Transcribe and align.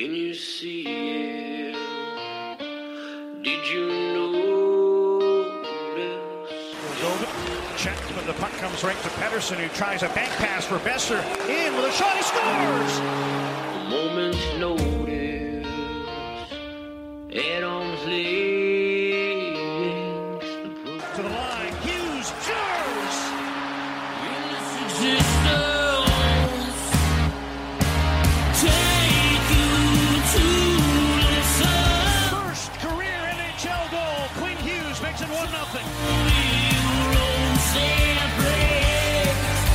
Can 0.00 0.14
you 0.14 0.32
see 0.32 0.80
it? 0.86 1.76
Did 3.42 3.68
you 3.68 3.86
notice? 4.14 5.44
Over. 7.04 7.26
Checked, 7.76 8.14
but 8.14 8.24
the 8.24 8.32
puck 8.32 8.50
comes 8.52 8.82
right 8.82 8.96
to 8.96 9.08
Pettersson, 9.20 9.56
who 9.56 9.68
tries 9.76 10.02
a 10.02 10.08
bank 10.08 10.30
pass 10.38 10.64
for 10.64 10.78
Boeser. 10.78 11.22
In 11.50 11.76
with 11.76 11.84
a 11.84 11.92
shot, 11.92 12.16
he 12.16 12.22
scores! 12.22 12.98
A 13.76 13.88
moment's 13.90 14.42
notice. 14.58 15.66
At 17.36 17.62
arm's 17.62 18.06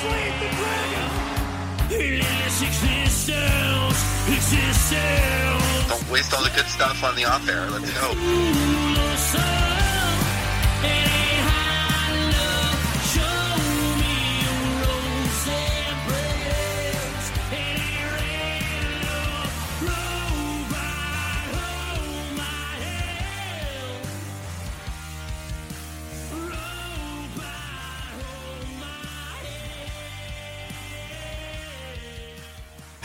Slayed 0.00 0.32
the 0.40 0.48
dragon! 0.56 1.08
Don't 5.88 6.10
waste 6.10 6.32
all 6.32 6.42
the 6.42 6.50
good 6.50 6.66
stuff 6.66 7.04
on 7.04 7.16
the 7.16 7.24
off 7.24 7.46
air. 7.48 7.68
Let's 7.70 7.90
go. 7.92 9.79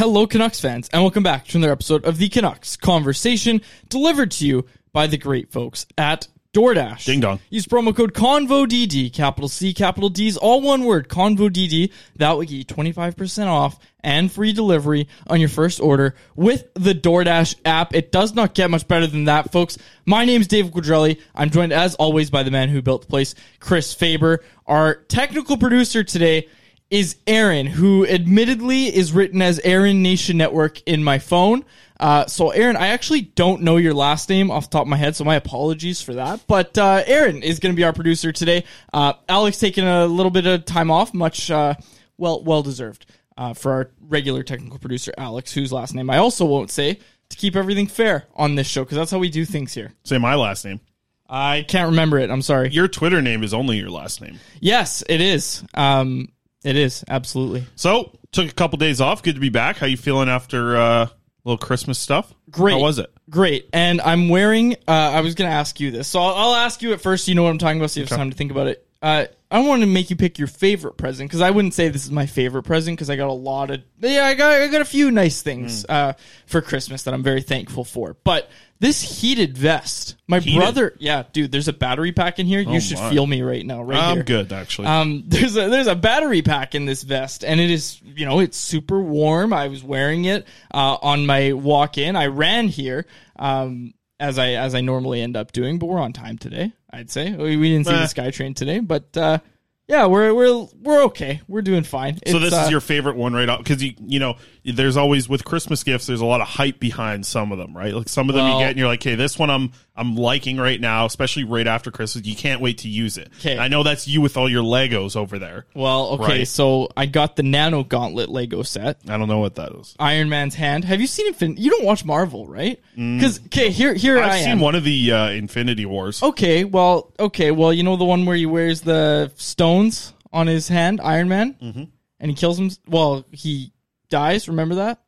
Hello, 0.05 0.27
Canucks 0.27 0.59
fans, 0.59 0.87
and 0.93 1.01
welcome 1.01 1.23
back 1.23 1.47
to 1.47 1.57
another 1.57 1.73
episode 1.73 2.05
of 2.05 2.19
the 2.19 2.29
Canucks 2.29 2.77
Conversation, 2.77 3.59
delivered 3.89 4.29
to 4.29 4.45
you 4.45 4.67
by 4.93 5.07
the 5.07 5.17
great 5.17 5.51
folks 5.51 5.87
at 5.97 6.27
DoorDash. 6.53 7.05
Ding 7.05 7.21
dong. 7.21 7.39
Use 7.49 7.65
promo 7.65 7.93
code 7.93 8.13
CONVODD, 8.13 9.11
capital 9.11 9.49
C, 9.49 9.73
capital 9.73 10.09
D's, 10.09 10.37
all 10.37 10.61
one 10.61 10.85
word, 10.85 11.09
CONVODD. 11.09 11.91
That 12.17 12.33
will 12.33 12.43
get 12.43 12.51
you 12.51 12.65
25% 12.65 13.47
off 13.47 13.79
and 14.01 14.31
free 14.31 14.53
delivery 14.53 15.07
on 15.25 15.39
your 15.39 15.49
first 15.49 15.81
order 15.81 16.13
with 16.35 16.71
the 16.75 16.93
DoorDash 16.93 17.55
app. 17.65 17.95
It 17.95 18.11
does 18.11 18.35
not 18.35 18.53
get 18.53 18.69
much 18.69 18.87
better 18.87 19.07
than 19.07 19.23
that, 19.23 19.51
folks. 19.51 19.79
My 20.05 20.23
name 20.23 20.39
is 20.39 20.47
Dave 20.47 20.67
Quadrelli. 20.67 21.19
I'm 21.33 21.49
joined, 21.49 21.73
as 21.73 21.95
always, 21.95 22.29
by 22.29 22.43
the 22.43 22.51
man 22.51 22.69
who 22.69 22.83
built 22.83 23.01
the 23.01 23.07
place, 23.07 23.33
Chris 23.59 23.91
Faber. 23.91 24.43
Our 24.67 24.93
technical 24.93 25.57
producer 25.57 26.03
today 26.03 26.47
is 26.95 27.17
Aaron, 27.27 27.65
who 27.65 28.07
admittedly 28.07 28.85
is 28.85 29.11
written 29.11 29.41
as 29.41 29.59
Aaron 29.65 30.01
Nation 30.01 30.37
Network 30.37 30.81
in 30.83 31.03
my 31.03 31.19
phone. 31.19 31.65
Uh, 31.99 32.25
so, 32.25 32.51
Aaron, 32.51 32.77
I 32.77 32.87
actually 32.87 33.19
don't 33.19 33.63
know 33.63 33.75
your 33.75 33.93
last 33.93 34.29
name 34.29 34.49
off 34.49 34.69
the 34.69 34.77
top 34.77 34.83
of 34.83 34.87
my 34.87 34.95
head, 34.95 35.13
so 35.13 35.25
my 35.25 35.35
apologies 35.35 36.01
for 36.01 36.13
that. 36.13 36.39
But 36.47 36.77
uh, 36.77 37.03
Aaron 37.05 37.43
is 37.43 37.59
going 37.59 37.73
to 37.73 37.75
be 37.75 37.83
our 37.83 37.91
producer 37.91 38.31
today. 38.31 38.63
Uh, 38.93 39.11
Alex 39.27 39.59
taking 39.59 39.85
a 39.85 40.05
little 40.05 40.29
bit 40.29 40.47
of 40.47 40.63
time 40.63 40.89
off, 40.89 41.13
much 41.13 41.51
uh, 41.51 41.73
well 42.17 42.41
well 42.41 42.63
deserved 42.63 43.05
uh, 43.37 43.53
for 43.53 43.73
our 43.73 43.91
regular 43.99 44.41
technical 44.41 44.79
producer 44.79 45.11
Alex, 45.17 45.51
whose 45.51 45.73
last 45.73 45.95
name 45.95 46.09
I 46.09 46.17
also 46.17 46.45
won't 46.45 46.71
say 46.71 46.99
to 47.27 47.35
keep 47.35 47.57
everything 47.57 47.87
fair 47.87 48.23
on 48.35 48.55
this 48.55 48.67
show 48.67 48.85
because 48.85 48.95
that's 48.95 49.11
how 49.11 49.19
we 49.19 49.29
do 49.29 49.43
things 49.43 49.73
here. 49.73 49.91
Say 50.05 50.17
my 50.17 50.35
last 50.35 50.63
name. 50.63 50.79
I 51.27 51.65
can't 51.67 51.89
remember 51.89 52.19
it. 52.19 52.29
I'm 52.29 52.41
sorry. 52.41 52.69
Your 52.69 52.87
Twitter 52.87 53.21
name 53.21 53.43
is 53.43 53.53
only 53.53 53.77
your 53.79 53.89
last 53.89 54.21
name. 54.21 54.39
yes, 54.61 55.03
it 55.09 55.19
is. 55.19 55.61
Um, 55.73 56.29
it 56.65 56.75
is 56.75 57.03
absolutely. 57.07 57.65
So 57.75 58.11
took 58.33 58.49
a 58.49 58.53
couple 58.53 58.77
days 58.77 58.99
off. 58.99 59.23
Good 59.23 59.35
to 59.35 59.41
be 59.41 59.49
back. 59.49 59.77
How 59.77 59.85
you 59.85 59.95
feeling 59.97 60.27
after 60.27 60.75
uh, 60.75 61.07
little 61.45 61.57
Christmas 61.57 61.97
stuff? 61.97 62.33
Great. 62.49 62.73
How 62.73 62.79
was 62.79 62.99
it? 62.99 63.11
Great. 63.29 63.69
And 63.73 64.01
I'm 64.01 64.29
wearing, 64.29 64.73
uh, 64.87 64.91
I 64.91 65.21
was 65.21 65.35
going 65.35 65.49
to 65.49 65.55
ask 65.55 65.79
you 65.79 65.91
this. 65.91 66.07
So 66.07 66.19
I'll, 66.19 66.35
I'll 66.35 66.55
ask 66.55 66.81
you 66.81 66.93
at 66.93 67.01
first. 67.01 67.27
You 67.27 67.35
know 67.35 67.43
what 67.43 67.49
I'm 67.49 67.57
talking 67.57 67.79
about, 67.79 67.91
so 67.91 67.99
you 68.01 68.05
have 68.05 68.11
Okay. 68.11 68.19
time 68.19 68.29
to 68.31 68.35
think 68.37 68.51
about 68.51 68.67
it. 68.67 68.84
Uh, 69.05 69.27
I 69.51 69.59
want 69.59 69.81
to 69.83 69.85
make 69.85 70.09
you 70.09 70.15
pick 70.15 70.39
your 70.39 70.47
favorite 70.47 70.97
present 70.97 71.29
because 71.29 71.39
I 71.39 71.51
wouldn't 71.51 71.75
say 71.75 71.89
this 71.89 72.05
is 72.05 72.11
my 72.11 72.25
favorite 72.25 72.63
present 72.63 72.97
because 72.97 73.11
I 73.11 73.15
got 73.15 73.29
a 73.29 73.33
lot 73.33 73.69
of 73.69 73.81
yeah 73.99 74.25
I 74.25 74.33
got 74.33 74.51
I 74.53 74.67
got 74.67 74.81
a 74.81 74.85
few 74.85 75.11
nice 75.11 75.43
things 75.43 75.85
uh, 75.87 76.13
for 76.47 76.59
Christmas 76.59 77.03
that 77.03 77.13
I'm 77.13 77.21
very 77.21 77.43
thankful 77.43 77.83
for. 77.83 78.17
But 78.23 78.49
this 78.79 79.21
heated 79.21 79.55
vest, 79.59 80.15
my 80.27 80.39
Heated? 80.39 80.57
brother, 80.57 80.95
yeah, 80.97 81.21
dude, 81.31 81.51
there's 81.51 81.67
a 81.67 81.73
battery 81.73 82.13
pack 82.13 82.39
in 82.39 82.47
here. 82.47 82.63
Oh 82.65 82.71
you 82.73 82.79
should 82.81 82.97
my. 82.97 83.11
feel 83.11 83.27
me 83.27 83.43
right 83.43 83.63
now, 83.63 83.83
right 83.83 84.01
I'm 84.01 84.15
here. 84.15 84.23
good 84.23 84.51
actually. 84.51 84.87
Um, 84.87 85.23
there's 85.27 85.55
a 85.55 85.69
there's 85.69 85.87
a 85.87 85.95
battery 85.95 86.41
pack 86.41 86.73
in 86.73 86.85
this 86.85 87.03
vest, 87.03 87.45
and 87.45 87.59
it 87.59 87.69
is 87.69 88.01
you 88.03 88.25
know 88.25 88.39
it's 88.39 88.57
super 88.57 88.99
warm. 88.99 89.53
I 89.53 89.67
was 89.67 89.83
wearing 89.83 90.25
it 90.25 90.47
uh, 90.73 90.97
on 91.03 91.27
my 91.27 91.53
walk 91.53 91.99
in. 91.99 92.15
I 92.15 92.25
ran 92.25 92.69
here 92.69 93.05
um, 93.35 93.93
as 94.19 94.39
I 94.39 94.53
as 94.53 94.73
I 94.73 94.81
normally 94.81 95.21
end 95.21 95.37
up 95.37 95.51
doing, 95.51 95.77
but 95.77 95.85
we're 95.85 95.99
on 95.99 96.11
time 96.11 96.39
today. 96.39 96.73
I'd 96.95 97.11
say 97.11 97.33
we, 97.33 97.57
we 97.57 97.69
didn't 97.71 97.87
see 97.87 97.91
the 97.91 97.97
SkyTrain 97.99 98.55
today, 98.55 98.79
but 98.79 99.15
uh, 99.17 99.39
yeah, 99.87 100.05
we're 100.05 100.33
we're 100.33 100.65
we're 100.81 101.03
okay. 101.05 101.41
We're 101.47 101.61
doing 101.61 101.83
fine. 101.83 102.15
so 102.15 102.37
It's, 102.37 102.39
this 102.39 102.53
uh, 102.53 102.63
is 102.63 102.71
your 102.71 102.81
favorite 102.81 103.15
one 103.15 103.33
right 103.33 103.47
off 103.49 103.59
because 103.59 103.83
you 103.83 103.93
you 103.99 104.19
know 104.19 104.35
there's 104.73 104.97
always 104.97 105.29
with 105.29 105.45
Christmas 105.45 105.83
gifts 105.83 106.07
there's 106.07 106.21
a 106.21 106.25
lot 106.25 106.41
of 106.41 106.47
hype 106.47 106.79
behind 106.79 107.25
some 107.25 107.51
of 107.51 107.57
them 107.57 107.75
right 107.77 107.93
like 107.93 108.09
some 108.09 108.29
of 108.29 108.35
them 108.35 108.45
Well- 108.45 108.59
you 108.59 108.63
get 108.65 108.69
and 108.71 108.79
you're 108.79 108.87
like 108.87 109.03
hey 109.03 109.15
this 109.15 109.37
one 109.37 109.49
I'm 109.49 109.71
I'm 109.95 110.15
liking 110.15 110.57
right 110.57 110.81
now 110.81 111.05
especially 111.05 111.43
right 111.43 111.67
after 111.67 111.91
Christmas 111.91 112.25
you 112.25 112.35
can't 112.35 112.59
wait 112.61 112.79
to 112.79 112.89
use 112.89 113.17
it. 113.17 113.29
Okay. 113.39 113.57
I 113.57 113.67
know 113.69 113.83
that's 113.83 114.07
you 114.07 114.19
with 114.21 114.35
all 114.37 114.49
your 114.49 114.63
Legos 114.63 115.15
over 115.15 115.37
there 115.39 115.65
well 115.75 116.07
okay. 116.13 116.23
Right. 116.39 116.47
So 116.47 116.89
I 116.97 117.05
got 117.05 117.35
the 117.35 117.43
Nano 117.43 117.83
Gauntlet 117.83 118.29
Lego 118.29 118.63
set. 118.63 118.97
I 119.07 119.17
don't 119.17 119.27
know 119.27 119.39
what 119.39 119.55
that 119.55 119.71
is 119.73 119.95
Iron 119.99 120.29
Man's 120.29 120.55
hand. 120.55 120.83
Have 120.85 120.99
you 120.99 121.07
seen 121.07 121.27
Infinity? 121.27 121.61
You 121.61 121.69
don't 121.71 121.85
watch 121.85 122.03
Marvel, 122.03 122.47
right? 122.47 122.79
Because 122.95 123.39
okay, 123.45 123.69
here 123.69 123.93
here 123.93 124.17
I 124.17 124.21
Mm. 124.21 124.23
I've 124.29 124.33
am. 124.39 124.43
seen 124.45 124.59
one 124.59 124.75
of 124.75 124.83
the 124.83 125.11
uh, 125.11 125.29
Infinity 125.29 125.85
Wars 125.85 126.23
Okay, 126.23 126.63
well, 126.63 127.13
okay, 127.19 127.51
well, 127.51 127.71
you 127.71 127.83
know 127.83 127.95
the 127.97 128.03
one 128.05 128.25
where 128.25 128.35
he 128.35 128.45
wears 128.45 128.81
the 128.81 129.31
stones 129.35 130.13
on 130.33 130.47
his 130.47 130.67
hand, 130.67 130.99
Iron 131.01 131.29
Man, 131.29 131.53
mm-hmm. 131.61 131.83
and 132.19 132.31
he 132.31 132.35
kills 132.35 132.59
him. 132.59 132.69
Well, 132.87 133.25
he 133.31 133.71
dies. 134.15 134.47
Remember 134.47 134.75
that? 134.75 134.99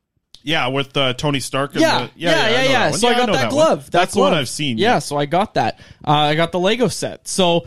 yeah 0.43 0.67
with 0.67 0.95
uh, 0.95 1.13
Tony 1.13 1.39
Stark 1.39 1.71
and 1.73 1.81
Yeah, 1.81 1.99
the- 2.05 2.11
yeah, 2.15 2.29
yeah, 2.29 2.37
I 2.37 2.49
know 2.49 2.57
yeah. 2.63 2.79
that 2.79 2.89
one. 2.91 2.99
So 2.99 3.07
I 3.07 3.13
got 3.17 3.31
that, 3.33 3.41
one. 3.45 3.49
glove. 3.49 3.91
that's 3.91 4.13
the 4.13 4.19
one. 4.19 4.33
I've 4.33 4.47
seen 4.49 4.77
Yeah, 4.77 4.99
so 4.99 5.17
I 5.17 5.25
got 5.25 5.55
that. 5.55 5.79
Uh, 6.07 6.11
I 6.11 6.35
got 6.35 6.51
the 6.51 6.59
Lego 6.59 6.87
set. 6.89 7.27
So 7.27 7.65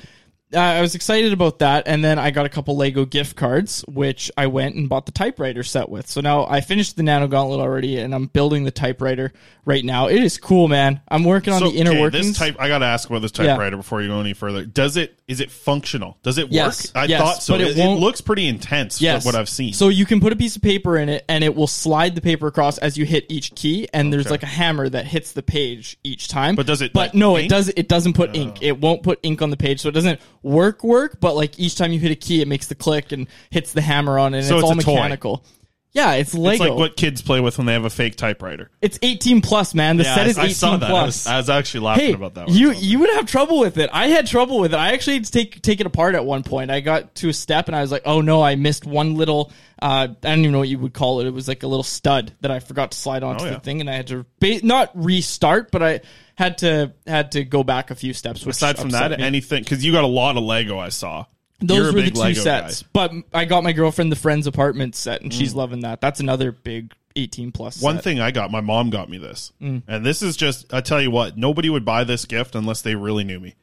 Uh, 0.52 0.58
I 0.58 0.80
was 0.80 0.96
excited 0.96 1.32
about 1.32 1.60
that, 1.60 1.84
and 1.86 2.02
then 2.02 2.18
I 2.18 2.32
got 2.32 2.44
a 2.44 2.48
couple 2.48 2.76
Lego 2.76 3.04
gift 3.04 3.36
cards, 3.36 3.84
which 3.86 4.32
I 4.36 4.48
went 4.48 4.74
and 4.74 4.88
bought 4.88 5.06
the 5.06 5.12
typewriter 5.12 5.62
set 5.62 5.88
with. 5.88 6.08
So 6.08 6.20
now 6.20 6.44
I 6.46 6.60
finished 6.60 6.96
the 6.96 7.04
Nano 7.04 7.28
Gauntlet 7.28 7.60
already, 7.60 7.98
and 7.98 8.12
I'm 8.12 8.26
building 8.26 8.64
the 8.64 8.72
typewriter 8.72 9.32
right 9.64 9.84
now. 9.84 10.08
It 10.08 10.20
is 10.22 10.38
cool, 10.38 10.66
man. 10.66 11.00
I'm 11.08 11.22
working 11.22 11.52
on 11.52 11.60
So, 11.60 11.70
the 11.70 11.78
inner 11.78 11.90
okay, 11.90 12.00
workings. 12.00 12.26
This 12.28 12.38
type, 12.38 12.56
I 12.58 12.66
got 12.66 12.78
to 12.78 12.86
ask 12.86 13.08
about 13.08 13.22
this 13.22 13.30
Yeah. 13.38 13.46
typewriter 13.46 13.76
before 13.76 14.02
you 14.02 14.08
go 14.08 14.18
any 14.20 14.32
further. 14.32 14.64
Does 14.64 14.96
it? 14.96 15.16
Is 15.28 15.40
it 15.40 15.52
functional? 15.52 16.18
Does 16.24 16.38
it 16.38 16.50
Yes, 16.50 16.88
work? 16.88 16.96
I 16.96 17.04
yes, 17.04 17.20
thought 17.20 17.42
so. 17.42 17.54
but 17.54 17.60
it 17.60 17.78
It, 17.78 17.78
it 17.78 17.88
looks 18.00 18.20
pretty 18.20 18.48
intense. 18.48 19.00
Yes. 19.00 19.24
What 19.24 19.36
I've 19.36 19.48
seen. 19.48 19.72
So 19.72 19.88
you 19.88 20.04
can 20.04 20.20
put 20.20 20.32
a 20.32 20.36
piece 20.36 20.56
of 20.56 20.62
paper 20.62 20.96
in 20.96 21.08
it 21.08 21.24
and 21.28 21.44
it 21.44 21.54
will 21.54 21.68
slide 21.68 22.16
the 22.16 22.20
paper 22.20 22.48
across 22.48 22.78
as 22.78 22.98
you 22.98 23.04
hit 23.06 23.26
each 23.28 23.54
key 23.54 23.86
and 23.94 24.12
there's 24.12 24.28
like 24.28 24.42
a 24.42 24.46
hammer 24.46 24.88
that 24.88 25.06
hits 25.06 25.30
the 25.30 25.42
page 25.42 25.96
each 26.02 26.26
time. 26.26 26.56
But 26.56 26.66
does 26.66 26.82
it, 26.82 26.92
But 26.92 27.00
like, 27.00 27.14
no, 27.14 27.36
it 27.36 27.48
does 27.48 27.68
it 27.68 27.86
doesn't 27.86 28.14
put 28.14 28.30
oh. 28.30 28.34
ink. 28.34 28.60
It 28.60 28.80
won't 28.80 29.04
put 29.04 29.20
ink 29.22 29.40
on 29.40 29.50
the 29.50 29.56
page. 29.56 29.80
So 29.80 29.88
it 29.88 29.92
doesn't 29.92 30.20
work 30.42 30.82
work, 30.84 31.20
but 31.20 31.34
like 31.36 31.58
each 31.58 31.76
time 31.76 31.92
you 31.92 32.00
hit 32.00 32.10
a 32.10 32.16
key 32.16 32.40
it 32.40 32.48
makes 32.48 32.66
the 32.66 32.74
click 32.74 33.12
and 33.12 33.26
hits 33.50 33.72
the 33.72 33.80
hammer 33.80 34.18
on 34.18 34.34
it 34.34 34.38
and 34.38 34.46
So 34.46 34.56
it's, 34.58 34.62
it's 34.62 34.70
all 34.70 34.74
mechanical. 34.74 35.36
toy. 35.38 35.44
Yeah, 35.92 36.12
it's 36.14 36.34
Lego. 36.34 36.50
it's 36.52 36.60
like 36.70 36.78
what 36.78 36.96
kids 36.96 37.20
play 37.20 37.40
with 37.40 37.58
when 37.58 37.66
they 37.66 37.72
have 37.72 37.84
a 37.84 37.90
fake 37.90 38.14
typewriter. 38.14 38.70
It's 38.80 38.96
18 39.02 39.40
plus, 39.40 39.74
man. 39.74 39.96
The 39.96 40.04
Yeah, 40.04 40.14
set 40.14 40.26
I- 40.26 40.30
is 40.30 40.38
I 40.38 40.42
18 40.44 40.54
saw 40.54 40.76
that. 40.76 40.86
I 40.86 40.90
plus. 40.90 41.06
was- 41.06 41.26
I 41.26 41.36
was 41.36 41.50
actually 41.50 41.80
laughing 41.80 42.06
hey, 42.06 42.12
about 42.12 42.34
that 42.34 42.46
one. 42.46 42.56
You 42.56 42.72
you 42.72 43.00
would 43.00 43.10
have 43.10 43.26
trouble 43.26 43.58
with 43.58 43.76
it. 43.76 43.90
I 43.92 44.06
had 44.06 44.26
trouble 44.28 44.60
with 44.60 44.72
it. 44.72 44.76
I 44.76 44.92
actually 44.92 45.14
had 45.14 45.24
to 45.24 45.32
take 45.32 45.62
take 45.62 45.80
it 45.80 45.86
apart 45.86 46.14
at 46.14 46.24
one 46.24 46.44
point. 46.44 46.70
I 46.70 46.78
got 46.80 47.16
to 47.16 47.28
a 47.30 47.32
step 47.32 47.66
and 47.66 47.74
I 47.74 47.80
was 47.80 47.90
like, 47.90 48.02
oh 48.06 48.20
no, 48.20 48.40
I 48.40 48.54
missed 48.54 48.86
one 48.86 49.16
little. 49.16 49.50
Uh, 49.82 50.08
I 50.12 50.26
don't 50.28 50.40
even 50.40 50.52
know 50.52 50.58
what 50.58 50.68
you 50.68 50.78
would 50.78 50.92
call 50.94 51.20
it. 51.20 51.26
It 51.26 51.32
was 51.34 51.48
like 51.48 51.62
a 51.64 51.66
little 51.66 51.82
stud 51.82 52.34
that 52.42 52.50
I 52.52 52.60
forgot 52.60 52.92
to 52.92 52.98
slide 52.98 53.22
onto 53.24 53.44
Oh, 53.44 53.46
yeah. 53.48 53.54
the 53.54 53.60
thing, 53.60 53.80
and 53.80 53.88
I 53.90 53.94
had 53.94 54.06
to 54.08 54.26
ba- 54.38 54.60
not 54.64 54.90
restart, 54.94 55.70
but 55.72 55.82
I 55.82 56.00
had 56.36 56.58
to 56.58 56.92
had 57.06 57.32
to 57.32 57.44
go 57.44 57.64
back 57.64 57.90
a 57.90 57.94
few 57.94 58.12
steps. 58.12 58.46
Aside 58.46 58.78
from 58.78 58.90
that, 58.90 59.18
me. 59.18 59.24
anything 59.24 59.62
because 59.64 59.84
you 59.84 59.90
got 59.90 60.04
a 60.04 60.08
lot 60.08 60.36
of 60.36 60.42
Lego. 60.44 60.78
I 60.78 60.90
saw. 60.90 61.24
Those 61.60 61.92
were 61.94 62.00
the 62.00 62.10
two 62.10 62.18
Lego 62.20 62.40
sets. 62.40 62.82
guy. 62.82 62.88
But 62.92 63.12
I 63.32 63.44
got 63.44 63.62
my 63.64 63.72
girlfriend 63.72 64.10
the 64.10 64.16
Friends 64.16 64.46
apartment 64.46 64.94
set, 64.96 65.22
and 65.22 65.32
she's 65.32 65.54
loving 65.54 65.80
that. 65.80 66.00
That's 66.00 66.20
another 66.20 66.52
big 66.52 66.92
18 67.16 67.52
plus. 67.52 67.82
One 67.82 67.98
thing 67.98 68.20
I 68.20 68.30
got, 68.30 68.50
my 68.50 68.60
mom 68.60 68.90
got 68.90 69.10
me 69.10 69.18
this, 69.18 69.52
Mm. 69.60 69.82
and 69.88 70.04
this 70.06 70.22
is 70.22 70.36
just. 70.36 70.72
I 70.72 70.80
tell 70.80 71.00
you 71.02 71.10
what, 71.10 71.36
nobody 71.36 71.68
would 71.68 71.84
buy 71.84 72.04
this 72.04 72.24
gift 72.24 72.54
unless 72.54 72.82
they 72.82 72.94
really 72.94 73.24
knew 73.24 73.40
me. 73.40 73.54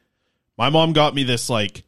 My 0.57 0.69
mom 0.69 0.93
got 0.93 1.15
me 1.15 1.23
this 1.23 1.49
like 1.49 1.83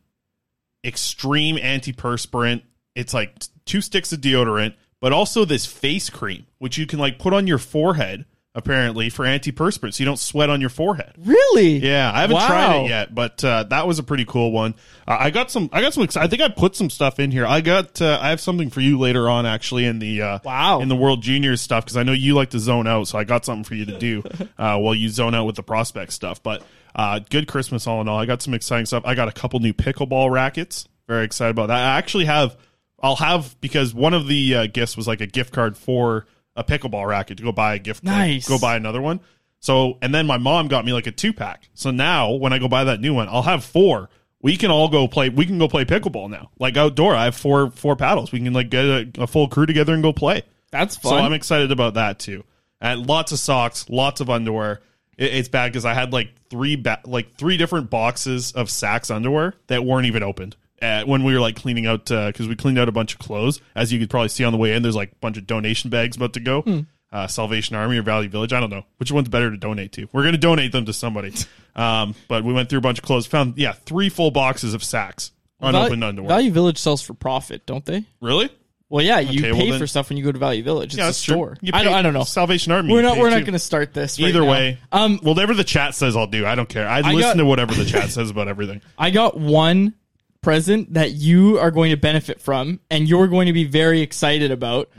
extreme 0.85 1.57
antiperspirant. 1.57 2.61
It's 2.95 3.13
like 3.13 3.33
two 3.65 3.81
sticks 3.81 4.11
of 4.13 4.21
deodorant, 4.21 4.73
but 4.99 5.11
also 5.13 5.45
this 5.45 5.65
face 5.65 6.09
cream, 6.09 6.45
which 6.57 6.77
you 6.77 6.85
can 6.85 6.99
like 6.99 7.19
put 7.19 7.33
on 7.33 7.47
your 7.47 7.57
forehead. 7.57 8.25
Apparently 8.59 9.09
for 9.09 9.23
antiperspirant, 9.25 9.93
so 9.93 10.01
you 10.01 10.05
don't 10.05 10.19
sweat 10.19 10.49
on 10.49 10.59
your 10.59 10.69
forehead. 10.69 11.13
Really? 11.17 11.77
Yeah, 11.77 12.11
I 12.13 12.21
haven't 12.21 12.35
Wow. 12.35 12.47
tried 12.47 12.75
it 12.83 12.89
yet, 12.89 13.15
but 13.15 13.43
uh, 13.43 13.63
that 13.63 13.87
was 13.87 13.99
a 13.99 14.03
pretty 14.03 14.25
cool 14.25 14.51
one. 14.51 14.75
Uh, 15.07 15.15
I 15.19 15.29
got 15.29 15.49
some. 15.49 15.69
I 15.71 15.81
got 15.81 15.93
some. 15.93 16.07
I 16.17 16.27
think 16.27 16.41
I 16.41 16.49
put 16.49 16.75
some 16.75 16.89
stuff 16.89 17.19
in 17.19 17.31
here. 17.31 17.45
I 17.45 17.61
got. 17.61 18.01
Uh, 18.01 18.19
I 18.21 18.29
have 18.31 18.41
something 18.41 18.69
for 18.69 18.81
you 18.81 18.99
later 18.99 19.29
on, 19.29 19.45
actually, 19.45 19.85
in 19.85 19.99
the 19.99 20.21
uh, 20.21 20.39
Wow. 20.43 20.81
in 20.81 20.89
the 20.89 20.95
World 20.95 21.23
Juniors 21.23 21.61
stuff 21.61 21.85
because 21.85 21.97
I 21.97 22.03
know 22.03 22.11
you 22.11 22.35
like 22.35 22.49
to 22.51 22.59
zone 22.59 22.85
out. 22.85 23.07
So 23.07 23.17
I 23.17 23.23
got 23.23 23.45
something 23.45 23.63
for 23.63 23.75
you 23.75 23.85
to 23.85 23.97
do 23.97 24.23
uh, 24.57 24.77
while 24.77 24.93
you 24.93 25.07
zone 25.09 25.33
out 25.33 25.45
with 25.45 25.55
the 25.55 25.63
prospect 25.63 26.11
stuff. 26.13 26.43
But 26.43 26.61
uh, 26.95 27.19
good 27.29 27.47
Christmas 27.47 27.87
all 27.87 28.01
in 28.01 28.07
all. 28.09 28.19
I 28.19 28.25
got 28.25 28.41
some 28.41 28.53
exciting 28.53 28.85
stuff. 28.85 29.03
I 29.05 29.15
got 29.15 29.27
a 29.29 29.31
couple 29.31 29.59
new 29.61 29.73
pickleball 29.73 30.29
rackets. 30.31 30.87
Very 31.07 31.23
excited 31.23 31.51
about 31.51 31.67
that. 31.67 31.77
I 31.77 31.97
actually 31.97 32.25
have. 32.25 32.57
I'll 33.01 33.15
have 33.15 33.55
because 33.61 33.93
one 33.93 34.13
of 34.13 34.27
the 34.27 34.55
uh, 34.55 34.67
gifts 34.67 34.97
was 34.97 35.07
like 35.07 35.21
a 35.21 35.25
gift 35.27 35.53
card 35.53 35.77
for 35.77 36.25
a 36.59 36.63
pickleball 36.63 37.07
racket 37.07 37.37
to 37.37 37.43
go 37.43 37.51
buy 37.51 37.73
a 37.75 37.79
gift. 37.79 38.03
Nice. 38.03 38.47
Go 38.47 38.59
buy 38.59 38.75
another 38.75 39.01
one. 39.01 39.21
So, 39.61 39.97
and 40.01 40.13
then 40.13 40.27
my 40.27 40.37
mom 40.37 40.67
got 40.67 40.85
me 40.85 40.93
like 40.93 41.07
a 41.07 41.11
two 41.11 41.33
pack. 41.33 41.69
So 41.73 41.91
now 41.91 42.31
when 42.31 42.53
I 42.53 42.59
go 42.59 42.67
buy 42.67 42.83
that 42.85 42.99
new 43.01 43.13
one, 43.13 43.27
I'll 43.29 43.41
have 43.41 43.63
four. 43.63 44.09
We 44.41 44.55
can 44.55 44.71
all 44.71 44.87
go 44.87 45.07
play. 45.07 45.29
We 45.29 45.45
can 45.45 45.57
go 45.59 45.67
play 45.67 45.83
pickleball 45.85 46.29
now, 46.29 46.51
like 46.59 46.77
outdoor. 46.77 47.13
I 47.15 47.25
have 47.25 47.35
four 47.35 47.71
four 47.71 47.95
paddles. 47.95 48.31
We 48.31 48.39
can 48.39 48.53
like 48.53 48.69
get 48.69 48.85
a, 48.85 49.11
a 49.19 49.27
full 49.27 49.47
crew 49.49 49.65
together 49.65 49.93
and 49.93 50.01
go 50.03 50.13
play. 50.13 50.43
That's 50.71 51.01
So 51.01 51.09
fun. 51.09 51.23
I'm 51.23 51.33
excited 51.33 51.71
about 51.71 51.95
that 51.95 52.19
too. 52.19 52.43
And 52.79 53.05
lots 53.07 53.31
of 53.33 53.39
socks, 53.39 53.89
lots 53.89 54.21
of 54.21 54.29
underwear. 54.29 54.81
It, 55.17 55.33
it's 55.33 55.49
bad 55.49 55.71
because 55.73 55.83
I 55.83 55.93
had 55.93 56.13
like 56.13 56.29
three 56.49 56.77
ba- 56.77 57.01
like 57.05 57.35
three 57.35 57.57
different 57.57 57.89
boxes 57.89 58.53
of 58.53 58.67
Saks 58.67 59.13
underwear 59.13 59.55
that 59.67 59.83
weren't 59.83 60.05
even 60.05 60.23
opened. 60.23 60.55
Uh, 60.81 61.03
when 61.05 61.23
we 61.23 61.33
were 61.33 61.39
like 61.39 61.55
cleaning 61.55 61.85
out 61.87 62.05
because 62.05 62.47
we 62.47 62.55
cleaned 62.55 62.79
out 62.79 62.87
a 62.89 62.91
bunch 62.91 63.13
of 63.13 63.19
clothes, 63.19 63.61
as 63.75 63.91
you 63.91 63.99
could 63.99 64.09
probably 64.09 64.29
see 64.29 64.43
on 64.43 64.51
the 64.53 64.57
way 64.57 64.73
in, 64.73 64.81
there's 64.83 64.95
like 64.95 65.11
a 65.11 65.15
bunch 65.15 65.37
of 65.37 65.45
donation 65.47 65.89
bags 65.89 66.15
about 66.17 66.33
to 66.33 66.39
go. 66.39 66.61
Hmm. 66.61 66.79
Uh, 67.11 67.25
Salvation 67.25 67.75
Army 67.75 67.97
or 67.97 68.03
Value 68.03 68.29
Village, 68.29 68.53
I 68.53 68.59
don't 68.59 68.69
know 68.69 68.85
which 68.97 69.11
one's 69.11 69.29
better 69.29 69.49
to 69.49 69.57
donate 69.57 69.91
to. 69.93 70.07
We're 70.11 70.23
gonna 70.23 70.37
donate 70.37 70.71
them 70.71 70.85
to 70.85 70.93
somebody. 70.93 71.33
Um, 71.75 72.13
but 72.27 72.43
we 72.43 72.51
went 72.51 72.67
through 72.67 72.79
a 72.79 72.81
bunch 72.81 72.97
of 72.97 73.05
clothes, 73.05 73.25
found 73.25 73.57
yeah 73.57 73.71
three 73.71 74.09
full 74.09 74.31
boxes 74.31 74.73
of 74.73 74.83
sacks 74.83 75.31
unopened 75.61 76.01
Value, 76.01 76.05
underwear. 76.09 76.27
Value 76.27 76.51
Village 76.51 76.77
sells 76.77 77.01
for 77.01 77.13
profit, 77.13 77.65
don't 77.65 77.85
they? 77.85 78.03
really? 78.19 78.49
Well, 78.89 79.05
yeah, 79.05 79.19
you 79.19 79.39
Okay, 79.39 79.51
well 79.51 79.61
pay 79.61 79.69
then- 79.69 79.79
for 79.79 79.85
stuff 79.87 80.09
when 80.09 80.17
you 80.17 80.23
go 80.23 80.31
to 80.31 80.39
Value 80.39 80.63
Village. 80.63 80.89
It's 80.93 80.97
Yeah, 80.97 81.09
a 81.09 81.13
store. 81.13 81.57
I 81.71 81.83
don't. 81.83 81.93
I 81.93 82.01
don't 82.01 82.13
know. 82.15 82.23
Salvation 82.23 82.71
Army. 82.73 82.91
We're 82.91 83.03
not. 83.03 83.17
We're 83.19 83.29
not 83.29 83.41
going 83.41 83.53
to 83.53 83.59
start 83.59 83.93
this. 83.93 84.19
right 84.19 84.29
Either 84.29 84.41
now. 84.41 84.49
way, 84.51 84.79
um, 84.91 85.19
whatever 85.19 85.53
the 85.53 85.63
chat 85.63 85.93
says, 85.93 86.15
I'll 86.17 86.25
do. 86.27 86.45
I 86.45 86.55
don't 86.55 86.67
care. 86.67 86.87
I, 86.87 86.97
I 86.97 87.13
listen 87.13 87.19
got- 87.21 87.33
to 87.35 87.45
whatever 87.45 87.75
the 87.75 87.85
chat 87.85 88.09
says 88.09 88.31
about 88.31 88.47
everything. 88.47 88.81
I 88.97 89.11
got 89.11 89.37
one 89.39 89.93
present 90.41 90.93
that 90.93 91.11
you 91.13 91.59
are 91.59 91.71
going 91.71 91.91
to 91.91 91.97
benefit 91.97 92.39
from, 92.41 92.79
and 92.89 93.07
you're 93.07 93.27
going 93.27 93.47
to 93.47 93.53
be 93.53 93.65
very 93.65 94.01
excited 94.01 94.51
about. 94.51 94.89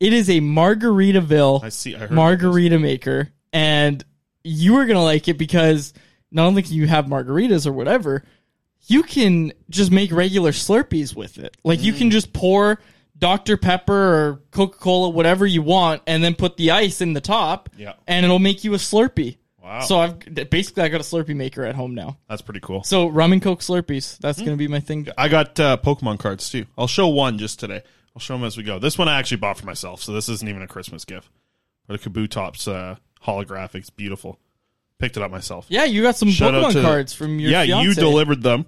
It 0.00 0.12
is 0.12 0.28
a 0.30 0.40
Margaritaville 0.40 1.60
Mm. 1.60 1.64
I 1.64 1.68
see. 1.68 1.96
I 1.96 2.06
margarita 2.08 2.78
maker, 2.78 3.30
and 3.52 4.04
you 4.42 4.76
are 4.76 4.86
going 4.86 4.96
to 4.96 5.02
like 5.02 5.28
it 5.28 5.38
because 5.38 5.92
not 6.32 6.46
only 6.46 6.62
can 6.62 6.72
you 6.74 6.86
have 6.86 7.06
margaritas 7.06 7.66
or 7.66 7.72
whatever, 7.72 8.24
you 8.86 9.02
can 9.02 9.52
just 9.68 9.90
make 9.92 10.10
regular 10.10 10.52
Slurpees 10.52 11.14
with 11.14 11.38
it. 11.38 11.56
Like 11.64 11.82
you 11.82 11.92
Mm. 11.92 11.98
can 11.98 12.10
just 12.10 12.32
pour 12.32 12.80
Dr. 13.18 13.58
Pepper 13.58 13.92
or 13.92 14.42
Coca 14.50 14.78
Cola, 14.78 15.10
whatever 15.10 15.46
you 15.46 15.60
want, 15.60 16.00
and 16.06 16.24
then 16.24 16.34
put 16.34 16.56
the 16.56 16.70
ice 16.70 17.02
in 17.02 17.12
the 17.12 17.20
top, 17.20 17.68
Yeah. 17.76 17.92
and 18.08 18.24
it'll 18.24 18.38
make 18.38 18.64
you 18.64 18.72
a 18.72 18.78
Slurpee. 18.78 19.36
Wow. 19.70 19.80
So 19.82 20.00
I've 20.00 20.50
basically 20.50 20.82
I 20.82 20.88
got 20.88 21.00
a 21.00 21.04
Slurpee 21.04 21.36
maker 21.36 21.64
at 21.64 21.76
home 21.76 21.94
now. 21.94 22.18
That's 22.28 22.42
pretty 22.42 22.58
cool. 22.58 22.82
So 22.82 23.06
rum 23.06 23.32
and 23.32 23.40
coke 23.40 23.60
Slurpees. 23.60 24.18
That's 24.18 24.38
going 24.38 24.50
to 24.50 24.56
be 24.56 24.66
my 24.66 24.80
thing. 24.80 25.06
I 25.16 25.28
got 25.28 25.60
uh, 25.60 25.76
Pokemon 25.76 26.18
cards 26.18 26.50
too. 26.50 26.66
I'll 26.76 26.88
show 26.88 27.06
one 27.06 27.38
just 27.38 27.60
today. 27.60 27.84
I'll 28.16 28.20
show 28.20 28.34
them 28.34 28.42
as 28.42 28.56
we 28.56 28.64
go. 28.64 28.80
This 28.80 28.98
one 28.98 29.06
I 29.08 29.16
actually 29.20 29.36
bought 29.36 29.58
for 29.58 29.66
myself, 29.66 30.02
so 30.02 30.12
this 30.12 30.28
isn't 30.28 30.48
even 30.48 30.60
a 30.62 30.66
Christmas 30.66 31.04
gift. 31.04 31.28
But 31.86 32.04
a 32.04 32.10
Kabutops 32.10 32.66
uh, 32.66 32.96
holographic. 33.24 33.76
It's 33.76 33.90
beautiful. 33.90 34.40
Picked 34.98 35.16
it 35.16 35.22
up 35.22 35.30
myself. 35.30 35.66
Yeah, 35.68 35.84
you 35.84 36.02
got 36.02 36.16
some 36.16 36.30
Shout 36.30 36.52
Pokemon 36.52 36.72
to- 36.72 36.82
cards 36.82 37.14
from 37.14 37.38
your 37.38 37.52
yeah. 37.52 37.62
You 37.62 37.94
delivered 37.94 38.42
them. 38.42 38.66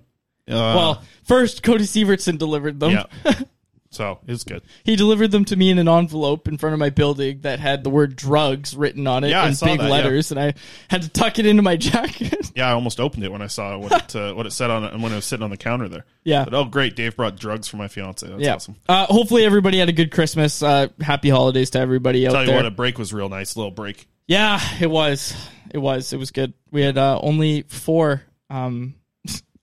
Uh, 0.48 0.54
Well, 0.54 1.02
first 1.24 1.64
Cody 1.64 1.82
Severtson 1.84 2.38
delivered 2.38 2.78
them. 2.78 2.92
yeah. 2.92 3.04
So 3.92 4.18
it 4.26 4.30
was 4.30 4.44
good. 4.44 4.62
He 4.84 4.96
delivered 4.96 5.30
them 5.30 5.44
to 5.46 5.56
me 5.56 5.70
in 5.70 5.78
an 5.78 5.88
envelope 5.88 6.48
in 6.48 6.56
front 6.58 6.72
of 6.72 6.80
my 6.80 6.90
building 6.90 7.40
that 7.42 7.60
had 7.60 7.84
the 7.84 7.90
word 7.90 8.16
drugs 8.16 8.74
written 8.74 9.06
on 9.06 9.22
it 9.22 9.28
Yeah, 9.28 9.44
in 9.46 9.50
big 9.52 9.78
that, 9.78 9.84
yeah. 9.84 9.88
letters, 9.88 10.30
and 10.30 10.40
I 10.40 10.54
had 10.88 11.02
to 11.02 11.08
tuck 11.10 11.38
it 11.38 11.46
into 11.46 11.62
my 11.62 11.76
jacket. 11.92 12.50
Yeah, 12.56 12.68
I 12.68 12.72
almost 12.72 13.00
opened 13.00 13.24
it 13.24 13.30
when 13.30 13.42
I 13.42 13.46
saw 13.48 13.76
what 13.78 13.92
it 13.92 14.16
uh, 14.16 14.32
what 14.34 14.46
it 14.46 14.52
said 14.52 14.70
on 14.70 14.84
it 14.84 14.92
and 14.92 15.02
when 15.02 15.12
it 15.12 15.16
was 15.16 15.24
sitting 15.26 15.44
on 15.44 15.50
the 15.50 15.56
counter 15.56 15.88
there. 15.88 16.04
Yeah. 16.24 16.44
But, 16.44 16.54
oh, 16.54 16.64
great! 16.64 16.96
Dave 16.96 17.16
brought 17.16 17.36
drugs 17.36 17.68
for 17.68 17.76
my 17.76 17.88
fiance. 17.88 18.26
That's 18.26 18.40
yeah. 18.42 18.54
awesome. 18.54 18.76
Uh, 18.88 19.06
hopefully, 19.06 19.44
everybody 19.44 19.78
had 19.78 19.88
a 19.88 19.92
good 19.92 20.10
Christmas. 20.10 20.62
Uh, 20.62 20.88
happy 21.00 21.28
holidays 21.28 21.70
to 21.70 21.78
everybody 21.78 22.26
out 22.26 22.32
Tell 22.32 22.40
you 22.42 22.46
there. 22.48 22.56
what, 22.56 22.66
a 22.66 22.70
break 22.70 22.98
was 22.98 23.12
real 23.12 23.28
nice. 23.28 23.56
Little 23.56 23.70
break. 23.70 24.08
Yeah, 24.26 24.60
it 24.80 24.88
was. 24.90 25.34
It 25.70 25.78
was. 25.78 26.12
It 26.12 26.18
was 26.18 26.30
good. 26.30 26.54
We 26.70 26.82
had 26.82 26.96
uh, 26.96 27.18
only 27.20 27.62
four, 27.62 28.22
um, 28.48 28.94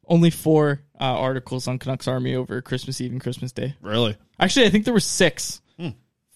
only 0.09 0.29
four 0.31 0.81
uh, 0.99 1.03
articles 1.03 1.67
on 1.67 1.79
Canucks 1.79 2.07
Army 2.07 2.35
over 2.35 2.61
Christmas 2.61 2.99
Eve 2.99 3.11
and 3.11 3.21
Christmas 3.21 3.51
Day. 3.51 3.75
Really? 3.81 4.17
Actually, 4.39 4.65
I 4.65 4.69
think 4.69 4.85
there 4.85 4.93
were 4.93 4.99
six. 4.99 5.61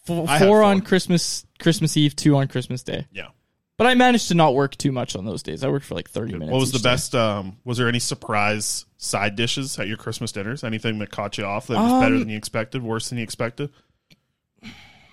Four, 0.06 0.26
Hmm. 0.26 0.26
Four 0.38 0.40
four. 0.40 0.64
on 0.64 0.82
Christmas 0.82 1.46
Christmas 1.60 1.96
Eve, 1.96 2.14
two 2.16 2.36
on 2.36 2.48
Christmas 2.50 2.84
Day. 2.84 3.08
Yeah. 3.14 3.28
But 3.78 3.88
I 3.88 3.96
managed 3.96 4.28
to 4.28 4.36
not 4.36 4.54
work 4.54 4.76
too 4.78 4.92
much 4.92 5.16
on 5.16 5.26
those 5.26 5.42
days. 5.44 5.64
I 5.64 5.70
worked 5.70 5.86
for 5.86 5.96
like 5.96 6.10
thirty 6.10 6.34
minutes. 6.34 6.52
What 6.52 6.60
was 6.60 6.72
the 6.74 6.78
day. 6.80 6.84
best? 6.84 7.16
Um, 7.16 7.58
was 7.64 7.78
there 7.78 7.88
any 7.88 8.00
surprise 8.00 8.86
side 8.98 9.36
dishes 9.38 9.80
at 9.80 9.88
your 9.88 9.96
Christmas 9.98 10.32
dinners? 10.34 10.64
Anything 10.64 11.00
that 11.00 11.10
caught 11.10 11.38
you 11.38 11.46
off 11.46 11.68
that 11.68 11.78
was 11.78 12.02
better 12.04 12.16
Um, 12.16 12.20
than 12.20 12.30
you 12.30 12.38
expected, 12.38 12.84
worse 12.84 13.08
than 13.10 13.18
you 13.18 13.24
expected? 13.24 13.70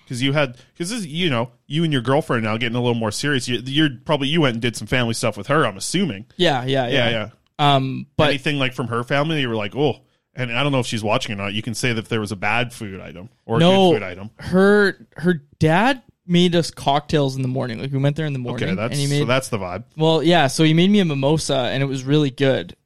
Because 0.03 0.21
you 0.21 0.33
had, 0.33 0.57
because 0.77 1.05
you 1.05 1.29
know, 1.29 1.51
you 1.67 1.85
and 1.85 1.93
your 1.93 2.01
girlfriend 2.01 2.43
now 2.43 2.57
getting 2.57 2.75
a 2.75 2.81
little 2.81 2.93
more 2.95 3.11
serious. 3.11 3.47
You, 3.47 3.61
you're 3.63 3.89
probably 4.03 4.27
you 4.27 4.41
went 4.41 4.55
and 4.55 4.61
did 4.61 4.75
some 4.75 4.87
family 4.87 5.13
stuff 5.13 5.37
with 5.37 5.47
her. 5.47 5.65
I'm 5.65 5.77
assuming. 5.77 6.25
Yeah, 6.35 6.65
yeah, 6.65 6.87
Yeah, 6.87 6.93
yeah. 6.93 7.09
yeah. 7.09 7.29
Um, 7.61 8.07
but 8.17 8.29
Anything 8.29 8.57
like 8.57 8.73
from 8.73 8.87
her 8.87 9.03
family, 9.03 9.41
you 9.41 9.49
were 9.49 9.55
like, 9.55 9.75
oh. 9.75 10.01
And 10.33 10.51
I 10.51 10.63
don't 10.63 10.71
know 10.71 10.79
if 10.79 10.87
she's 10.87 11.03
watching 11.03 11.33
or 11.33 11.35
not. 11.35 11.53
You 11.53 11.61
can 11.61 11.73
say 11.73 11.91
that 11.93 11.99
if 11.99 12.07
there 12.09 12.21
was 12.21 12.31
a 12.31 12.37
bad 12.37 12.71
food 12.71 13.01
item 13.01 13.29
or 13.45 13.57
a 13.57 13.59
good 13.59 13.93
food 13.95 14.03
item. 14.03 14.29
her 14.37 15.05
her 15.17 15.33
dad 15.59 16.01
made 16.25 16.55
us 16.55 16.71
cocktails 16.71 17.35
in 17.35 17.41
the 17.41 17.49
morning. 17.49 17.79
Like 17.79 17.91
we 17.91 17.97
went 17.97 18.15
there 18.15 18.25
in 18.25 18.31
the 18.33 18.39
morning, 18.39 18.69
Okay, 18.69 18.75
that's 18.75 18.93
and 18.93 18.99
he 19.01 19.07
made 19.07 19.19
so 19.19 19.25
that's 19.25 19.49
the 19.49 19.57
vibe. 19.57 19.83
well, 19.97 20.23
yeah. 20.23 20.47
So 20.47 20.63
he 20.63 20.73
made 20.73 20.89
me 20.89 20.99
a 21.01 21.05
mimosa, 21.05 21.55
and 21.55 21.83
it 21.83 21.85
was 21.85 22.05
really 22.05 22.29
good. 22.29 22.77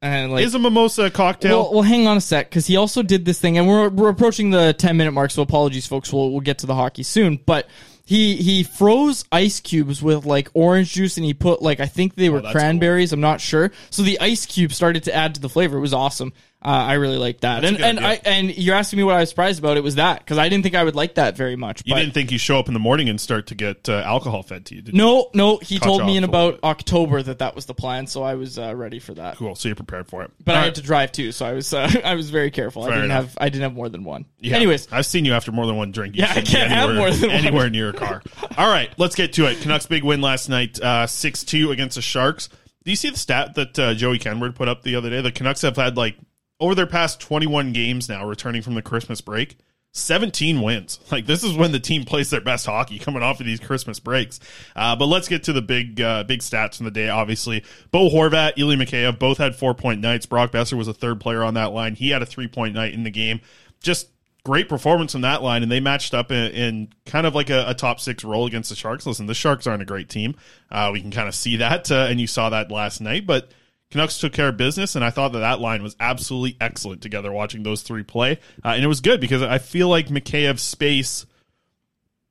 And 0.00 0.30
like, 0.30 0.44
Is 0.44 0.54
a 0.54 0.58
mimosa 0.60 1.06
a 1.06 1.10
cocktail? 1.10 1.62
Well, 1.64 1.72
well, 1.72 1.82
hang 1.82 2.06
on 2.06 2.16
a 2.16 2.20
sec, 2.20 2.48
because 2.48 2.66
he 2.66 2.76
also 2.76 3.02
did 3.02 3.24
this 3.24 3.40
thing, 3.40 3.58
and 3.58 3.66
we're 3.66 3.88
we're 3.88 4.10
approaching 4.10 4.50
the 4.50 4.72
ten 4.72 4.96
minute 4.96 5.12
mark, 5.12 5.32
so 5.32 5.42
apologies, 5.42 5.86
folks. 5.88 6.12
We'll 6.12 6.30
we'll 6.30 6.42
get 6.42 6.58
to 6.58 6.66
the 6.66 6.74
hockey 6.76 7.02
soon, 7.02 7.40
but. 7.44 7.66
He 8.04 8.36
he 8.36 8.62
froze 8.62 9.24
ice 9.32 9.60
cubes 9.60 10.02
with 10.02 10.26
like 10.26 10.50
orange 10.52 10.92
juice 10.92 11.16
and 11.16 11.24
he 11.24 11.32
put 11.32 11.62
like 11.62 11.80
I 11.80 11.86
think 11.86 12.14
they 12.14 12.28
oh, 12.28 12.32
were 12.32 12.42
Oh, 12.44 12.52
cranberries. 12.52 13.12
I'm 13.12 13.20
not 13.20 13.40
sure. 13.40 13.72
So 13.90 14.02
the 14.02 14.20
ice 14.20 14.44
cube 14.44 14.72
started 14.72 15.04
to 15.04 15.14
add 15.14 15.34
to 15.36 15.40
the 15.40 15.48
flavor. 15.48 15.78
It 15.78 15.80
was 15.80 15.94
awesome. 15.94 16.32
Uh, 16.64 16.68
I 16.68 16.94
really 16.94 17.18
like 17.18 17.40
that. 17.40 17.60
That's 17.60 17.68
and 17.68 17.76
good 17.76 17.86
and. 17.86 18.00
I 18.00 18.20
and 18.24 18.56
you're 18.56 18.74
asking 18.74 18.96
me 18.96 19.02
what 19.04 19.14
I 19.16 19.20
was 19.20 19.28
surprised 19.28 19.58
about. 19.58 19.76
It 19.76 19.82
was 19.82 19.96
that 19.96 20.20
because 20.20 20.38
I 20.38 20.48
didn't 20.48 20.62
think 20.62 20.74
I 20.74 20.82
would 20.82 20.94
like 20.96 21.16
that 21.16 21.36
very 21.36 21.56
much. 21.56 21.82
you 21.84 21.92
but 21.94 22.00
didn't 22.00 22.14
think 22.14 22.32
you 22.32 22.38
show 22.38 22.58
up 22.58 22.68
in 22.68 22.74
the 22.74 22.80
morning 22.80 23.10
and 23.10 23.20
start 23.20 23.48
to 23.48 23.54
get 23.54 23.86
uh, 23.88 23.96
alcohol 24.06 24.42
fed 24.42 24.64
to 24.66 24.74
you, 24.76 24.80
did 24.82 24.94
you? 24.94 24.98
no, 24.98 25.28
no. 25.34 25.58
He 25.58 25.78
told 25.78 26.06
me 26.06 26.16
in 26.16 26.24
about 26.24 26.60
October 26.64 27.22
that 27.22 27.40
that 27.40 27.54
was 27.54 27.66
the 27.66 27.74
plan, 27.74 28.06
so 28.06 28.22
I 28.22 28.34
was 28.36 28.58
uh, 28.58 28.74
ready 28.74 28.98
for 28.98 29.12
that. 29.14 29.36
Cool. 29.36 29.54
So 29.56 29.68
you're 29.68 29.76
prepared 29.76 30.08
for 30.08 30.22
it. 30.22 30.30
But 30.42 30.52
All 30.52 30.56
I 30.56 30.60
right. 30.60 30.64
had 30.66 30.74
to 30.76 30.82
drive 30.82 31.12
too, 31.12 31.32
so 31.32 31.44
I 31.44 31.52
was 31.52 31.74
uh, 31.74 31.90
I 32.04 32.14
was 32.14 32.30
very 32.30 32.50
careful. 32.50 32.84
I 32.84 32.88
didn't 32.90 33.04
enough. 33.06 33.24
have 33.24 33.38
I 33.40 33.48
didn't 33.50 33.62
have 33.64 33.74
more 33.74 33.88
than 33.90 34.04
one. 34.04 34.24
Yeah. 34.38 34.56
Anyways, 34.56 34.88
I've 34.90 35.06
seen 35.06 35.24
you 35.26 35.34
after 35.34 35.52
more 35.52 35.66
than 35.66 35.76
one 35.76 35.92
drink. 35.92 36.16
You 36.16 36.22
Yeah, 36.22 36.30
I 36.34 36.40
can't 36.40 36.70
have 36.70 36.90
anywhere- 36.90 37.10
more 37.10 37.10
than 37.10 37.28
one. 37.30 37.36
anywhere 37.38 37.70
near 37.70 37.90
a 37.90 37.92
car. 37.92 38.22
All 38.56 38.68
right, 38.70 38.90
let's 38.96 39.14
get 39.16 39.34
to 39.34 39.46
it. 39.50 39.60
Canucks 39.60 39.84
big 39.86 40.02
win 40.02 40.22
last 40.22 40.48
night, 40.48 40.80
uh, 40.80 41.06
six 41.06 41.44
two 41.44 41.72
against 41.72 41.96
the 41.96 42.02
Sharks. 42.02 42.48
Do 42.84 42.90
you 42.90 42.96
see 42.96 43.10
the 43.10 43.18
stat 43.18 43.54
that 43.54 43.78
uh, 43.78 43.94
Joey 43.94 44.18
Kenward 44.18 44.54
put 44.54 44.68
up 44.68 44.82
the 44.82 44.96
other 44.96 45.08
day? 45.10 45.20
The 45.22 45.32
Canucks 45.32 45.62
have 45.62 45.76
had 45.76 45.96
like 45.96 46.16
over 46.60 46.74
their 46.74 46.86
past 46.86 47.20
twenty 47.20 47.46
one 47.46 47.72
games 47.72 48.08
now, 48.08 48.26
returning 48.26 48.62
from 48.62 48.74
the 48.74 48.82
Christmas 48.82 49.20
break. 49.20 49.56
17 49.94 50.60
wins. 50.60 50.98
Like 51.14 51.26
this 51.26 51.44
is 51.44 51.54
when 51.54 51.70
the 51.70 51.78
team 51.78 52.04
plays 52.04 52.30
their 52.30 52.40
best 52.40 52.66
hockey 52.66 52.98
coming 52.98 53.22
off 53.22 53.38
of 53.38 53.46
these 53.46 53.60
Christmas 53.60 54.00
breaks. 54.00 54.40
Uh, 54.74 54.96
but 54.96 55.06
let's 55.06 55.28
get 55.28 55.44
to 55.44 55.52
the 55.52 55.62
big 55.62 56.00
uh, 56.00 56.24
big 56.24 56.40
stats 56.40 56.76
from 56.78 56.86
the 56.86 56.90
day. 56.90 57.08
Obviously, 57.08 57.62
Bo 57.92 58.10
Horvat, 58.10 58.54
Ilya 58.56 58.78
Mikheyev 58.78 59.20
both 59.20 59.38
had 59.38 59.54
four 59.54 59.74
point 59.74 60.00
nights. 60.00 60.26
Brock 60.26 60.50
Boeser 60.50 60.76
was 60.76 60.88
a 60.88 60.94
third 60.94 61.20
player 61.20 61.44
on 61.44 61.54
that 61.54 61.72
line. 61.72 61.94
He 61.94 62.10
had 62.10 62.20
a 62.20 62.26
three 62.26 62.48
point 62.48 62.74
night 62.74 62.94
in 62.94 63.04
the 63.04 63.12
game. 63.12 63.40
Just 63.80 64.08
great 64.44 64.68
performance 64.68 65.12
from 65.12 65.20
that 65.20 65.40
line, 65.42 65.62
and 65.62 65.70
they 65.70 65.78
matched 65.78 66.14
up 66.14 66.32
in, 66.32 66.50
in 66.50 66.88
kind 67.06 67.26
of 67.26 67.36
like 67.36 67.50
a, 67.50 67.64
a 67.68 67.74
top 67.74 68.00
six 68.00 68.24
role 68.24 68.46
against 68.46 68.70
the 68.70 68.76
Sharks. 68.76 69.06
Listen, 69.06 69.26
the 69.26 69.34
Sharks 69.34 69.68
aren't 69.68 69.82
a 69.82 69.86
great 69.86 70.08
team. 70.08 70.34
Uh, 70.68 70.90
we 70.92 71.00
can 71.00 71.12
kind 71.12 71.28
of 71.28 71.34
see 71.34 71.56
that, 71.58 71.92
uh, 71.92 72.06
and 72.08 72.20
you 72.20 72.26
saw 72.26 72.50
that 72.50 72.72
last 72.72 73.00
night, 73.00 73.26
but. 73.26 73.52
Canucks 73.94 74.18
took 74.18 74.32
care 74.32 74.48
of 74.48 74.56
business, 74.56 74.96
and 74.96 75.04
I 75.04 75.10
thought 75.10 75.34
that 75.34 75.38
that 75.38 75.60
line 75.60 75.80
was 75.84 75.94
absolutely 76.00 76.56
excellent 76.60 77.00
together 77.00 77.30
watching 77.30 77.62
those 77.62 77.82
three 77.82 78.02
play. 78.02 78.40
Uh, 78.64 78.70
and 78.70 78.82
it 78.82 78.88
was 78.88 79.00
good 79.00 79.20
because 79.20 79.40
I 79.40 79.58
feel 79.58 79.88
like 79.88 80.08
Mikheyev's 80.08 80.62
space, 80.62 81.26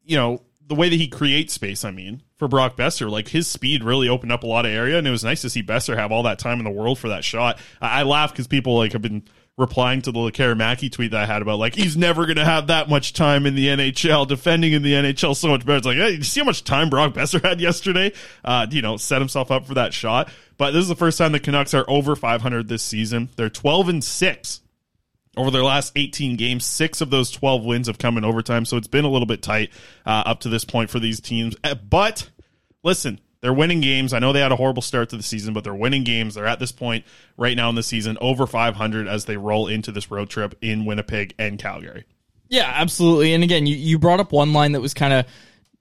you 0.04 0.18
know, 0.18 0.42
the 0.68 0.76
way 0.76 0.90
that 0.90 0.96
he 0.98 1.08
creates 1.08 1.54
space, 1.54 1.86
I 1.86 1.92
mean, 1.92 2.22
for 2.36 2.50
Brock 2.50 2.76
Boeser, 2.76 3.10
like 3.10 3.30
his 3.30 3.48
speed 3.48 3.82
really 3.82 4.10
opened 4.10 4.34
up 4.34 4.44
a 4.44 4.46
lot 4.46 4.66
of 4.66 4.74
area, 4.74 4.98
and 4.98 5.08
it 5.08 5.12
was 5.12 5.24
nice 5.24 5.42
to 5.44 5.50
see 5.50 5.64
Boeser 5.64 5.96
have 5.96 6.12
all 6.12 6.24
that 6.24 6.38
time 6.38 6.58
in 6.58 6.66
the 6.66 6.70
world 6.70 7.00
for 7.00 7.08
that 7.08 7.24
shot. 7.24 7.60
I, 7.80 8.02
I 8.02 8.04
laugh 8.04 8.34
because 8.34 8.48
people 8.48 8.76
like 8.76 8.92
have 8.92 9.02
been 9.02 9.24
replying 9.58 10.02
to 10.02 10.12
the 10.12 10.20
Lekkerimäki 10.20 10.92
tweet 10.92 11.12
that 11.12 11.22
I 11.22 11.26
had 11.26 11.42
about 11.44 11.60
like 11.60 11.76
he's 11.76 11.96
never 11.96 12.26
going 12.26 12.38
to 12.38 12.46
have 12.46 12.68
that 12.68 12.90
much 12.90 13.14
time 13.14 13.46
in 13.46 13.54
the 13.56 13.68
NHL, 13.68 14.28
defending 14.28 14.74
in 14.74 14.82
the 14.82 14.94
NHL 14.94 15.36
so 15.36 15.48
much 15.50 15.66
better. 15.66 15.78
It's 15.78 15.86
like, 15.86 15.98
hey, 15.98 16.12
you 16.12 16.24
see 16.24 16.40
how 16.40 16.46
much 16.46 16.64
time 16.64 16.90
Brock 16.90 17.14
Boeser 17.14 17.42
had 17.44 17.62
yesterday? 17.62 18.12
Uh, 18.44 18.66
you 18.70 18.82
know, 18.82 18.98
set 18.98 19.22
himself 19.22 19.52
up 19.52 19.66
for 19.66 19.76
that 19.76 19.94
shot. 19.94 20.30
But 20.58 20.72
this 20.72 20.82
is 20.82 20.88
the 20.88 20.96
first 20.96 21.18
time 21.18 21.32
the 21.32 21.40
Canucks 21.40 21.74
are 21.74 21.86
over 21.88 22.16
500 22.16 22.68
this 22.68 22.84
season. 22.84 23.30
They're 23.36 23.50
12 23.50 23.90
and 23.90 24.04
six 24.04 24.62
over 25.36 25.52
their 25.52 25.64
last 25.64 25.94
18 25.96 26.36
games. 26.36 26.66
Six 26.66 27.02
of 27.02 27.10
those 27.10 27.32
12 27.32 27.64
wins 27.66 27.88
have 27.88 27.98
come 27.98 28.18
in 28.18 28.26
overtime, 28.26 28.66
so 28.66 28.78
it's 28.78 28.88
been 28.88 29.06
a 29.06 29.10
little 29.10 29.26
bit 29.26 29.42
tight 29.42 29.72
uh, 30.06 30.24
up 30.26 30.42
to 30.42 30.50
this 30.50 30.66
point 30.66 30.90
for 30.90 31.00
these 31.00 31.20
teams. 31.20 31.56
Uh, 31.64 31.76
But 31.76 32.30
listen, 32.84 33.20
they're 33.44 33.54
winning 33.54 33.82
games. 33.82 34.14
I 34.14 34.20
know 34.20 34.32
they 34.32 34.40
had 34.40 34.54
a 34.54 34.56
horrible 34.56 34.82
start 34.82 35.10
to 35.10 35.18
the 35.18 35.22
season, 35.22 35.54
but 35.54 35.66
they're 35.66 35.76
winning 35.76 36.06
games. 36.06 36.36
They're 36.36 36.48
at 36.48 36.60
this 36.60 36.72
point 36.72 37.04
right 37.36 37.58
now 37.58 37.68
in 37.68 37.76
the 37.76 37.84
season 37.84 38.18
over 38.22 38.48
500 38.48 39.06
as 39.06 39.26
they 39.26 39.36
roll 39.36 39.68
into 39.68 39.92
this 39.92 40.10
road 40.10 40.30
trip 40.30 40.58
in 40.62 40.86
Winnipeg 40.86 41.36
and 41.38 41.60
Calgary. 41.60 42.06
yeah, 42.48 42.72
absolutely. 42.74 43.34
And 43.34 43.44
again, 43.44 43.68
you, 43.68 43.76
you 43.76 44.00
brought 44.00 44.22
up 44.22 44.32
one 44.32 44.54
line 44.54 44.72
that 44.72 44.80
was 44.80 44.94
kind 44.94 45.12
of 45.12 45.26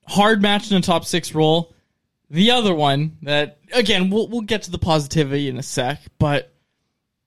hard 0.08 0.42
match 0.42 0.72
in 0.72 0.76
a 0.76 0.80
top 0.80 1.04
six 1.04 1.36
role. 1.36 1.72
The 2.30 2.50
other 2.50 2.74
one 2.74 3.18
that 3.22 3.58
again 3.72 4.10
we'll 4.10 4.26
we'll 4.26 4.40
get 4.40 4.64
to 4.64 4.72
the 4.72 4.78
positivity 4.78 5.48
in 5.48 5.56
a 5.56 5.62
sec, 5.62 6.00
but 6.18 6.52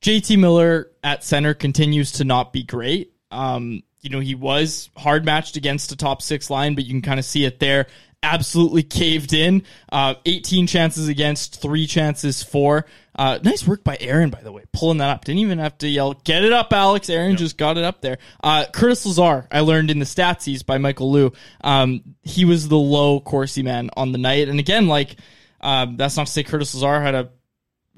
JT 0.01 0.37
Miller 0.37 0.91
at 1.01 1.23
center 1.23 1.53
continues 1.53 2.11
to 2.13 2.25
not 2.25 2.51
be 2.51 2.63
great. 2.63 3.13
Um, 3.31 3.83
you 4.05 4.11
know, 4.11 4.19
he 4.19 4.35
was 4.35 4.91
hard 4.95 5.25
matched 5.25 5.57
against 5.57 5.91
a 5.91 5.95
top 5.95 6.21
six 6.21 6.51
line, 6.51 6.75
but 6.75 6.85
you 6.85 6.91
can 6.91 7.01
kind 7.01 7.19
of 7.19 7.25
see 7.25 7.43
it 7.43 7.59
there. 7.59 7.87
Absolutely 8.21 8.83
caved 8.83 9.33
in. 9.33 9.63
Uh, 9.91 10.13
18 10.25 10.67
chances 10.67 11.07
against, 11.07 11.59
three 11.59 11.87
chances 11.87 12.43
for. 12.43 12.85
Uh, 13.17 13.39
nice 13.41 13.67
work 13.67 13.83
by 13.83 13.97
Aaron, 13.99 14.29
by 14.29 14.41
the 14.41 14.51
way, 14.51 14.63
pulling 14.73 14.99
that 14.99 15.09
up. 15.09 15.25
Didn't 15.25 15.39
even 15.39 15.57
have 15.57 15.75
to 15.79 15.87
yell, 15.87 16.13
get 16.13 16.43
it 16.43 16.53
up, 16.53 16.71
Alex. 16.71 17.09
Aaron 17.09 17.35
just 17.35 17.57
got 17.57 17.79
it 17.79 17.83
up 17.83 18.01
there. 18.01 18.19
Uh, 18.43 18.65
Curtis 18.71 19.07
Lazar, 19.07 19.47
I 19.51 19.61
learned 19.61 19.89
in 19.89 19.97
the 19.97 20.05
statsies 20.05 20.63
by 20.63 20.77
Michael 20.77 21.11
Liu. 21.11 21.33
Um, 21.61 22.15
he 22.21 22.45
was 22.45 22.67
the 22.67 22.77
low 22.77 23.19
Corsi 23.19 23.63
man 23.63 23.89
on 23.97 24.11
the 24.11 24.19
night. 24.19 24.49
And 24.49 24.59
again, 24.59 24.87
like, 24.87 25.15
um, 25.61 25.97
that's 25.97 26.15
not 26.15 26.27
to 26.27 26.31
say 26.31 26.43
Curtis 26.43 26.75
Lazar 26.75 27.01
had 27.01 27.15
a 27.15 27.29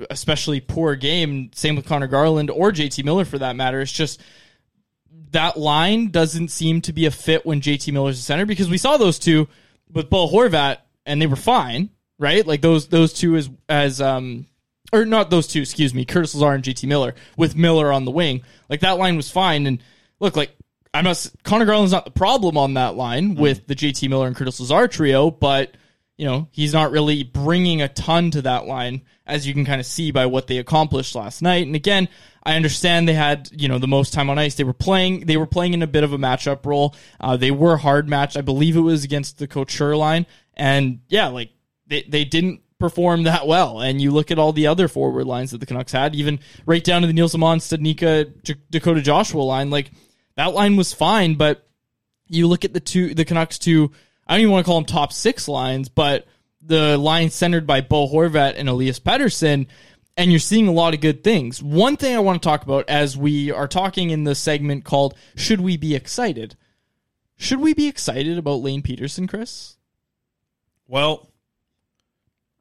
especially 0.10 0.62
poor 0.62 0.96
game. 0.96 1.52
Same 1.54 1.76
with 1.76 1.86
Conor 1.86 2.08
Garland 2.08 2.50
or 2.50 2.72
JT 2.72 3.04
Miller 3.04 3.26
for 3.26 3.40
that 3.40 3.58
matter. 3.58 3.82
It's 3.82 3.92
just 3.92 4.22
that 5.32 5.58
line 5.58 6.10
doesn't 6.10 6.50
seem 6.50 6.82
to 6.82 6.94
be 6.94 7.06
a 7.06 7.12
fit 7.12 7.46
when 7.46 7.62
JT 7.62 7.92
Miller's 7.92 8.18
the 8.18 8.24
center 8.24 8.46
because 8.46 8.70
we 8.70 8.78
saw 8.78 8.98
those 8.98 9.20
two 9.20 9.48
with 9.92 10.10
Bo 10.10 10.28
Horvat 10.28 10.78
and 11.06 11.22
they 11.22 11.28
were 11.28 11.36
fine, 11.36 11.90
right? 12.20 12.46
Like 12.46 12.62
those 12.62 12.88
those 12.88 13.14
two 13.14 13.36
as 13.36 13.50
as 13.70 14.02
um 14.02 14.46
or 14.94 15.06
not 15.06 15.30
those 15.30 15.48
two, 15.48 15.62
excuse 15.62 15.94
me, 15.94 16.06
Curtis 16.06 16.34
Lazar 16.34 16.54
and 16.54 16.64
JT 16.64 16.88
Miller 16.88 17.16
with 17.36 17.56
Miller 17.56 17.92
on 17.92 18.06
the 18.06 18.12
wing. 18.12 18.44
Like 18.70 18.82
that 18.82 18.98
line 18.98 19.18
was 19.18 19.30
fine 19.30 19.68
and 19.68 19.84
look 20.20 20.36
like 20.36 20.56
I'm 20.94 21.04
not 21.04 21.30
Conor 21.44 21.66
Garland's 21.66 21.92
not 21.92 22.06
the 22.06 22.12
problem 22.12 22.58
on 22.58 22.74
that 22.76 22.96
line 22.96 23.36
with 23.36 23.68
the 23.68 23.76
JT 23.76 24.10
Miller 24.10 24.28
and 24.28 24.36
Curtis 24.36 24.60
Lazar 24.60 24.88
trio, 24.88 25.30
but 25.30 25.77
you 26.18 26.26
know, 26.26 26.48
he's 26.52 26.74
not 26.74 26.92
really 26.92 27.24
bringing 27.24 27.82
a 27.82 27.88
ton 27.88 28.32
to 28.32 28.42
that 28.42 28.66
line, 28.66 29.04
as 29.26 29.46
you 29.46 29.54
can 29.54 29.66
kind 29.66 29.80
of 29.80 29.86
see 29.86 30.12
by 30.12 30.26
what 30.26 30.48
they 30.48 30.58
accomplished 30.58 31.14
last 31.14 31.42
night. 31.44 31.66
And 31.68 31.76
again, 31.76 32.10
I 32.44 32.56
understand 32.56 33.08
they 33.08 33.14
had, 33.14 33.50
you 33.52 33.68
know, 33.68 33.78
the 33.78 33.88
most 33.88 34.14
time 34.14 34.30
on 34.30 34.40
ice. 34.40 34.56
They 34.56 34.64
were 34.64 34.74
playing, 34.74 35.28
they 35.28 35.38
were 35.38 35.46
playing 35.46 35.74
in 35.74 35.84
a 35.84 35.88
bit 35.88 36.04
of 36.04 36.14
a 36.14 36.18
matchup 36.18 36.66
role. 36.66 36.96
Uh, 37.20 37.38
they 37.38 37.52
were 37.52 37.78
hard 37.78 38.10
match. 38.10 38.36
I 38.36 38.42
believe 38.42 38.76
it 38.76 38.82
was 38.82 39.04
against 39.04 39.38
the 39.38 39.48
Couture 39.48 39.96
line. 39.96 40.26
And 40.56 41.02
yeah, 41.08 41.28
like 41.28 41.52
they, 41.86 42.04
they 42.04 42.26
didn't 42.26 42.62
perform 42.80 43.24
that 43.24 43.46
well. 43.46 43.82
And 43.82 44.02
you 44.02 44.12
look 44.12 44.32
at 44.32 44.40
all 44.40 44.54
the 44.54 44.68
other 44.68 44.88
forward 44.88 45.28
lines 45.28 45.52
that 45.52 45.60
the 45.60 45.66
Canucks 45.68 45.92
had, 45.92 46.16
even 46.16 46.40
right 46.66 46.84
down 46.84 47.02
to 47.02 47.08
the 47.08 47.14
Nils 47.14 47.36
Åman, 47.36 47.58
Stadnika, 47.58 48.44
J- 48.44 48.56
Dakota 48.72 49.02
Joshua 49.02 49.42
line. 49.42 49.70
Like 49.70 49.92
that 50.36 50.54
line 50.54 50.78
was 50.78 50.94
fine, 50.94 51.36
but 51.36 51.68
you 52.28 52.48
look 52.48 52.66
at 52.66 52.74
the 52.74 52.80
two, 52.80 53.14
the 53.14 53.26
Canucks 53.26 53.60
two, 53.60 53.92
I 54.28 54.34
don't 54.34 54.42
even 54.42 54.52
want 54.52 54.66
to 54.66 54.70
call 54.70 54.80
them 54.82 54.86
top 54.86 55.14
six 55.14 55.48
lines, 55.48 55.90
but 55.90 56.28
the 56.62 56.98
line 56.98 57.30
centered 57.30 57.66
by 57.66 57.82
Bo 57.82 58.08
Horvat 58.08 58.56
and 58.58 58.68
Elias 58.68 59.00
Pettersson, 59.00 59.68
and 60.18 60.32
you're 60.32 60.40
seeing 60.40 60.68
a 60.68 60.72
lot 60.74 60.94
of 60.94 61.00
good 61.02 61.24
things. 61.24 61.62
One 61.64 61.96
thing 61.96 62.16
I 62.16 62.20
want 62.20 62.42
to 62.42 62.48
talk 62.48 62.64
about 62.64 62.90
as 62.90 63.16
we 63.16 63.52
are 63.52 63.68
talking 63.68 64.10
in 64.10 64.24
the 64.26 64.36
segment 64.36 64.84
called 64.84 65.16
Should 65.36 65.62
We 65.62 65.78
Be 65.78 65.96
Excited? 65.96 66.56
Should 67.38 67.60
we 67.62 67.74
be 67.74 67.88
excited 67.88 68.38
about 68.38 68.62
Lane 68.64 68.82
Pederson, 68.82 69.30
Chris? 69.30 69.78
Well, 70.88 71.30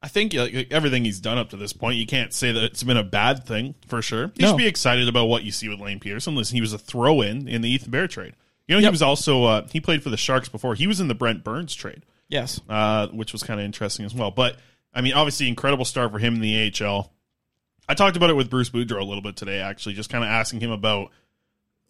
I 0.02 0.08
think 0.08 0.35
like, 0.35 0.68
everything 0.70 1.04
he's 1.04 1.18
done 1.18 1.38
up 1.38 1.50
to 1.50 1.56
this 1.56 1.73
point, 1.73 1.96
you 1.96 2.06
can't 2.06 2.32
say 2.32 2.52
that 2.52 2.62
it's 2.62 2.82
been 2.82 2.99
a 2.99 3.02
bad 3.02 3.44
thing 3.44 3.75
for 3.88 4.02
sure. 4.02 4.30
You 4.37 4.42
No. 4.42 4.49
should 4.50 4.58
be 4.58 4.66
excited 4.66 5.08
about 5.08 5.26
what 5.26 5.42
you 5.42 5.50
see 5.50 5.68
with 5.68 5.80
Lane 5.80 5.99
Pederson. 5.99 6.37
Listen, 6.37 6.54
he 6.56 6.61
was 6.61 6.73
a 6.75 6.78
throw 6.78 7.23
in 7.23 7.49
in 7.49 7.62
the 7.62 7.70
Ethan 7.70 7.90
Bear 7.90 8.06
trade. 8.06 8.35
You 8.68 8.75
know, 8.75 8.78
he 8.80 8.85
Yep. 8.85 8.92
was 8.92 9.02
also 9.02 9.44
uh, 9.44 9.66
he 9.70 9.80
played 9.80 10.02
for 10.02 10.11
the 10.11 10.16
Sharks 10.16 10.49
before. 10.49 10.75
He 10.75 10.87
was 10.87 11.00
in 11.00 11.08
the 11.08 11.14
Brent 11.14 11.44
Burns 11.44 11.75
trade, 11.75 12.02
Yes. 12.28 12.61
uh, 12.68 13.06
which 13.08 13.32
was 13.32 13.42
kind 13.42 13.61
of 13.61 13.64
interesting 13.66 14.04
as 14.04 14.14
well. 14.14 14.30
But 14.30 14.56
I 14.94 15.00
mean, 15.02 15.12
obviously, 15.12 15.46
incredible 15.49 15.85
start 15.85 16.11
for 16.12 16.18
him 16.18 16.35
in 16.37 16.40
the 16.40 16.73
AHL. 16.85 17.12
I 17.88 17.94
talked 17.94 18.16
about 18.16 18.30
it 18.30 18.35
with 18.37 18.50
Bruce 18.50 18.70
Boudreau 18.70 19.00
a 19.00 19.04
little 19.04 19.23
bit 19.23 19.37
today, 19.37 19.61
actually, 19.61 19.94
just 19.94 20.11
kind 20.11 20.25
of 20.25 20.28
asking 20.30 20.61
him 20.61 20.70
about. 20.73 21.11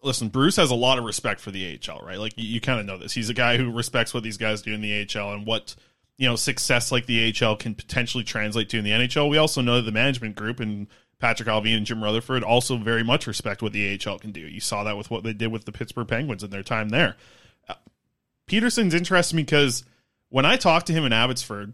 Listen, 0.03 0.29
Bruce 0.29 0.57
has 0.57 0.69
a 0.69 0.75
lot 0.75 0.99
of 0.99 1.05
respect 1.05 1.39
for 1.41 1.49
the 1.49 1.79
AHL, 1.89 2.01
right? 2.05 2.19
Like 2.19 2.37
you, 2.37 2.45
you 2.47 2.61
kind 2.61 2.79
of 2.79 2.85
know 2.85 2.99
this. 2.99 3.13
He's 3.13 3.29
a 3.29 3.33
guy 3.33 3.57
who 3.57 3.71
respects 3.71 4.13
what 4.13 4.21
these 4.21 4.37
guys 4.37 4.61
do 4.61 4.71
in 4.73 4.81
the 4.81 5.07
AHL 5.15 5.33
and 5.33 5.45
what 5.47 5.73
you 6.17 6.27
know 6.29 6.35
success 6.35 6.91
like 6.91 7.07
the 7.07 7.33
AHL 7.41 7.55
can 7.55 7.73
potentially 7.73 8.23
translate 8.23 8.69
to 8.69 8.77
in 8.77 8.83
the 8.83 8.91
NHL. 8.91 9.27
We 9.29 9.37
also 9.37 9.61
know 9.61 9.77
that 9.77 9.81
the 9.83 9.91
management 9.91 10.35
group 10.35 10.59
and 10.59 10.85
Patrik 11.21 11.47
Allvin 11.47 11.77
and 11.77 11.85
Jim 11.85 12.03
Rutherford 12.03 12.43
also 12.43 12.77
very 12.77 13.03
much 13.03 13.27
respect 13.27 13.61
what 13.61 13.73
the 13.73 13.99
AHL 14.05 14.19
can 14.19 14.31
do. 14.31 14.41
You 14.41 14.59
saw 14.59 14.83
that 14.83 14.97
with 14.97 15.09
what 15.09 15.23
they 15.23 15.33
did 15.33 15.51
with 15.51 15.65
the 15.65 15.71
Pittsburgh 15.71 16.07
Penguins 16.07 16.43
in 16.43 16.51
their 16.51 16.63
time 16.63 16.89
there. 16.89 17.15
Uh, 17.67 17.73
Pederson's 18.47 18.93
interesting 18.93 19.37
because 19.37 19.83
when 20.29 20.45
I 20.45 20.57
talked 20.57 20.87
to 20.87 20.93
him 20.93 21.05
in 21.05 21.13
Abbotsford, 21.13 21.73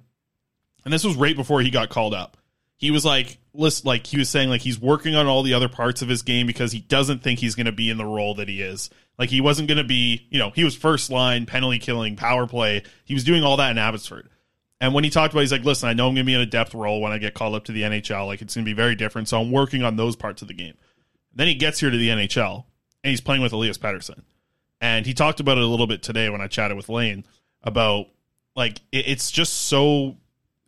and 0.85 0.93
this 0.93 1.03
was 1.03 1.15
right 1.15 1.35
before 1.35 1.61
he 1.61 1.69
got 1.69 1.89
called 1.89 2.13
up. 2.13 2.37
He 2.77 2.91
was 2.91 3.05
like, 3.05 3.37
list, 3.53 3.85
like 3.85 4.05
he 4.05 4.17
was 4.17 4.29
saying, 4.29 4.49
like 4.49 4.61
he's 4.61 4.79
working 4.79 5.15
on 5.15 5.27
all 5.27 5.43
the 5.43 5.53
other 5.53 5.69
parts 5.69 6.01
of 6.01 6.09
his 6.09 6.21
game 6.21 6.47
because 6.47 6.71
he 6.71 6.79
doesn't 6.79 7.23
think 7.23 7.39
he's 7.39 7.55
going 7.55 7.65
to 7.65 7.71
be 7.71 7.89
in 7.89 7.97
the 7.97 8.05
role 8.05 8.35
that 8.35 8.49
he 8.49 8.61
is. 8.61 8.89
Like 9.17 9.29
he 9.29 9.41
wasn't 9.41 9.67
going 9.67 9.77
to 9.77 9.83
be, 9.83 10.27
you 10.29 10.39
know, 10.39 10.49
he 10.49 10.63
was 10.63 10.75
first 10.75 11.09
line, 11.09 11.45
penalty 11.45 11.79
killing, 11.79 12.15
power 12.15 12.47
play. 12.47 12.83
He 13.05 13.13
was 13.13 13.23
doing 13.23 13.43
all 13.43 13.57
that 13.57 13.71
in 13.71 13.77
Abbotsford. 13.77 14.29
And 14.83 14.93
when 14.93 15.05
he 15.05 15.09
talked 15.09 15.33
about, 15.33 15.39
it, 15.39 15.43
he's 15.43 15.53
like, 15.53 15.63
listen, 15.63 15.87
I 15.87 15.93
know 15.93 16.09
I'm 16.09 16.13
going 16.13 16.25
to 16.25 16.29
be 16.29 16.33
in 16.33 16.41
a 16.41 16.45
depth 16.45 16.73
role 16.75 16.99
when 16.99 17.13
I 17.13 17.17
get 17.17 17.33
called 17.33 17.55
up 17.55 17.63
to 17.65 17.71
the 17.71 17.83
NHL. 17.83 18.27
Like 18.27 18.41
it's 18.41 18.53
going 18.53 18.65
to 18.65 18.69
be 18.69 18.75
very 18.75 18.95
different. 18.95 19.29
So 19.29 19.39
I'm 19.39 19.49
working 19.49 19.81
on 19.81 19.95
those 19.95 20.17
parts 20.17 20.41
of 20.41 20.49
the 20.49 20.53
game. 20.53 20.73
Then 21.33 21.47
he 21.47 21.55
gets 21.55 21.79
here 21.79 21.89
to 21.89 21.95
the 21.95 22.09
NHL 22.09 22.65
and 23.01 23.09
he's 23.09 23.21
playing 23.21 23.41
with 23.41 23.53
Elias 23.53 23.77
Pettersson. 23.77 24.23
And 24.81 25.05
he 25.05 25.13
talked 25.13 25.39
about 25.39 25.57
it 25.57 25.63
a 25.63 25.67
little 25.67 25.87
bit 25.87 26.03
today 26.03 26.29
when 26.29 26.41
I 26.41 26.47
chatted 26.47 26.75
with 26.75 26.89
Lane 26.89 27.23
about 27.61 28.07
like 28.57 28.81
it, 28.91 29.07
it's 29.07 29.31
just 29.31 29.53
so 29.53 30.17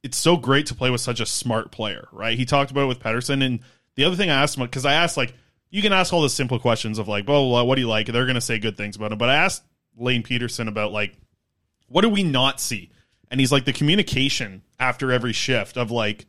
it's 0.02 0.18
so 0.18 0.38
great 0.38 0.68
to 0.68 0.76
play 0.76 0.90
with 0.90 1.02
such 1.02 1.20
a 1.20 1.26
smart 1.26 1.74
player, 1.74 2.08
right? 2.14 2.38
He 2.38 2.46
talked 2.46 2.72
about 2.72 2.84
it 2.84 2.88
with 2.88 3.02
Patterson, 3.02 3.42
and 3.42 3.60
the 3.96 4.06
other 4.06 4.16
thing 4.16 4.30
I 4.30 4.44
asked 4.44 4.58
him 4.58 4.64
because 4.64 4.86
I 4.86 4.94
asked 4.94 5.18
like 5.18 5.34
you 5.72 5.82
can 5.82 5.92
ask 5.92 6.14
all 6.14 6.22
the 6.22 6.30
simple 6.30 6.58
questions 6.58 7.00
of 7.00 7.10
like, 7.10 7.28
well, 7.28 7.66
what 7.68 7.76
do 7.76 7.82
you 7.82 7.90
like? 7.90 8.08
They're 8.08 8.24
going 8.24 8.36
to 8.36 8.42
say 8.42 8.60
good 8.60 8.78
things 8.78 8.96
about 8.96 9.12
him, 9.12 9.18
but 9.18 9.28
I 9.28 9.36
asked 9.36 9.64
Lane 9.98 10.24
Pederson 10.24 10.70
about 10.70 10.94
like 10.94 11.18
what 11.88 12.02
do 12.02 12.10
we 12.10 12.24
not 12.24 12.62
see, 12.62 12.92
and 13.32 13.40
he's 13.40 13.52
like 13.52 13.66
the 13.66 13.74
communication 13.74 14.62
after 14.80 15.12
every 15.12 15.34
shift 15.34 15.78
of 15.78 15.92
like 15.92 16.26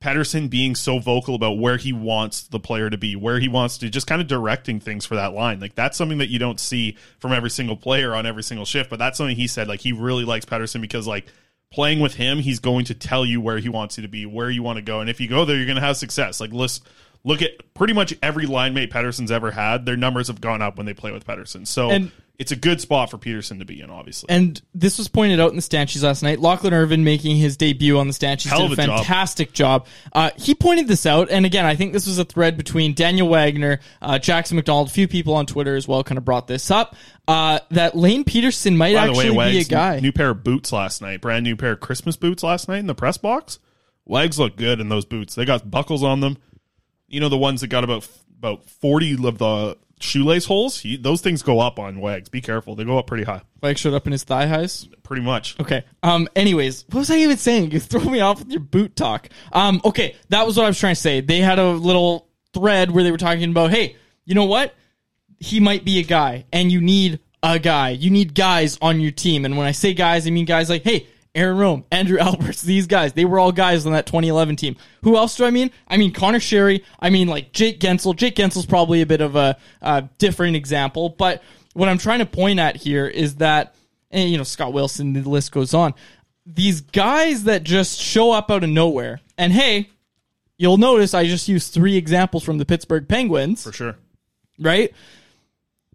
Pettersson 0.00 0.50
being 0.50 0.74
so 0.74 0.98
vocal 0.98 1.34
about 1.36 1.58
where 1.58 1.76
he 1.76 1.92
wants 1.92 2.42
the 2.48 2.58
player 2.58 2.90
to 2.90 2.98
be, 2.98 3.14
where 3.14 3.38
he 3.38 3.48
wants 3.48 3.78
to 3.78 3.88
just 3.88 4.06
kind 4.08 4.20
of 4.20 4.26
directing 4.26 4.80
things 4.80 5.06
for 5.06 5.14
that 5.14 5.32
line. 5.32 5.60
Like 5.60 5.76
that's 5.76 5.96
something 5.96 6.18
that 6.18 6.28
you 6.28 6.40
don't 6.40 6.58
see 6.58 6.96
from 7.20 7.32
every 7.32 7.50
single 7.50 7.76
player 7.76 8.14
on 8.14 8.26
every 8.26 8.42
single 8.42 8.66
shift, 8.66 8.90
but 8.90 8.98
that's 8.98 9.16
something 9.16 9.36
he 9.36 9.46
said 9.46 9.68
like 9.68 9.80
he 9.80 9.92
really 9.92 10.24
likes 10.24 10.44
Pettersson 10.44 10.80
because 10.80 11.06
like 11.06 11.26
playing 11.70 12.00
with 12.00 12.14
him, 12.14 12.38
he's 12.40 12.58
going 12.58 12.84
to 12.86 12.94
tell 12.94 13.24
you 13.24 13.40
where 13.40 13.58
he 13.58 13.68
wants 13.68 13.96
you 13.96 14.02
to 14.02 14.08
be, 14.08 14.26
where 14.26 14.50
you 14.50 14.62
want 14.62 14.76
to 14.76 14.82
go, 14.82 15.00
and 15.00 15.08
if 15.08 15.20
you 15.20 15.28
go 15.28 15.44
there, 15.44 15.56
you're 15.56 15.66
going 15.66 15.76
to 15.76 15.80
have 15.82 15.96
success. 15.96 16.40
Like 16.40 16.52
list 16.52 16.84
look 17.24 17.40
at 17.40 17.72
pretty 17.74 17.92
much 17.92 18.12
every 18.22 18.46
line 18.46 18.74
mate 18.74 18.90
Pettersson's 18.90 19.30
ever 19.30 19.52
had, 19.52 19.86
their 19.86 19.96
numbers 19.96 20.26
have 20.26 20.40
gone 20.40 20.60
up 20.60 20.76
when 20.76 20.86
they 20.86 20.94
play 20.94 21.12
with 21.12 21.24
Pettersson. 21.24 21.64
So 21.64 21.90
And- 21.90 22.10
it's 22.38 22.50
a 22.50 22.56
good 22.56 22.80
spot 22.80 23.10
for 23.10 23.18
Pederson 23.18 23.58
to 23.58 23.64
be 23.64 23.80
in, 23.80 23.90
obviously. 23.90 24.28
And 24.30 24.60
this 24.74 24.98
was 24.98 25.06
pointed 25.06 25.38
out 25.38 25.50
in 25.50 25.56
the 25.56 25.62
Stanchies 25.62 26.02
last 26.02 26.22
night. 26.22 26.40
Lachlan 26.40 26.72
Irvin 26.72 27.04
making 27.04 27.36
his 27.36 27.56
debut 27.56 27.98
on 27.98 28.08
the 28.08 28.38
Hell 28.48 28.68
did 28.68 28.78
a 28.78 28.82
a 28.82 28.86
job. 28.86 28.98
fantastic 28.98 29.52
job. 29.52 29.86
Uh, 30.12 30.30
he 30.36 30.54
pointed 30.54 30.88
this 30.88 31.06
out, 31.06 31.30
and 31.30 31.46
again, 31.46 31.66
I 31.66 31.76
think 31.76 31.92
this 31.92 32.06
was 32.06 32.18
a 32.18 32.24
thread 32.24 32.56
between 32.56 32.94
Daniel 32.94 33.28
Wagner, 33.28 33.80
uh, 34.00 34.18
Jackson 34.18 34.56
McDonald, 34.56 34.88
a 34.88 34.90
few 34.90 35.06
people 35.06 35.34
on 35.34 35.46
Twitter 35.46 35.76
as 35.76 35.86
well 35.86 36.02
kind 36.02 36.18
of 36.18 36.24
brought 36.24 36.46
this 36.46 36.70
up. 36.70 36.96
Uh, 37.28 37.60
that 37.70 37.94
Lane 37.96 38.24
Pederson 38.24 38.76
might 38.76 38.94
By 38.94 39.08
actually 39.08 39.30
way, 39.30 39.52
be 39.52 39.60
a 39.60 39.64
guy. 39.64 40.00
new 40.00 40.10
pair 40.12 40.30
of 40.30 40.42
boots 40.42 40.72
last 40.72 41.00
night, 41.02 41.20
brand 41.20 41.44
new 41.44 41.54
pair 41.54 41.72
of 41.72 41.80
Christmas 41.80 42.16
boots 42.16 42.42
last 42.42 42.66
night 42.68 42.78
in 42.78 42.86
the 42.86 42.94
press 42.94 43.18
box. 43.18 43.58
Legs 44.06 44.38
look 44.38 44.56
good 44.56 44.80
in 44.80 44.88
those 44.88 45.04
boots. 45.04 45.36
They 45.36 45.44
got 45.44 45.70
buckles 45.70 46.02
on 46.02 46.20
them. 46.20 46.38
You 47.06 47.20
know 47.20 47.28
the 47.28 47.38
ones 47.38 47.60
that 47.60 47.68
got 47.68 47.84
about 47.84 48.08
about 48.36 48.64
forty 48.68 49.12
of 49.12 49.38
the 49.38 49.76
shoelace 50.02 50.44
holes. 50.44 50.80
He, 50.80 50.96
those 50.96 51.20
things 51.20 51.42
go 51.42 51.60
up 51.60 51.78
on 51.78 52.00
Wags. 52.00 52.28
Be 52.28 52.40
careful; 52.40 52.74
they 52.74 52.84
go 52.84 52.98
up 52.98 53.06
pretty 53.06 53.24
high. 53.24 53.42
like 53.62 53.78
showed 53.78 53.94
up 53.94 54.06
in 54.06 54.12
his 54.12 54.24
thigh 54.24 54.46
highs. 54.46 54.88
Pretty 55.02 55.22
much. 55.22 55.58
Okay. 55.60 55.84
Um. 56.02 56.28
Anyways, 56.36 56.84
what 56.90 57.00
was 57.00 57.10
I 57.10 57.16
even 57.18 57.36
saying? 57.36 57.70
You 57.70 57.80
throw 57.80 58.04
me 58.04 58.20
off 58.20 58.40
with 58.40 58.50
your 58.50 58.60
boot 58.60 58.96
talk. 58.96 59.28
Um. 59.52 59.80
Okay, 59.84 60.16
that 60.28 60.46
was 60.46 60.56
what 60.56 60.64
I 60.64 60.68
was 60.68 60.78
trying 60.78 60.94
to 60.94 61.00
say. 61.00 61.20
They 61.20 61.38
had 61.38 61.58
a 61.58 61.70
little 61.70 62.28
thread 62.52 62.90
where 62.90 63.04
they 63.04 63.10
were 63.10 63.18
talking 63.18 63.50
about, 63.50 63.70
hey, 63.70 63.96
you 64.24 64.34
know 64.34 64.44
what? 64.44 64.74
He 65.38 65.58
might 65.58 65.84
be 65.84 65.98
a 65.98 66.04
guy, 66.04 66.44
and 66.52 66.70
you 66.70 66.80
need 66.80 67.20
a 67.42 67.58
guy. 67.58 67.90
You 67.90 68.10
need 68.10 68.34
guys 68.34 68.78
on 68.80 69.00
your 69.00 69.10
team. 69.10 69.44
And 69.44 69.56
when 69.56 69.66
I 69.66 69.72
say 69.72 69.94
guys, 69.94 70.26
I 70.26 70.30
mean 70.30 70.44
guys 70.44 70.70
like, 70.70 70.84
hey, 70.84 71.08
Aaron 71.34 71.56
Rome, 71.56 71.84
Andrew 71.90 72.18
Alberts, 72.18 72.62
these 72.62 72.86
guys. 72.86 73.12
They 73.14 73.24
were 73.24 73.38
all 73.38 73.52
guys 73.52 73.86
on 73.86 73.92
that 73.92 74.06
2011 74.06 74.56
team. 74.56 74.76
Who 75.02 75.16
else 75.16 75.36
do 75.36 75.44
I 75.44 75.50
mean? 75.50 75.70
I 75.88 75.96
mean 75.96 76.12
Conor 76.12 76.38
Sheary. 76.40 76.84
I 77.00 77.10
mean 77.10 77.28
like 77.28 77.52
Jake 77.52 77.80
Guentzel. 77.80 78.14
Jake 78.16 78.36
Guentzel's 78.36 78.66
probably 78.66 79.00
a 79.02 79.06
bit 79.06 79.20
of 79.20 79.34
a, 79.36 79.56
uh 79.80 80.02
different 80.18 80.56
example, 80.56 81.08
but 81.10 81.42
what 81.74 81.88
I'm 81.88 81.98
trying 81.98 82.18
to 82.18 82.26
point 82.26 82.58
at 82.60 82.76
here 82.76 83.06
is 83.06 83.36
that 83.36 83.74
and 84.10 84.28
you 84.30 84.36
know 84.36 84.44
Scott 84.44 84.72
Wilson, 84.74 85.14
the 85.14 85.28
list 85.28 85.52
goes 85.52 85.72
on. 85.72 85.94
These 86.44 86.80
guys 86.82 87.44
that 87.44 87.62
just 87.62 87.98
show 87.98 88.32
up 88.32 88.50
out 88.50 88.62
of 88.64 88.68
nowhere, 88.70 89.20
and 89.38 89.52
hey, 89.52 89.88
you'll 90.58 90.76
notice 90.76 91.14
I 91.14 91.24
just 91.26 91.48
used 91.48 91.72
three 91.72 91.96
examples 91.96 92.42
from 92.44 92.58
the 92.58 92.66
Pittsburgh 92.66 93.08
Penguins, 93.08 93.62
For 93.62 93.72
sure. 93.72 93.96
right? 94.58 94.92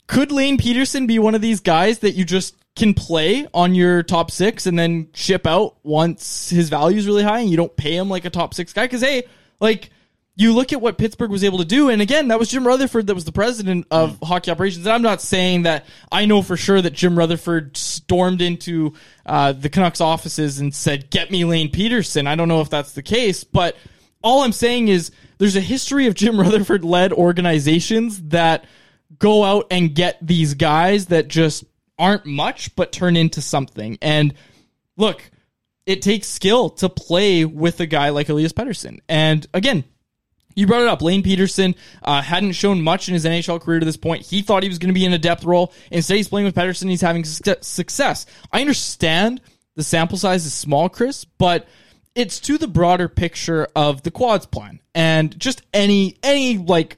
Could 0.08 0.32
Lane 0.32 0.58
Pederson 0.58 1.06
be 1.08 1.20
one 1.20 1.36
of 1.36 1.41
these 1.41 1.60
guys 1.60 2.00
that 2.00 2.12
you 2.12 2.26
just 2.26 2.56
can 2.76 2.93
play 2.93 3.48
on 3.54 3.76
your 3.76 4.04
top 4.04 4.32
six 4.32 4.65
and 4.65 4.78
then 4.78 5.10
ship 5.13 5.46
out 5.46 5.78
once 5.84 6.50
his 6.50 6.70
value 6.70 6.98
is 6.98 7.08
really 7.08 7.24
high 7.24 7.39
and 7.39 7.50
you 7.50 7.58
don't 7.58 7.76
pay 7.76 7.96
him 7.96 8.10
like 8.10 8.24
a 8.24 8.30
top 8.30 8.54
six 8.54 8.72
guy? 8.72 8.86
Because 8.86 9.02
hey, 9.02 9.24
like 9.60 9.89
you 10.38 10.54
look 10.54 10.72
at 10.72 10.80
what 10.80 11.00
Pittsburgh 11.00 11.32
was 11.32 11.43
able 11.43 11.58
to 11.58 11.65
do, 11.65 11.89
and 11.89 12.00
again, 12.00 12.28
that 12.28 12.38
was 12.38 12.50
Jim 12.50 12.65
Rutherford 12.65 13.08
that 13.08 13.15
was 13.15 13.26
the 13.26 13.32
president 13.32 13.88
of 13.89 14.20
hockey 14.22 14.52
operations. 14.52 14.86
And 14.86 14.93
I'm 14.93 15.02
not 15.02 15.20
saying 15.20 15.63
that 15.63 15.86
I 16.12 16.26
know 16.26 16.43
for 16.43 16.56
sure 16.56 16.80
that 16.80 16.93
Jim 16.93 17.17
Rutherford 17.17 17.76
stormed 17.76 18.41
into 18.41 18.93
uh, 19.26 19.54
the 19.54 19.67
Canucks 19.67 20.00
offices 20.00 20.60
and 20.60 20.74
said, 20.74 21.10
"Get 21.10 21.32
me 21.32 21.43
Lane 21.43 21.72
Peterson." 21.72 22.28
I 22.28 22.36
don't 22.36 22.48
know 22.48 22.62
if 22.62 22.70
that's 22.70 22.93
the 22.93 23.02
case, 23.02 23.43
but 23.43 23.76
all 24.22 24.43
I'm 24.43 24.52
saying 24.52 24.89
is 24.89 25.12
there's 25.39 25.56
a 25.56 25.62
history 25.62 26.06
of 26.06 26.13
Jim 26.13 26.39
Rutherford 26.39 26.86
led 26.86 27.12
organizations 27.13 28.22
that 28.30 28.65
go 29.20 29.43
out 29.43 29.67
and 29.72 29.93
get 29.96 30.17
these 30.22 30.54
guys 30.54 31.08
that 31.08 31.28
just 31.28 31.63
aren't 31.98 32.26
much 32.26 32.76
but 32.76 32.91
turn 32.91 33.15
into 33.17 33.41
something. 33.41 33.98
And 34.02 34.34
look, 34.96 35.30
it 35.86 36.02
takes 36.02 36.28
skill 36.28 36.70
to 36.72 36.89
play 36.89 37.46
with 37.46 37.80
a 37.80 37.86
guy 37.86 38.10
like 38.10 38.30
Elias 38.30 38.54
Pettersson. 38.54 39.00
And 39.08 39.48
again, 39.54 39.84
you 40.56 40.67
brought 40.67 40.82
it 40.82 40.88
up. 40.88 41.02
Lane 41.02 41.24
Pederson 41.24 41.76
uh, 42.04 42.22
hadn't 42.22 42.54
shown 42.54 42.82
much 42.82 43.08
in 43.08 43.13
his 43.13 43.26
NHL 43.26 43.62
career 43.62 43.80
to 43.80 43.86
this 43.86 43.96
point. 43.96 44.26
He 44.26 44.41
thought 44.41 44.63
he 44.63 44.70
was 44.70 44.80
going 44.80 44.89
to 44.89 44.93
be 44.93 45.06
in 45.06 45.13
a 45.13 45.20
depth 45.20 45.43
role. 45.43 45.72
Instead, 45.91 46.17
he's 46.17 46.28
playing 46.28 46.46
with 46.46 46.56
Pettersson. 46.56 46.89
He's 46.89 47.02
having 47.02 47.24
suc- 47.26 47.63
success. 47.63 48.26
I 48.52 48.62
understand 48.62 49.39
the 49.76 49.84
sample 49.84 50.17
size 50.17 50.46
is 50.46 50.54
small, 50.54 50.89
Chris, 50.89 51.26
but 51.26 51.67
it's 52.15 52.39
to 52.39 52.58
the 52.58 52.67
broader 52.67 53.08
picture 53.08 53.67
of 53.76 54.02
the 54.02 54.10
quads 54.10 54.48
plan 54.48 54.80
and 54.96 55.39
just 55.39 55.62
any 55.72 56.17
any 56.24 56.58
like 56.58 56.98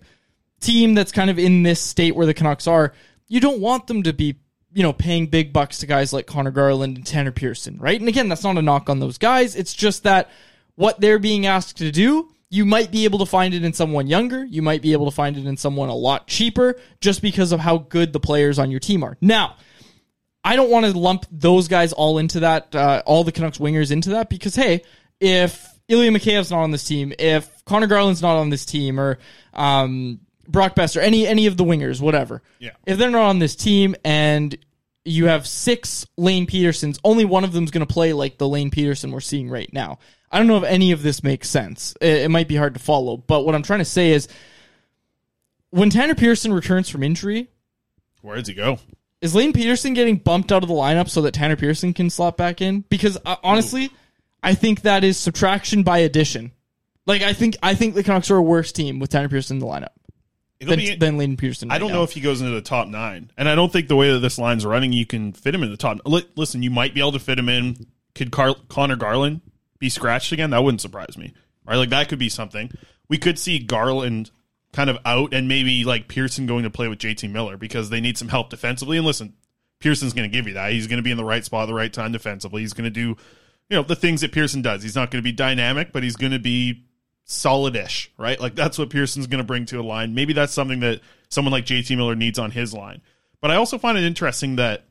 team 0.59 0.93
that's 0.93 1.11
kind 1.11 1.29
of 1.29 1.39
in 1.39 1.63
this 1.63 1.81
state 1.81 2.15
where 2.15 2.25
the 2.25 2.33
Canucks 2.33 2.67
are. 2.67 2.93
You 3.27 3.39
don't 3.39 3.61
want 3.61 3.87
them 3.87 4.03
to 4.03 4.13
be 4.13 4.39
you 4.71 4.83
know 4.83 4.93
paying 4.93 5.27
big 5.27 5.53
bucks 5.53 5.79
to 5.79 5.87
guys 5.87 6.13
like 6.13 6.27
Conor 6.27 6.51
Garland 6.51 6.97
and 6.97 7.05
Tanner 7.05 7.31
Pearson, 7.31 7.77
right? 7.77 7.99
And 7.99 8.09
again, 8.09 8.29
that's 8.29 8.43
not 8.43 8.57
a 8.57 8.61
knock 8.61 8.89
on 8.89 8.99
those 8.99 9.17
guys. 9.17 9.55
It's 9.55 9.73
just 9.73 10.03
that 10.03 10.29
what 10.75 10.99
they're 10.99 11.19
being 11.19 11.45
asked 11.45 11.77
to 11.77 11.91
do 11.91 12.29
you 12.49 12.65
might 12.65 12.91
be 12.91 13.03
able 13.03 13.19
to 13.19 13.25
find 13.25 13.53
it 13.53 13.63
in 13.63 13.73
someone 13.73 14.07
younger. 14.07 14.43
You 14.43 14.61
might 14.61 14.81
be 14.81 14.93
able 14.93 15.05
to 15.05 15.15
find 15.15 15.37
it 15.37 15.45
in 15.45 15.55
someone 15.55 15.89
a 15.89 15.95
lot 15.95 16.27
cheaper 16.27 16.79
just 16.99 17.21
because 17.21 17.51
of 17.51 17.59
how 17.59 17.77
good 17.77 18.11
the 18.11 18.19
players 18.19 18.57
on 18.57 18.71
your 18.71 18.79
team 18.79 19.03
are. 19.03 19.17
Now, 19.21 19.55
I 20.43 20.55
don't 20.55 20.71
want 20.71 20.85
to 20.85 20.97
lump 20.97 21.25
those 21.31 21.67
guys 21.67 21.93
all 21.93 22.17
into 22.17 22.41
that, 22.41 22.73
uh, 22.73 23.03
all 23.05 23.23
the 23.23 23.31
Canucks 23.31 23.59
wingers 23.59 23.91
into 23.91 24.11
that 24.11 24.29
because, 24.29 24.55
hey, 24.55 24.81
if 25.19 25.67
Ilya 25.87 26.11
Mikheyev's 26.11 26.49
not 26.49 26.63
on 26.63 26.71
this 26.71 26.85
team, 26.85 27.13
if 27.19 27.63
Conor 27.65 27.87
Garland's 27.87 28.21
not 28.21 28.37
on 28.37 28.49
this 28.49 28.65
team, 28.65 28.99
or 28.99 29.19
um, 29.53 30.19
Brock 30.49 30.75
Boeser, 30.75 31.01
any 31.01 31.27
any 31.27 31.45
of 31.45 31.57
the 31.57 31.63
wingers, 31.63 32.01
whatever, 32.01 32.41
Yeah. 32.59 32.71
if 32.85 32.97
they're 32.97 33.11
not 33.11 33.27
on 33.29 33.39
this 33.39 33.55
team 33.55 33.95
and 34.03 34.57
you 35.05 35.27
have 35.27 35.47
six 35.47 36.05
Lane 36.17 36.45
Pedersons. 36.45 36.99
Only 37.03 37.23
one 37.25 37.43
of 37.43 37.53
them's 37.53 37.71
going 37.71 37.85
to 37.87 37.91
play 37.91 38.13
like 38.13 38.37
the 38.37 38.47
Lane 38.47 38.69
Pederson 38.69 39.11
we're 39.11 39.21
seeing 39.21 39.49
right 39.49 39.71
now. 39.71 39.97
I 40.31 40.37
don't 40.37 40.47
know 40.47 40.57
if 40.57 40.63
any 40.63 40.91
of 40.91 41.01
this 41.01 41.23
makes 41.23 41.49
sense. 41.49 41.95
It, 42.01 42.17
it 42.23 42.29
might 42.31 42.47
be 42.47 42.55
hard 42.55 42.73
to 42.75 42.79
follow, 42.79 43.17
but 43.17 43.45
what 43.45 43.55
I'm 43.55 43.63
trying 43.63 43.79
to 43.79 43.85
say 43.85 44.11
is 44.11 44.27
when 45.71 45.89
Tanner 45.89 46.15
Pearson 46.15 46.53
returns 46.53 46.89
from 46.89 47.03
injury, 47.03 47.47
Where 48.21 48.35
does 48.37 48.47
he 48.47 48.53
go? 48.53 48.79
is 49.21 49.35
Lane 49.35 49.53
Pederson 49.53 49.95
getting 49.95 50.17
bumped 50.17 50.51
out 50.51 50.63
of 50.63 50.69
the 50.69 50.75
lineup 50.75 51.09
so 51.09 51.21
that 51.21 51.33
Tanner 51.33 51.55
Pearson 51.55 51.93
can 51.93 52.09
slot 52.09 52.37
back 52.37 52.61
in? 52.61 52.81
Because 52.89 53.17
uh, 53.25 53.35
honestly, 53.43 53.89
I 54.43 54.53
think 54.53 54.81
that 54.81 55.03
is 55.03 55.17
subtraction 55.17 55.83
by 55.83 55.99
addition. 55.99 56.51
Like 57.05 57.21
I 57.21 57.33
think 57.33 57.57
I 57.63 57.73
think 57.73 57.95
the 57.95 58.03
Canucks 58.03 58.29
are 58.29 58.37
a 58.37 58.41
worse 58.41 58.71
team 58.71 58.99
with 58.99 59.09
Tanner 59.09 59.29
Pearson 59.29 59.55
in 59.55 59.59
the 59.59 59.65
lineup 59.65 59.89
It'll 60.59 60.71
than, 60.71 60.79
be- 60.79 60.95
than 60.95 61.17
Lane 61.17 61.37
Pederson. 61.37 61.71
I 61.71 61.77
don't 61.77 61.89
now. 61.89 61.97
know 61.97 62.03
if 62.03 62.11
he 62.11 62.21
goes 62.21 62.41
into 62.41 62.53
the 62.53 62.61
top 62.61 62.87
nine, 62.87 63.31
and 63.37 63.47
I 63.47 63.55
don't 63.55 63.71
think 63.71 63.87
the 63.87 63.95
way 63.95 64.11
that 64.11 64.19
this 64.19 64.37
line's 64.37 64.65
running, 64.65 64.91
you 64.91 65.05
can 65.05 65.31
fit 65.31 65.55
him 65.55 65.63
in 65.63 65.71
the 65.71 65.77
top. 65.77 65.99
Listen, 66.05 66.63
you 66.63 66.69
might 66.69 66.93
be 66.93 66.99
able 66.99 67.13
to 67.13 67.19
fit 67.19 67.39
him 67.39 67.47
in. 67.47 67.87
Could 68.13 68.31
Car- 68.31 68.55
Conor 68.67 68.97
Garland 68.97 69.41
be 69.79 69.89
scratched 69.89 70.31
again? 70.31 70.49
That 70.49 70.63
wouldn't 70.63 70.81
surprise 70.81 71.17
me. 71.17 71.33
Right, 71.65 71.77
like 71.77 71.89
that 71.89 72.09
could 72.09 72.19
be 72.19 72.29
something. 72.29 72.71
We 73.07 73.17
could 73.17 73.37
see 73.39 73.59
Garland 73.59 74.31
kind 74.73 74.89
of 74.89 74.97
out, 75.05 75.33
and 75.33 75.47
maybe 75.47 75.83
like 75.83 76.07
Pearson 76.07 76.45
going 76.45 76.63
to 76.63 76.69
play 76.69 76.87
with 76.87 76.99
JT 76.99 77.31
Miller 77.31 77.57
because 77.57 77.89
they 77.89 78.01
need 78.01 78.17
some 78.17 78.27
help 78.27 78.49
defensively. 78.49 78.97
And 78.97 79.05
listen, 79.05 79.33
Pearson's 79.79 80.13
going 80.13 80.29
to 80.29 80.35
give 80.35 80.47
you 80.47 80.55
that. 80.55 80.71
He's 80.71 80.87
going 80.87 80.97
to 80.97 81.03
be 81.03 81.11
in 81.11 81.17
the 81.17 81.23
right 81.23 81.45
spot 81.45 81.63
at 81.63 81.65
the 81.67 81.73
right 81.73 81.91
time 81.91 82.11
defensively. 82.11 82.61
He's 82.61 82.73
going 82.73 82.85
to 82.85 82.89
do, 82.89 83.15
you 83.69 83.77
know, 83.77 83.83
the 83.83 83.95
things 83.95 84.21
that 84.21 84.31
Pearson 84.31 84.61
does. 84.61 84.83
He's 84.83 84.95
not 84.95 85.09
going 85.11 85.23
to 85.23 85.27
be 85.27 85.31
dynamic, 85.31 85.91
but 85.91 86.03
he's 86.03 86.15
going 86.15 86.33
to 86.33 86.39
be 86.39 86.85
solid-ish, 87.29 88.11
right? 88.17 88.39
Like 88.39 88.55
that's 88.55 88.77
what 88.79 88.89
Pearson's 88.89 89.27
going 89.27 89.37
to 89.39 89.45
bring 89.45 89.65
to 89.67 89.79
a 89.79 89.83
line. 89.83 90.15
Maybe 90.15 90.33
that's 90.33 90.51
something 90.51 90.79
that 90.79 91.01
someone 91.29 91.51
like 91.51 91.65
JT 91.65 91.95
Miller 91.95 92.15
needs 92.15 92.39
on 92.39 92.49
his 92.51 92.73
line. 92.73 93.01
But 93.39 93.51
I 93.51 93.55
also 93.55 93.77
find 93.77 93.97
it 93.97 94.03
interesting 94.03 94.55
that 94.55 94.85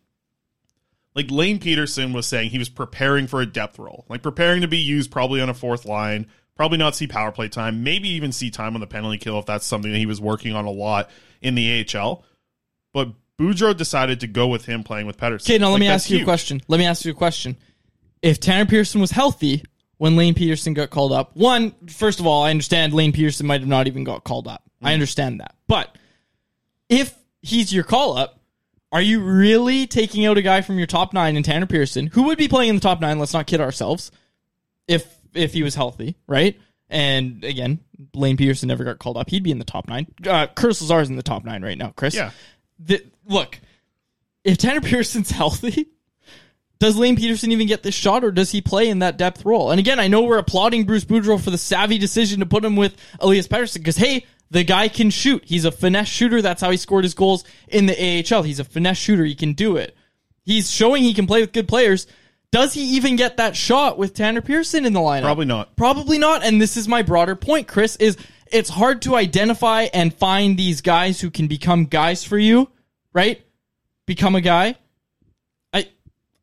like 1.15 1.31
Lane 1.31 1.59
Pederson 1.59 2.15
was 2.15 2.27
saying 2.27 2.51
he 2.51 2.59
was 2.59 2.69
preparing 2.69 3.27
for 3.27 3.41
a 3.41 3.47
depth 3.47 3.79
role, 3.79 4.05
like 4.09 4.23
preparing 4.23 4.61
to 4.61 4.69
be 4.69 4.79
used 4.79 5.11
probably 5.11 5.41
on 5.41 5.49
a 5.49 5.55
fourth 5.55 5.85
line, 5.85 6.27
probably 6.55 6.79
not 6.79 6.95
see 6.95 7.09
power 7.09 7.33
play 7.33 7.49
time, 7.49 7.83
maybe 7.83 8.09
even 8.11 8.31
see 8.31 8.51
time 8.51 8.75
on 8.75 8.81
the 8.81 8.87
penalty 8.87 9.19
kill 9.19 9.39
if 9.41 9.47
that's 9.47 9.67
something 9.67 9.91
that 9.91 9.99
he 9.99 10.07
was 10.07 10.21
working 10.21 10.55
on 10.55 10.65
a 10.65 10.71
lot 10.71 11.11
in 11.43 11.57
the 11.57 11.85
AHL. 11.93 12.25
But 12.93 13.09
Boudreau 13.37 13.77
decided 13.77 14.21
to 14.21 14.29
go 14.29 14.47
with 14.47 14.65
him 14.67 14.85
playing 14.85 15.09
with 15.09 15.17
Pettersson. 15.17 15.43
Okay, 15.47 15.59
now 15.59 15.67
let 15.67 15.75
Like, 15.75 15.81
me 15.81 15.89
ask 15.89 16.09
you 16.09 16.21
a 16.21 16.25
question. 16.25 16.61
Let 16.69 16.79
me 16.79 16.87
ask 16.87 17.05
you 17.05 17.11
a 17.11 17.15
question. 17.17 17.57
If 18.23 18.39
Tanner 18.39 18.67
Pearson 18.67 19.01
was 19.01 19.11
healthy 19.11 19.65
when 19.99 20.17
Lane 20.17 20.35
Pederson 20.35 20.75
got 20.75 20.91
called 20.91 21.13
up, 21.13 21.37
one, 21.37 21.73
first 21.89 22.19
of 22.21 22.27
all, 22.27 22.43
I 22.45 22.51
understand 22.51 22.93
Lane 22.95 23.13
Pederson 23.13 23.43
might 23.45 23.61
have 23.61 23.69
not 23.69 23.87
even 23.87 24.05
got 24.05 24.25
called 24.25 24.49
up. 24.49 24.63
Mm-hmm. 24.77 24.87
I 24.87 24.95
understand 24.95 25.41
that. 25.41 25.55
But 25.67 25.95
if 26.89 27.15
he's 27.43 27.73
your 27.73 27.85
call 27.85 28.17
up, 28.17 28.41
are 28.91 29.03
you 29.03 29.21
really 29.21 29.87
taking 29.87 30.25
out 30.25 30.39
a 30.39 30.43
guy 30.43 30.63
from 30.63 30.79
your 30.79 30.87
top 30.87 31.13
nine 31.13 31.37
in 31.37 31.43
Tanner 31.43 31.67
Pearson, 31.67 32.07
who 32.07 32.23
would 32.25 32.39
be 32.39 32.49
playing 32.49 32.71
in 32.71 32.75
the 32.77 32.81
top 32.81 33.01
nine? 33.01 33.19
Let's 33.19 33.35
not 33.35 33.47
kid 33.47 33.61
ourselves. 33.61 34.11
If 34.87 35.15
if 35.35 35.53
he 35.53 35.63
was 35.63 35.75
healthy, 35.75 36.17
right? 36.27 36.59
And 36.89 37.45
again, 37.45 37.81
Lane 38.15 38.39
Pederson 38.39 38.65
never 38.65 38.83
got 38.85 38.99
called 38.99 39.19
up. 39.19 39.29
He'd 39.29 39.43
be 39.43 39.51
in 39.51 39.59
the 39.59 39.65
top 39.67 39.89
nine. 39.89 40.07
Uh, 40.27 40.47
Curtis 40.47 40.81
Lazar's 40.81 41.11
in 41.11 41.17
the 41.17 41.23
top 41.23 41.45
nine 41.45 41.63
right 41.63 41.77
now. 41.77 41.93
Chris, 41.97 42.15
Yeah. 42.15 42.31
the, 42.79 43.05
look, 43.27 43.61
if 44.43 44.57
Tanner 44.57 44.81
Pearson's 44.81 45.31
healthy, 45.33 45.89
does 46.79 46.97
Lane 46.97 47.17
Pederson 47.17 47.51
even 47.51 47.67
get 47.67 47.83
this 47.83 47.95
shot, 47.95 48.25
or 48.25 48.31
does 48.31 48.53
he 48.53 48.61
play 48.61 48.89
in 48.89 49.01
that 49.01 49.19
depth 49.19 49.45
role? 49.45 49.71
And 49.71 49.81
again, 49.81 49.99
I 49.99 50.07
know 50.09 50.23
we're 50.23 50.39
applauding 50.39 50.85
Bruce 50.85 51.05
Boudreau 51.05 51.41
for 51.41 51.51
the 51.51 51.59
savvy 51.59 51.99
decision 51.99 52.41
to 52.41 52.47
put 52.47 52.65
him 52.65 52.77
with 52.77 52.97
Elias 53.21 53.49
Pettersson 53.49 53.79
because 53.79 53.97
hey, 53.97 54.27
the 54.51 54.65
guy 54.65 54.89
can 54.89 55.11
shoot. 55.11 55.43
He's 55.45 55.65
a 55.65 55.73
finesse 55.73 56.09
shooter. 56.09 56.41
That's 56.41 56.63
how 56.63 56.71
he 56.71 56.77
scored 56.77 57.05
his 57.05 57.15
goals 57.15 57.45
in 57.67 57.87
the 57.87 57.95
AHL. 58.33 58.43
He's 58.43 58.61
a 58.61 58.65
finesse 58.65 58.97
shooter. 58.97 59.25
He 59.25 59.35
can 59.35 59.53
do 59.53 59.77
it. 59.77 59.97
He's 60.45 60.71
showing 60.71 61.03
he 61.03 61.15
can 61.15 61.27
play 61.27 61.41
with 61.41 61.53
good 61.53 61.69
players. 61.69 62.07
Does 62.51 62.73
he 62.73 62.97
even 62.97 63.17
get 63.17 63.37
that 63.37 63.57
shot 63.57 63.99
with 63.99 64.15
Tanner 64.15 64.41
Pearson 64.41 64.87
in 64.87 64.95
the 64.95 65.01
lineup? 65.01 65.23
Probably 65.23 65.45
not. 65.45 65.77
Probably 65.77 66.19
not. 66.19 66.43
And 66.43 66.63
this 66.63 66.79
is 66.79 66.89
my 66.89 67.03
broader 67.03 67.37
point, 67.37 67.69
Chris, 67.69 67.97
is 67.97 68.17
it's 68.51 68.71
hard 68.71 69.03
to 69.03 69.17
identify 69.17 69.83
and 69.93 70.15
find 70.15 70.57
these 70.57 70.81
guys 70.81 71.21
who 71.21 71.31
can 71.31 71.49
become 71.49 71.85
guys 71.85 72.25
for 72.25 72.39
you, 72.39 72.71
right? 73.13 73.43
Become 74.07 74.35
a 74.35 74.41
guy. 74.41 74.77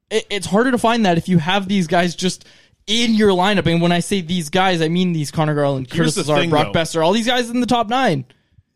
It, 0.09 0.25
it's 0.29 0.45
harder 0.47 0.71
to 0.71 0.77
find 0.77 1.05
that 1.05 1.17
if 1.17 1.27
you 1.29 1.37
have 1.39 1.67
these 1.67 1.87
guys 1.87 2.15
just 2.15 2.45
in 2.87 3.15
your 3.15 3.29
lineup. 3.31 3.65
And 3.71 3.81
when 3.81 3.91
I 3.91 3.99
say 3.99 4.21
these 4.21 4.49
guys, 4.49 4.81
I 4.81 4.87
mean 4.89 5.11
these 5.13 5.31
Conor 5.31 5.55
Garland, 5.55 5.87
Here's 5.91 6.15
Curtis 6.15 6.27
Lazar, 6.29 6.49
Brock 6.49 6.73
though. 6.73 6.79
Boeser, 6.79 7.03
all 7.03 7.13
these 7.13 7.25
guys 7.27 7.49
in 7.49 7.59
the 7.59 7.65
top 7.65 7.87
nine. 7.89 8.25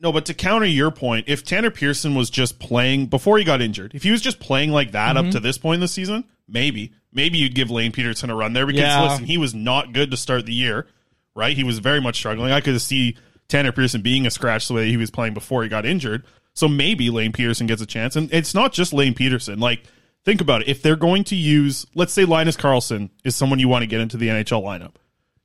No, 0.02 0.12
but 0.12 0.26
to 0.28 0.34
counter 0.34 0.66
your 0.66 0.92
point, 0.92 1.26
if 1.28 1.44
Tanner 1.44 1.70
Pearson 1.72 2.16
was 2.16 2.30
just 2.30 2.58
playing 2.58 3.08
before 3.08 3.38
he 3.38 3.44
got 3.44 3.62
injured, 3.62 3.94
if 3.94 4.02
he 4.04 4.12
was 4.12 4.22
just 4.22 4.40
playing 4.40 4.72
like 4.72 4.94
that 4.94 5.16
Mm-hmm. 5.16 5.28
up 5.28 5.32
to 5.34 5.40
this 5.40 5.58
point 5.58 5.76
in 5.76 5.82
the 5.82 5.88
season, 5.90 6.24
maybe, 6.48 6.94
maybe 7.12 7.38
you'd 7.38 7.54
give 7.54 7.70
Lane 7.70 7.92
Pederson 7.92 8.30
a 8.30 8.36
run 8.36 8.54
there 8.54 8.66
because 8.66 8.80
Yeah. 8.82 9.04
listen, 9.04 9.26
he 9.26 9.38
was 9.38 9.54
not 9.54 9.92
good 9.94 10.10
to 10.12 10.18
start 10.18 10.46
the 10.46 10.54
year, 10.54 10.88
right? 11.36 11.56
He 11.56 11.64
was 11.66 11.80
very 11.80 12.00
much 12.02 12.16
struggling. 12.16 12.52
I 12.52 12.62
could 12.62 12.80
see 12.82 13.18
Tanner 13.50 13.72
Pearson 13.74 14.02
being 14.02 14.26
a 14.26 14.32
scratch 14.32 14.68
the 14.70 14.74
way 14.74 14.90
he 14.90 14.98
was 14.98 15.12
playing 15.12 15.34
before 15.34 15.64
he 15.64 15.70
got 15.70 15.86
injured. 15.86 16.24
So 16.54 16.68
maybe 16.68 17.10
Lane 17.10 17.32
Pederson 17.34 17.68
gets 17.68 17.82
a 17.82 17.86
chance, 17.86 18.16
and 18.16 18.34
it's 18.34 18.54
not 18.56 18.74
just 18.74 18.94
Lane 18.94 19.14
Pederson. 19.14 19.60
Like, 19.60 19.84
think 20.30 20.42
about 20.42 20.62
it. 20.62 20.68
If 20.68 20.82
they're 20.82 20.96
going 20.96 21.24
to 21.26 21.36
use, 21.36 21.88
let's 21.96 22.14
say 22.14 22.26
Linus 22.26 22.56
Karlsson 22.56 23.10
is 23.24 23.36
someone 23.36 23.60
you 23.60 23.68
want 23.68 23.82
to 23.82 23.88
get 23.88 24.00
into 24.00 24.18
the 24.18 24.28
NHL 24.28 24.64
lineup, 24.64 24.96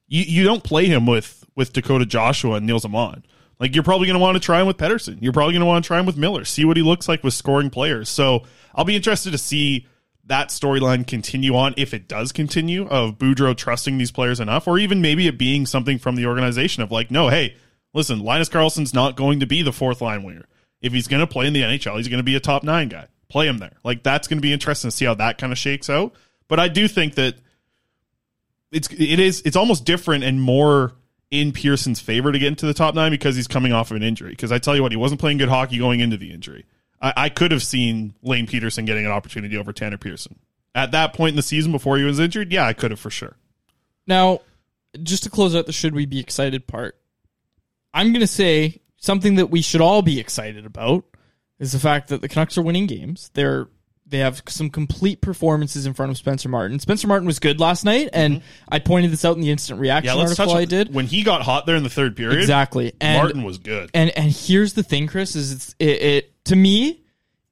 you 0.06 0.22
you 0.22 0.44
don't 0.44 0.62
play 0.62 0.86
him 0.86 1.06
with 1.06 1.44
with 1.56 1.72
Dakota 1.72 2.04
Joshua 2.04 2.56
and 2.56 2.66
Nils 2.66 2.84
Åman. 2.84 3.22
Like 3.58 3.74
you're 3.74 3.84
probably 3.84 4.06
going 4.06 4.18
to 4.18 4.22
want 4.22 4.36
to 4.36 4.40
try 4.40 4.60
him 4.60 4.66
with 4.66 4.76
Pettersson. 4.76 5.18
You're 5.22 5.32
probably 5.32 5.54
going 5.54 5.60
to 5.60 5.66
want 5.66 5.84
to 5.84 5.86
try 5.86 5.98
him 5.98 6.06
with 6.06 6.16
Miller. 6.16 6.44
See 6.44 6.64
what 6.64 6.76
he 6.76 6.82
looks 6.82 7.08
like 7.08 7.24
with 7.24 7.34
scoring 7.34 7.70
players. 7.70 8.08
So 8.08 8.42
I'll 8.74 8.84
be 8.84 8.96
interested 8.96 9.30
to 9.30 9.38
see 9.38 9.86
that 10.26 10.48
storyline 10.48 11.06
continue 11.06 11.54
on 11.54 11.74
if 11.76 11.94
it 11.94 12.08
does 12.08 12.32
continue 12.32 12.86
of 12.88 13.18
Boudreau 13.18 13.56
trusting 13.56 13.96
these 13.98 14.10
players 14.10 14.40
enough, 14.40 14.66
or 14.66 14.78
even 14.78 15.00
maybe 15.00 15.26
it 15.26 15.38
being 15.38 15.66
something 15.66 15.98
from 15.98 16.16
the 16.16 16.26
organization 16.26 16.82
of 16.82 16.90
like, 16.90 17.10
no, 17.10 17.28
hey, 17.28 17.56
listen, 17.92 18.20
Linus 18.20 18.48
Karlsson's 18.48 18.94
not 18.94 19.16
going 19.16 19.40
to 19.40 19.46
be 19.46 19.62
the 19.62 19.72
fourth 19.72 20.00
line 20.00 20.22
winger. 20.22 20.46
If 20.80 20.92
he's 20.92 21.08
going 21.08 21.20
to 21.20 21.26
play 21.26 21.46
in 21.46 21.52
the 21.52 21.62
NHL, 21.62 21.96
he's 21.96 22.08
going 22.08 22.18
to 22.18 22.24
be 22.24 22.36
a 22.36 22.40
top 22.40 22.62
nine 22.62 22.88
guy. 22.88 23.06
Play 23.28 23.46
him 23.46 23.58
there. 23.58 23.76
Like 23.84 24.02
that's 24.02 24.28
going 24.28 24.38
to 24.38 24.42
be 24.42 24.52
interesting 24.52 24.90
to 24.90 24.96
see 24.96 25.04
how 25.04 25.14
that 25.14 25.38
kind 25.38 25.52
of 25.52 25.58
shakes 25.58 25.90
out. 25.90 26.14
But 26.48 26.60
I 26.60 26.68
do 26.68 26.88
think 26.88 27.14
that 27.14 27.36
it's 28.70 28.88
it 28.92 29.18
is 29.18 29.42
it's 29.44 29.56
almost 29.56 29.84
different 29.84 30.24
and 30.24 30.40
more 30.40 30.92
in 31.30 31.52
Pearson's 31.52 32.00
favor 32.00 32.30
to 32.30 32.38
get 32.38 32.48
into 32.48 32.66
the 32.66 32.74
top 32.74 32.94
nine 32.94 33.10
because 33.10 33.34
he's 33.34 33.48
coming 33.48 33.72
off 33.72 33.90
of 33.90 33.96
an 33.96 34.02
injury. 34.02 34.30
Because 34.30 34.52
I 34.52 34.58
tell 34.58 34.76
you 34.76 34.82
what, 34.82 34.92
he 34.92 34.96
wasn't 34.96 35.20
playing 35.20 35.38
good 35.38 35.48
hockey 35.48 35.78
going 35.78 36.00
into 36.00 36.16
the 36.16 36.32
injury. 36.32 36.64
I, 37.00 37.12
I 37.16 37.28
could 37.28 37.50
have 37.50 37.62
seen 37.62 38.14
Lane 38.22 38.46
Pederson 38.46 38.86
getting 38.86 39.06
an 39.06 39.12
opportunity 39.12 39.56
over 39.56 39.72
Tanner 39.72 39.98
Pearson 39.98 40.38
at 40.74 40.90
that 40.92 41.14
point 41.14 41.30
in 41.30 41.36
the 41.36 41.42
season 41.42 41.72
before 41.72 41.96
he 41.96 42.04
was 42.04 42.20
injured. 42.20 42.52
Yeah, 42.52 42.66
I 42.66 42.72
could 42.72 42.90
have 42.90 43.00
for 43.00 43.10
sure. 43.10 43.36
Now, 44.06 44.40
just 45.02 45.22
to 45.24 45.30
close 45.30 45.56
out 45.56 45.66
the 45.66 45.72
should 45.72 45.94
we 45.94 46.06
be 46.06 46.20
excited 46.20 46.66
part, 46.66 46.96
I'm 47.92 48.08
going 48.08 48.20
to 48.20 48.26
say 48.26 48.80
something 48.96 49.36
that 49.36 49.46
we 49.46 49.62
should 49.62 49.80
all 49.80 50.02
be 50.02 50.20
excited 50.20 50.66
about 50.66 51.04
is 51.64 51.72
the 51.72 51.80
fact 51.80 52.08
that 52.08 52.20
the 52.20 52.28
Canucks 52.28 52.56
are 52.58 52.62
winning 52.62 52.86
games. 52.86 53.30
They're 53.34 53.68
they 54.06 54.18
have 54.18 54.42
some 54.48 54.68
complete 54.68 55.22
performances 55.22 55.86
in 55.86 55.94
front 55.94 56.10
of 56.12 56.18
Spencer 56.18 56.48
Martin. 56.48 56.78
Spencer 56.78 57.08
Martin 57.08 57.26
was 57.26 57.38
good 57.38 57.58
last 57.58 57.84
night, 57.86 58.10
and 58.12 58.42
I 58.68 58.78
pointed 58.78 59.10
this 59.10 59.24
out 59.24 59.34
in 59.34 59.40
the 59.40 59.50
instant 59.50 59.80
reaction 59.80 60.10
Mm-hmm. 60.10 60.18
Yeah, 60.18 60.28
article 60.28 60.52
I 60.52 60.66
did. 60.66 60.94
when 60.94 61.06
he 61.06 61.22
got 61.22 61.40
hot 61.42 61.64
there 61.64 61.74
in 61.74 61.82
the 61.82 61.90
third 61.90 62.14
period. 62.14 62.38
Exactly, 62.38 62.92
and 63.00 63.22
Martin 63.22 63.42
was 63.44 63.58
good. 63.58 63.90
And 63.94 64.10
and 64.10 64.30
here's 64.30 64.74
the 64.74 64.82
thing, 64.82 65.06
Chris, 65.06 65.34
is 65.34 65.52
it's 65.52 65.74
it, 65.78 66.02
it 66.02 66.44
to 66.44 66.56
me, 66.56 67.02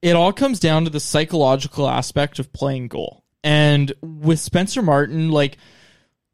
it 0.02 0.14
all 0.14 0.32
comes 0.32 0.60
down 0.60 0.84
to 0.84 0.90
the 0.90 1.00
psychological 1.00 1.88
aspect 1.88 2.38
of 2.38 2.52
playing 2.52 2.88
goal. 2.88 3.24
And 3.42 3.92
with 4.02 4.38
Spencer 4.38 4.82
Martin, 4.82 5.30
like 5.30 5.56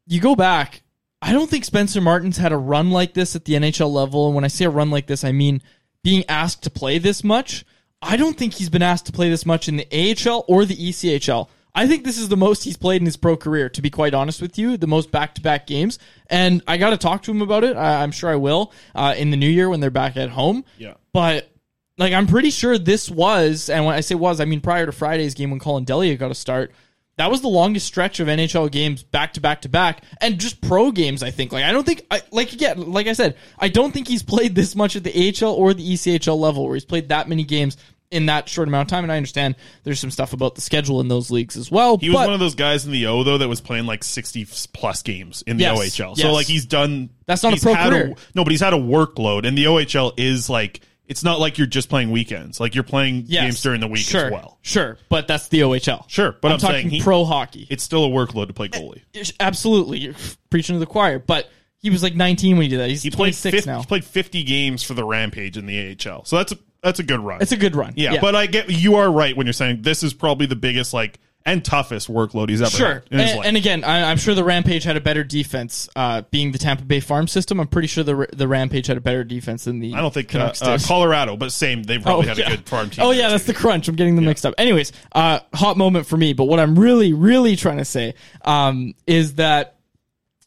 you 0.05 0.19
go 0.19 0.35
back, 0.35 0.83
I 1.21 1.31
don't 1.31 1.49
think 1.49 1.65
Spencer 1.65 2.01
Martin's 2.01 2.37
had 2.37 2.51
a 2.51 2.57
run 2.57 2.91
like 2.91 3.13
this 3.13 3.35
at 3.35 3.45
the 3.45 3.53
NHL 3.53 3.91
level. 3.91 4.27
And 4.27 4.35
when 4.35 4.43
I 4.43 4.49
say 4.49 4.65
a 4.65 4.69
run 4.69 4.91
like 4.91 5.07
this, 5.07 5.23
I 5.23 5.31
mean 5.31 5.61
being 6.03 6.23
asked 6.29 6.63
to 6.63 6.69
play 6.69 6.97
this 6.97 7.23
much. 7.23 7.65
I 8.01 8.15
don't 8.17 8.37
think 8.37 8.53
he's 8.53 8.69
been 8.69 8.81
asked 8.81 9.07
to 9.07 9.11
play 9.11 9.29
this 9.29 9.45
much 9.45 9.67
in 9.67 9.77
the 9.77 9.87
AHL 9.91 10.45
or 10.47 10.65
the 10.65 10.75
ECHL. 10.75 11.49
I 11.75 11.87
think 11.87 12.03
this 12.03 12.17
is 12.17 12.29
the 12.29 12.37
most 12.37 12.63
he's 12.63 12.77
played 12.77 13.01
in 13.01 13.05
his 13.05 13.17
pro 13.17 13.37
career, 13.37 13.69
to 13.69 13.81
be 13.81 13.89
quite 13.89 14.13
honest 14.13 14.41
with 14.41 14.57
you, 14.57 14.75
the 14.77 14.87
most 14.87 15.11
back 15.11 15.35
to 15.35 15.41
back 15.41 15.67
games. 15.67 15.99
And 16.29 16.63
I 16.67 16.77
got 16.77 16.91
to 16.91 16.97
talk 16.97 17.23
to 17.23 17.31
him 17.31 17.41
about 17.41 17.63
it. 17.63 17.75
I, 17.75 18.01
I'm 18.01 18.11
sure 18.11 18.29
I 18.29 18.35
will 18.35 18.73
uh, 18.95 19.13
in 19.17 19.29
the 19.29 19.37
new 19.37 19.49
year 19.49 19.69
when 19.69 19.79
they're 19.79 19.89
back 19.89 20.17
at 20.17 20.29
home. 20.29 20.65
Yeah. 20.77 20.95
But 21.13 21.51
like, 21.97 22.13
I'm 22.13 22.27
pretty 22.27 22.49
sure 22.49 22.77
this 22.77 23.09
was, 23.09 23.69
and 23.69 23.85
when 23.85 23.93
I 23.93 23.99
say 23.99 24.15
was, 24.15 24.39
I 24.39 24.45
mean 24.45 24.61
prior 24.61 24.85
to 24.85 24.91
Friday's 24.91 25.33
game 25.33 25.51
when 25.51 25.59
Collin 25.59 25.83
Delia 25.83 26.15
got 26.17 26.31
a 26.31 26.35
start. 26.35 26.71
That 27.19 27.29
was 27.29 27.41
the 27.41 27.49
longest 27.49 27.85
stretch 27.85 28.21
of 28.21 28.29
NHL 28.29 28.71
games 28.71 29.03
back 29.03 29.33
to 29.33 29.41
back 29.41 29.63
to 29.63 29.69
back, 29.69 30.03
and 30.21 30.39
just 30.39 30.61
pro 30.61 30.89
games. 30.93 31.21
I 31.21 31.31
think. 31.31 31.51
Like 31.51 31.65
I 31.65 31.73
don't 31.73 31.85
think, 31.85 32.05
I, 32.09 32.21
like 32.31 32.53
again, 32.53 32.93
like 32.93 33.07
I 33.07 33.13
said, 33.13 33.35
I 33.59 33.67
don't 33.67 33.91
think 33.91 34.07
he's 34.07 34.23
played 34.23 34.55
this 34.55 34.73
much 34.73 34.95
at 34.95 35.03
the 35.03 35.11
AHL 35.43 35.51
or 35.51 35.73
the 35.73 35.83
ECHL 35.85 36.39
level, 36.39 36.63
where 36.63 36.75
he's 36.75 36.85
played 36.85 37.09
that 37.09 37.27
many 37.27 37.43
games 37.43 37.75
in 38.09 38.27
that 38.27 38.47
short 38.47 38.69
amount 38.69 38.87
of 38.87 38.89
time. 38.89 39.03
And 39.03 39.11
I 39.11 39.17
understand 39.17 39.55
there's 39.83 39.99
some 39.99 40.11
stuff 40.11 40.31
about 40.31 40.55
the 40.55 40.61
schedule 40.61 41.01
in 41.01 41.09
those 41.09 41.29
leagues 41.29 41.57
as 41.57 41.69
well. 41.69 41.97
He 41.97 42.07
was 42.09 42.19
but 42.19 42.27
one 42.27 42.33
of 42.35 42.39
those 42.39 42.55
guys 42.55 42.85
in 42.85 42.93
the 42.93 43.07
O 43.07 43.23
though 43.25 43.37
that 43.37 43.49
was 43.49 43.59
playing 43.59 43.85
like 43.85 44.05
sixty 44.05 44.45
plus 44.71 45.01
games 45.03 45.43
in 45.45 45.57
the 45.57 45.63
Yes, 45.63 45.77
OHL. 45.77 46.15
yes. 46.15 46.21
So 46.21 46.31
like 46.31 46.47
he's 46.47 46.65
done. 46.65 47.09
That's 47.25 47.43
not 47.43 47.57
a 47.57 47.61
pro 47.61 47.73
had 47.73 47.89
career. 47.89 48.15
no, 48.33 48.45
but 48.45 48.51
he's 48.51 48.61
had 48.61 48.73
a 48.73 48.77
workload, 48.77 49.45
and 49.45 49.57
the 49.57 49.65
OHL 49.65 50.13
is 50.15 50.49
like 50.49 50.79
it's 51.09 51.23
not 51.23 51.39
like 51.39 51.57
you're 51.57 51.67
just 51.67 51.89
playing 51.89 52.11
weekends. 52.11 52.59
Like 52.59 52.75
you're 52.75 52.83
playing 52.85 53.25
Yes. 53.27 53.43
games 53.43 53.61
during 53.61 53.81
the 53.81 53.87
week 53.87 54.03
sure, 54.05 54.27
as 54.27 54.31
well. 54.31 54.59
Sure, 54.61 54.97
but 55.09 55.27
that's 55.27 55.49
the 55.49 55.61
OHL. 55.61 56.05
Sure, 56.07 56.31
but 56.41 56.51
I'm, 56.53 56.59
talking 56.59 56.75
saying 56.75 56.89
he- 56.91 57.01
pro 57.01 57.25
hockey. 57.25 57.67
It's 57.69 57.83
still 57.83 58.05
a 58.05 58.09
workload 58.09 58.47
to 58.47 58.53
play 58.53 58.69
eh, 58.71 58.79
goalie. 58.79 59.33
Absolutely, 59.39 59.97
you're 59.99 60.13
preaching 60.49 60.75
to 60.75 60.79
the 60.79 60.85
choir. 60.85 61.19
But 61.19 61.49
he 61.81 61.89
was 61.89 62.03
like 62.03 62.15
19 62.15 62.55
when 62.57 62.63
he 62.63 62.69
did 62.69 62.79
that. 62.79 62.89
He's 62.89 63.01
He 63.03 63.09
played 63.09 63.33
26 63.33 63.55
fif- 63.57 63.65
now. 63.65 63.79
He 63.79 63.85
played 63.85 64.05
50 64.05 64.43
games 64.43 64.83
for 64.83 64.93
the 64.93 65.03
Rampage 65.03 65.57
in 65.57 65.65
the 65.65 65.97
AHL. 66.07 66.23
So 66.25 66.37
that's 66.37 66.51
a 66.53 66.57
that's 66.81 66.99
a 66.99 67.03
good 67.03 67.19
run. 67.19 67.41
It's 67.41 67.51
a 67.51 67.57
good 67.57 67.75
run. 67.75 67.93
yeah, 67.97 68.13
Yeah. 68.13 68.21
but 68.21 68.35
I 68.35 68.45
get 68.45 68.69
you 68.69 68.95
are 68.95 69.11
right 69.11 69.35
when 69.35 69.45
you're 69.47 69.53
saying 69.53 69.81
this 69.81 70.01
is 70.03 70.13
probably 70.13 70.45
the 70.45 70.55
biggest 70.55 70.93
like 70.93 71.19
and 71.51 71.65
toughest 71.65 72.07
workload 72.09 72.49
he's 72.49 72.61
ever 72.61 72.71
Sure, 72.71 72.93
had 72.93 73.03
and, 73.11 73.45
and 73.45 73.57
again, 73.57 73.83
I, 73.83 74.09
I'm 74.09 74.17
sure 74.17 74.35
the 74.35 74.43
Rampage 74.43 74.83
had 74.83 74.97
a 74.97 75.01
better 75.01 75.23
defense. 75.23 75.89
Uh, 75.95 76.21
being 76.31 76.51
the 76.51 76.57
Tampa 76.57 76.83
Bay 76.83 76.99
farm 76.99 77.27
system, 77.27 77.59
I'm 77.59 77.67
pretty 77.67 77.87
sure 77.87 78.03
the 78.03 78.27
the 78.33 78.47
Rampage 78.47 78.87
had 78.87 78.97
a 78.97 79.01
better 79.01 79.23
defense 79.23 79.65
than 79.65 79.79
the. 79.79 79.93
I 79.93 80.01
don't 80.01 80.13
think 80.13 80.33
uh, 80.35 80.53
uh. 80.61 80.77
Colorado, 80.85 81.37
but 81.37 81.51
same. 81.51 81.83
They 81.83 81.97
probably 81.97 82.27
had 82.27 82.37
yeah. 82.37 82.47
a 82.47 82.57
good 82.57 82.67
farm 82.67 82.89
team. 82.89 83.05
Oh 83.05 83.11
yeah, 83.11 83.23
too. 83.25 83.31
that's 83.31 83.45
the 83.45 83.53
crunch. 83.53 83.87
I'm 83.87 83.95
getting 83.95 84.15
them 84.15 84.25
mixed 84.25 84.45
up. 84.45 84.53
Anyways, 84.57 84.91
uh, 85.11 85.39
hot 85.53 85.77
moment 85.77 86.05
for 86.05 86.17
me. 86.17 86.33
But 86.33 86.45
what 86.45 86.59
I'm 86.59 86.77
really, 86.77 87.13
really 87.13 87.55
trying 87.55 87.77
to 87.77 87.85
say 87.85 88.13
um, 88.43 88.93
is 89.07 89.35
that 89.35 89.79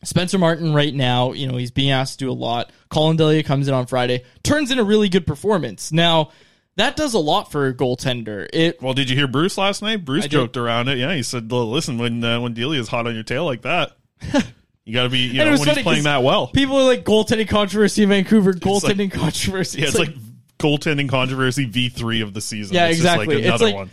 Spencer 0.04 0.38
Martin 0.38 0.74
right 0.74 0.94
now, 0.94 1.32
you 1.32 1.46
know, 1.46 1.56
he's 1.56 1.70
being 1.70 1.90
asked 1.90 2.18
to 2.18 2.24
do 2.24 2.30
a 2.30 2.34
lot. 2.34 2.72
Collin 2.88 3.16
Delia 3.16 3.42
comes 3.42 3.68
in 3.68 3.74
on 3.74 3.86
Friday, 3.86 4.24
turns 4.42 4.70
in 4.70 4.78
a 4.78 4.84
really 4.84 5.08
good 5.08 5.26
performance. 5.26 5.92
Now 5.92 6.30
that 6.76 6.96
does 6.96 7.14
a 7.14 7.18
lot 7.18 7.50
for 7.52 7.66
a 7.66 7.74
goaltender. 7.74 8.48
It 8.52 8.80
Well, 8.82 8.94
did 8.94 9.10
you 9.10 9.16
hear 9.16 9.26
Bruce 9.28 9.58
last 9.58 9.82
night? 9.82 10.04
Bruce 10.04 10.24
I 10.24 10.28
did. 10.28 10.32
joked 10.32 10.56
around 10.56 10.88
it. 10.88 10.98
Yeah, 10.98 11.14
he 11.14 11.22
said, 11.22 11.50
"Well, 11.50 11.70
"Listen, 11.70 11.98
when 11.98 12.22
uh, 12.24 12.40
when 12.40 12.54
Delia's 12.54 12.88
hot 12.88 13.06
on 13.06 13.14
your 13.14 13.24
tail 13.24 13.44
like 13.44 13.62
that, 13.62 13.92
you 14.84 14.92
got 14.94 15.04
to 15.04 15.08
be. 15.08 15.18
You 15.18 15.40
And 15.42 15.50
know, 15.50 15.58
when 15.60 15.68
he's 15.74 15.82
playing 15.84 16.04
that 16.04 16.22
well. 16.22 16.46
people 16.48 16.76
are 16.78 16.84
like 16.84 17.04
goaltending 17.04 17.48
controversy 17.48 18.02
in 18.04 18.08
Vancouver, 18.08 18.52
like- 18.52 18.62
goaltending 18.62 19.12
controversy. 19.12 19.80
Yeah, 19.80 19.88
it's 19.88 19.98
like, 19.98 20.14
goaltending 20.58 21.08
controversy 21.08 21.64
V 21.64 21.88
three 21.88 22.20
of 22.20 22.34
the 22.34 22.40
season. 22.40 22.74
Yeah, 22.74 22.86
it's 22.86 22.96
exactly. 22.98 23.26
Just 23.26 23.34
like 23.36 23.38
It's 23.38 23.46
another 23.48 23.64
like- 23.66 23.74
one. 23.74 23.90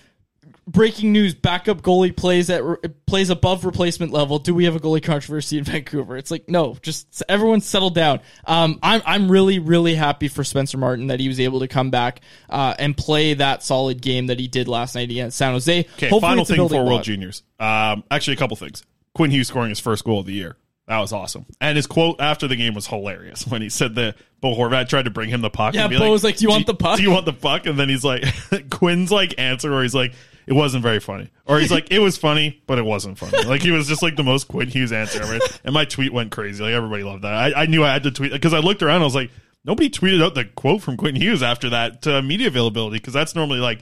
Breaking 0.71 1.11
news: 1.11 1.33
backup 1.33 1.81
goalie 1.81 2.15
plays 2.15 2.49
at 2.49 2.63
plays 3.05 3.29
above 3.29 3.65
replacement 3.65 4.11
level. 4.11 4.39
Do 4.39 4.53
we 4.53 4.65
have 4.65 4.75
a 4.75 4.79
goalie 4.79 5.03
controversy 5.03 5.57
in 5.57 5.63
Vancouver? 5.65 6.17
It's 6.17 6.31
like 6.31 6.47
no, 6.49 6.77
just 6.81 7.23
everyone 7.27 7.61
settle 7.61 7.89
down. 7.89 8.21
Um, 8.45 8.79
I'm 8.81 9.01
I'm 9.05 9.31
really 9.31 9.59
really 9.59 9.95
happy 9.95 10.27
for 10.27 10.43
Spencer 10.43 10.77
Martin 10.77 11.07
that 11.07 11.19
he 11.19 11.27
was 11.27 11.39
able 11.39 11.59
to 11.61 11.67
come 11.67 11.89
back 11.89 12.21
uh, 12.49 12.75
and 12.77 12.95
play 12.95 13.33
that 13.33 13.63
solid 13.63 14.01
game 14.01 14.27
that 14.27 14.39
he 14.39 14.47
did 14.47 14.67
last 14.67 14.95
night 14.95 15.09
against 15.09 15.37
San 15.37 15.53
Jose. 15.53 15.79
Okay, 15.79 16.09
Hopefully 16.09 16.21
final 16.21 16.45
thing 16.45 16.69
for 16.69 16.85
World. 16.85 17.03
Juniors. 17.03 17.43
Um, 17.59 18.03
actually, 18.11 18.33
a 18.33 18.37
couple 18.37 18.55
things. 18.57 18.83
Quinn 19.13 19.31
Hughes 19.31 19.47
scoring 19.47 19.69
his 19.69 19.79
first 19.79 20.03
goal 20.05 20.19
of 20.19 20.25
the 20.25 20.33
year. 20.33 20.55
That 20.89 20.99
was 20.99 21.13
awesome. 21.13 21.45
And 21.61 21.75
his 21.75 21.85
quote 21.85 22.19
after 22.19 22.47
the 22.47 22.55
game 22.55 22.73
was 22.73 22.87
hilarious 22.87 23.45
when 23.45 23.61
he 23.61 23.69
said 23.69 23.93
that 23.95 24.15
Bo 24.41 24.55
Horvat 24.55 24.89
tried 24.89 25.05
to 25.05 25.11
bring 25.11 25.29
him 25.29 25.41
the 25.41 25.51
puck. 25.51 25.75
Yeah, 25.75 25.87
Bo 25.87 26.09
was 26.09 26.23
like, 26.23 26.37
"Do 26.37 26.43
you 26.45 26.49
want 26.49 26.65
the 26.65 26.73
puck?" 26.73 26.97
Do 26.97 27.03
you 27.03 27.11
want 27.11 27.25
the 27.25 27.33
puck?" 27.33 27.67
And 27.67 27.77
then 27.77 27.89
he's 27.89 28.03
like, 28.03 28.23
Quinn's 28.71 29.11
like 29.11 29.35
answer 29.37 29.69
where 29.69 29.83
he's 29.83 29.93
like, 29.93 30.13
"It 30.49 30.53
wasn't 30.53 30.81
very 30.83 30.99
funny," 30.99 31.29
or 31.45 31.59
he's 31.59 31.71
like, 31.71 31.91
"It 31.91 31.99
was 31.99 32.17
funny, 32.17 32.61
but 32.67 32.77
it 32.79 32.83
wasn't 32.85 33.17
funny." 33.17 33.43
Like 33.45 33.61
he 33.61 33.71
was 33.71 33.87
just 33.87 34.01
like 34.01 34.15
the 34.15 34.23
most 34.23 34.47
Quinn 34.47 34.67
Hughes 34.67 34.91
answer 34.91 35.21
ever. 35.21 35.39
And 35.63 35.73
my 35.73 35.85
tweet 35.85 36.11
went 36.11 36.31
crazy. 36.31 36.63
Like 36.63 36.73
everybody 36.73 37.03
loved 37.03 37.23
that. 37.23 37.33
I, 37.33 37.61
I 37.63 37.65
knew 37.67 37.83
I 37.85 37.93
had 37.93 38.03
to 38.03 38.11
tweet 38.11 38.31
because 38.31 38.53
I 38.53 38.59
looked 38.59 38.81
around. 38.83 39.01
I 39.01 39.05
was 39.05 39.15
like, 39.15 39.31
nobody 39.63 39.89
tweeted 39.89 40.21
out 40.23 40.35
the 40.35 40.45
quote 40.45 40.81
from 40.81 40.97
Quinn 40.97 41.15
Hughes 41.15 41.43
after 41.43 41.69
that 41.69 42.01
to 42.01 42.21
media 42.21 42.47
availability 42.47 42.97
because 42.97 43.13
that's 43.13 43.35
normally 43.35 43.59
like. 43.59 43.79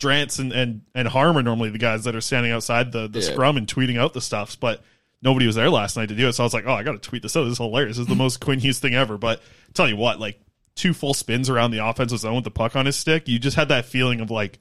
Drance 0.00 0.38
and, 0.38 0.50
and, 0.50 0.80
and 0.94 1.06
Harm 1.06 1.36
are 1.36 1.42
normally 1.42 1.68
the 1.68 1.76
guys 1.76 2.04
that 2.04 2.14
are 2.16 2.22
standing 2.22 2.52
outside 2.52 2.90
the, 2.90 3.06
the 3.06 3.18
Yeah. 3.20 3.32
scrum 3.32 3.58
and 3.58 3.66
tweeting 3.66 3.98
out 3.98 4.14
the 4.14 4.22
stuffs, 4.22 4.56
but 4.56 4.82
nobody 5.20 5.44
was 5.46 5.56
there 5.56 5.68
last 5.68 5.94
night 5.94 6.08
to 6.08 6.14
do 6.14 6.26
it. 6.26 6.32
So 6.32 6.42
I 6.42 6.46
was 6.46 6.54
like, 6.54 6.64
oh, 6.66 6.72
I 6.72 6.82
got 6.84 6.92
to 6.92 6.98
tweet 6.98 7.20
this 7.20 7.36
out. 7.36 7.42
This 7.42 7.52
is 7.52 7.58
hilarious. 7.58 7.98
This 7.98 8.04
is 8.04 8.08
the 8.08 8.14
most 8.14 8.40
Quinn 8.40 8.60
Hughes 8.60 8.78
thing 8.78 8.94
ever. 8.94 9.18
But 9.18 9.42
tell 9.74 9.86
you 9.86 9.96
what, 9.96 10.18
like 10.18 10.40
two 10.74 10.94
full 10.94 11.12
spins 11.12 11.50
around 11.50 11.72
the 11.72 11.84
offensive 11.86 12.18
zone 12.20 12.36
with 12.36 12.44
the 12.44 12.50
puck 12.50 12.76
on 12.76 12.86
his 12.86 12.96
stick, 12.96 13.28
you 13.28 13.38
just 13.38 13.56
had 13.58 13.68
that 13.68 13.84
feeling 13.84 14.22
of 14.22 14.30
like, 14.30 14.58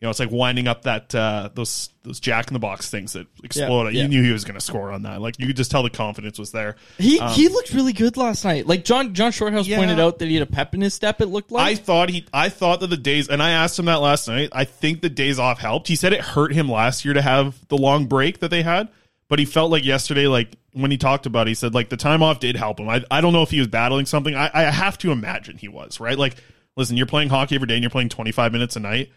you 0.00 0.06
know, 0.06 0.10
it's 0.10 0.20
like 0.20 0.30
winding 0.30 0.68
up 0.68 0.82
that 0.82 1.14
uh, 1.14 1.48
those 1.54 1.88
those 2.02 2.20
jack 2.20 2.48
in 2.48 2.52
the 2.52 2.58
box 2.60 2.90
things 2.90 3.14
that 3.14 3.26
explode. 3.42 3.94
yeah. 3.94 4.02
You 4.02 4.08
knew 4.08 4.22
he 4.22 4.32
was 4.32 4.44
going 4.44 4.56
to 4.56 4.60
score 4.60 4.90
on 4.92 5.02
that. 5.02 5.22
Like 5.22 5.38
you 5.38 5.46
could 5.46 5.56
just 5.56 5.70
tell 5.70 5.82
the 5.82 5.88
confidence 5.88 6.38
was 6.38 6.52
there. 6.52 6.76
He 6.98 7.18
Um, 7.18 7.30
he 7.32 7.48
looked 7.48 7.72
really 7.72 7.94
good 7.94 8.16
last 8.18 8.44
night. 8.44 8.66
Like 8.66 8.84
John 8.84 9.14
John 9.14 9.32
Shorthouse 9.32 9.66
Yeah. 9.66 9.78
pointed 9.78 9.98
out 9.98 10.18
that 10.18 10.28
he 10.28 10.34
had 10.34 10.42
a 10.42 10.50
pep 10.50 10.74
in 10.74 10.82
his 10.82 10.92
step. 10.92 11.20
It 11.22 11.26
looked 11.26 11.50
like 11.50 11.66
I 11.66 11.74
thought 11.76 12.10
he, 12.10 12.26
I 12.32 12.50
thought 12.50 12.80
that 12.80 12.88
the 12.88 12.96
days, 12.98 13.28
and 13.28 13.42
I 13.42 13.50
asked 13.52 13.78
him 13.78 13.86
that 13.86 14.02
last 14.02 14.28
night. 14.28 14.50
I 14.52 14.64
think 14.64 15.00
the 15.00 15.08
days 15.08 15.38
off 15.38 15.58
helped. 15.58 15.88
He 15.88 15.96
said 15.96 16.12
it 16.12 16.20
hurt 16.20 16.52
him 16.52 16.68
last 16.68 17.04
year 17.06 17.14
to 17.14 17.22
have 17.22 17.66
the 17.68 17.78
long 17.78 18.04
break 18.06 18.40
that 18.40 18.50
they 18.50 18.62
had, 18.62 18.88
but 19.28 19.38
he 19.38 19.46
felt 19.46 19.70
like 19.70 19.84
yesterday, 19.86 20.26
like 20.26 20.50
when 20.72 20.90
he 20.90 20.98
talked 20.98 21.24
about, 21.24 21.46
it, 21.46 21.52
he 21.52 21.54
said 21.54 21.72
like 21.72 21.88
the 21.88 21.96
time 21.96 22.22
off 22.22 22.40
did 22.40 22.56
help 22.56 22.78
him. 22.80 22.88
I, 22.90 23.02
I 23.10 23.22
don't 23.22 23.32
know 23.32 23.42
if 23.42 23.50
he 23.50 23.58
was 23.60 23.68
battling 23.68 24.04
something. 24.04 24.34
I, 24.34 24.50
I 24.52 24.62
have 24.64 24.98
to 24.98 25.12
imagine 25.12 25.56
he 25.56 25.68
was 25.68 26.00
right. 26.00 26.18
Like, 26.18 26.34
listen, 26.76 26.96
you're 26.98 27.06
playing 27.06 27.30
hockey 27.30 27.54
every 27.54 27.68
day 27.68 27.74
and 27.74 27.82
you're 27.82 27.90
playing 27.90 28.10
25 28.10 28.52
minutes 28.52 28.76
a 28.76 28.80
night. 28.80 29.10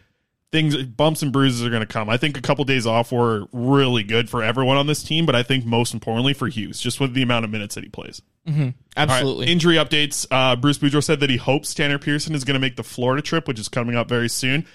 Things, 0.50 0.76
bumps 0.82 1.22
and 1.22 1.30
bruises 1.30 1.62
are 1.62 1.68
going 1.68 1.82
to 1.82 1.86
come. 1.86 2.08
I 2.08 2.16
think 2.16 2.38
a 2.38 2.40
couple 2.40 2.64
days 2.64 2.86
off 2.86 3.12
were 3.12 3.44
really 3.52 4.02
good 4.02 4.30
for 4.30 4.42
everyone 4.42 4.78
on 4.78 4.86
this 4.86 5.02
team, 5.02 5.26
but 5.26 5.34
I 5.34 5.42
think 5.42 5.66
most 5.66 5.92
importantly 5.92 6.32
for 6.32 6.48
Hughes, 6.48 6.80
just 6.80 7.00
with 7.00 7.12
the 7.12 7.22
amount 7.22 7.44
of 7.44 7.50
minutes 7.50 7.74
that 7.74 7.84
he 7.84 7.90
plays. 7.90 8.22
Right, 8.46 8.74
Absolutely. 8.96 9.48
Injury 9.48 9.76
updates. 9.76 10.26
Uh, 10.30 10.56
Bruce 10.56 10.78
Boudreau 10.78 11.04
said 11.04 11.20
that 11.20 11.28
he 11.28 11.36
hopes 11.36 11.74
Tanner 11.74 11.98
Pearson 11.98 12.34
is 12.34 12.44
going 12.44 12.54
to 12.54 12.60
make 12.60 12.76
the 12.76 12.82
Florida 12.82 13.20
trip, 13.20 13.46
which 13.46 13.58
is 13.58 13.68
coming 13.68 13.94
up 13.94 14.08
very 14.08 14.30
soon. 14.30 14.66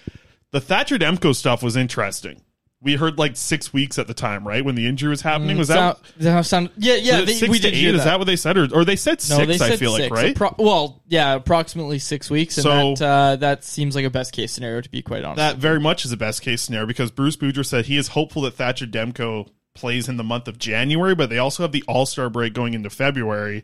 The 0.52 0.62
Thatcher 0.62 1.00
Demko 1.00 1.36
stuff 1.36 1.64
was 1.64 1.76
interesting. 1.76 2.44
We 2.84 2.96
heard 2.96 3.17
like 3.17 3.38
six 3.38 3.72
weeks 3.72 3.98
at 3.98 4.08
the 4.08 4.13
time, 4.13 4.46
right? 4.46 4.63
When 4.63 4.76
the 4.76 4.86
injury 4.88 5.10
was 5.10 5.22
happening. 5.22 5.58
Was 5.58 5.69
that, 5.69 5.98
that 6.17 6.46
sound? 6.46 6.69
Yeah, 6.78 6.96
yeah. 6.96 7.22
they- 7.22 7.34
six 7.34 7.50
we 7.50 7.58
to 7.60 7.72
did 7.72 7.74
eight? 7.78 7.96
Is 7.96 8.04
that 8.04 8.19
what 8.19 8.26
they 8.26 8.36
said? 8.36 8.58
Or, 8.58 8.67
or 8.76 8.84
they 8.84 8.98
said 8.98 9.24
No, 9.30 9.38
six, 9.38 9.48
they 9.48 9.58
said 9.58 9.72
I 9.72 9.76
feel 9.78 9.96
six. 9.96 10.12
like, 10.12 10.12
right? 10.12 10.36
Appro- 10.36 10.58
well, 10.58 11.02
yeah, 11.08 11.34
approximately 11.36 11.98
six 12.00 12.30
weeks, 12.30 12.58
and 12.58 12.63
So- 12.63 12.93
that 12.96 13.06
uh, 13.06 13.36
that 13.38 13.63
seems 13.63 13.96
like 13.96 14.04
a 14.06 14.10
best 14.10 14.34
case 14.34 14.52
scenario 14.52 14.82
to 14.82 14.89
be 14.89 15.02
quite 15.02 15.24
honest. 15.24 15.38
that 15.38 15.58
very 15.58 15.80
much 15.80 16.04
is 16.04 16.12
a 16.12 16.17
best 16.17 16.41
case 16.41 16.62
scenario 16.62 16.86
because 16.86 17.10
Bruce 17.10 17.38
Boudreau 17.38 17.65
said 17.65 17.86
he 17.86 17.96
is 17.98 18.10
hopeful 18.10 18.41
that 18.43 18.56
Thatcher 18.56 18.86
Demko 18.86 19.48
plays 19.74 20.10
in 20.10 20.17
the 20.17 20.24
month 20.24 20.48
of 20.50 20.60
January, 20.60 21.15
but 21.15 21.30
they 21.30 21.38
also 21.38 21.63
have 21.63 21.72
the 21.72 21.84
All 21.88 22.06
Star 22.06 22.30
break 22.30 22.54
going 22.54 22.74
into 22.74 22.89
February. 22.89 23.63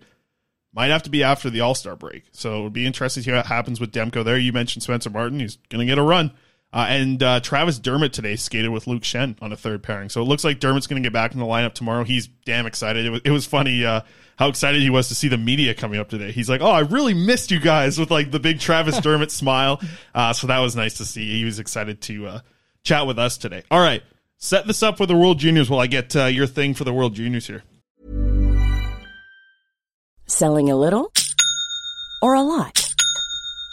Might 0.73 0.91
have 0.91 1.03
to 1.03 1.09
be 1.09 1.23
after 1.23 1.49
the 1.49 1.61
All 1.61 1.75
Star 1.75 1.95
break, 1.95 2.23
so 2.31 2.59
it 2.61 2.63
would 2.63 2.73
be 2.73 2.85
interesting 2.85 3.23
to 3.23 3.29
see 3.29 3.35
what 3.35 3.47
happens 3.47 3.79
with 3.81 3.91
Demko 3.91 4.23
there. 4.23 4.37
You 4.37 4.53
mentioned 4.53 4.83
Spencer 4.83 5.09
Martin; 5.09 5.39
he's 5.39 5.57
going 5.69 5.79
to 5.79 5.85
get 5.85 5.97
a 5.97 6.03
run. 6.03 6.31
Uh, 6.71 6.85
and 6.87 7.23
uh, 7.23 7.39
Travis 7.39 7.79
Dermott 7.79 8.13
today 8.13 8.35
skated 8.35 8.69
with 8.69 8.85
Luke 8.85 9.01
Schenn 9.01 9.35
on 9.41 9.51
a 9.51 9.57
third 9.57 9.81
pairing, 9.81 10.09
so 10.09 10.21
it 10.21 10.25
looks 10.25 10.43
like 10.43 10.59
Dermott's 10.59 10.85
going 10.85 11.01
to 11.01 11.05
get 11.05 11.13
back 11.13 11.33
in 11.33 11.39
the 11.39 11.45
lineup 11.45 11.73
tomorrow. 11.73 12.03
He's 12.03 12.27
damn 12.27 12.67
excited. 12.67 13.07
It 13.07 13.09
was, 13.09 13.21
it 13.25 13.31
was 13.31 13.47
funny 13.47 13.83
uh, 13.83 14.01
how 14.37 14.49
excited 14.49 14.79
he 14.79 14.91
was 14.91 15.07
to 15.07 15.15
see 15.15 15.29
the 15.29 15.37
media 15.37 15.73
coming 15.73 15.99
up 15.99 16.09
today. 16.09 16.31
He's 16.31 16.47
like, 16.47 16.61
"Oh, 16.61 16.69
I 16.69 16.81
really 16.81 17.15
missed 17.15 17.49
you 17.49 17.59
guys!" 17.59 17.97
with 17.97 18.11
like 18.11 18.29
the 18.29 18.39
big 18.39 18.59
Travis 18.59 18.99
Dermott 19.01 19.31
smile. 19.31 19.81
Uh, 20.13 20.31
so 20.33 20.45
that 20.45 20.59
was 20.59 20.75
nice 20.75 20.97
to 20.97 21.05
see. 21.05 21.39
He 21.39 21.43
was 21.43 21.57
excited 21.57 22.01
to 22.01 22.27
uh, 22.27 22.39
chat 22.83 23.07
with 23.07 23.17
us 23.17 23.37
today. 23.37 23.63
All 23.71 23.81
right, 23.81 24.03
set 24.37 24.67
this 24.67 24.83
up 24.83 24.97
for 24.97 25.07
the 25.07 25.17
World 25.17 25.39
Juniors 25.39 25.71
while 25.71 25.79
I 25.79 25.87
get 25.87 26.15
uh, 26.15 26.25
your 26.25 26.45
thing 26.45 26.75
for 26.75 26.83
the 26.83 26.93
World 26.93 27.15
Juniors 27.15 27.47
here. 27.47 27.63
Selling 30.27 30.69
a 30.69 30.75
little 30.75 31.11
or 32.21 32.35
a 32.35 32.43
lot? 32.43 32.88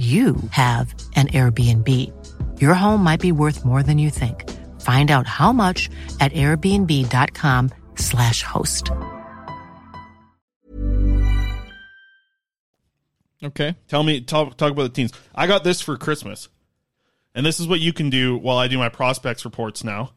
you 0.00 0.36
have 0.52 0.94
an 1.14 1.26
Airbnb. 1.28 1.86
Your 2.58 2.72
home 2.72 3.04
might 3.04 3.20
be 3.20 3.32
worth 3.32 3.66
more 3.66 3.82
than 3.82 3.98
you 3.98 4.08
think. 4.08 4.48
Find 4.80 5.10
out 5.10 5.26
how 5.26 5.52
much 5.52 5.90
at 6.20 6.32
airbnb.com/slash 6.32 8.42
host. 8.42 8.90
Okay. 13.42 13.74
Tell 13.88 14.02
me, 14.02 14.20
talk, 14.22 14.56
talk 14.56 14.72
about 14.72 14.84
the 14.84 14.88
teams. 14.90 15.12
I 15.34 15.46
got 15.46 15.64
this 15.64 15.82
for 15.82 15.98
Christmas. 15.98 16.48
And 17.34 17.44
this 17.46 17.60
is 17.60 17.68
what 17.68 17.80
you 17.80 17.92
can 17.92 18.10
do 18.10 18.36
while 18.36 18.58
I 18.58 18.66
do 18.68 18.76
my 18.78 18.88
prospects 18.88 19.44
reports 19.44 19.84
now 19.84 20.12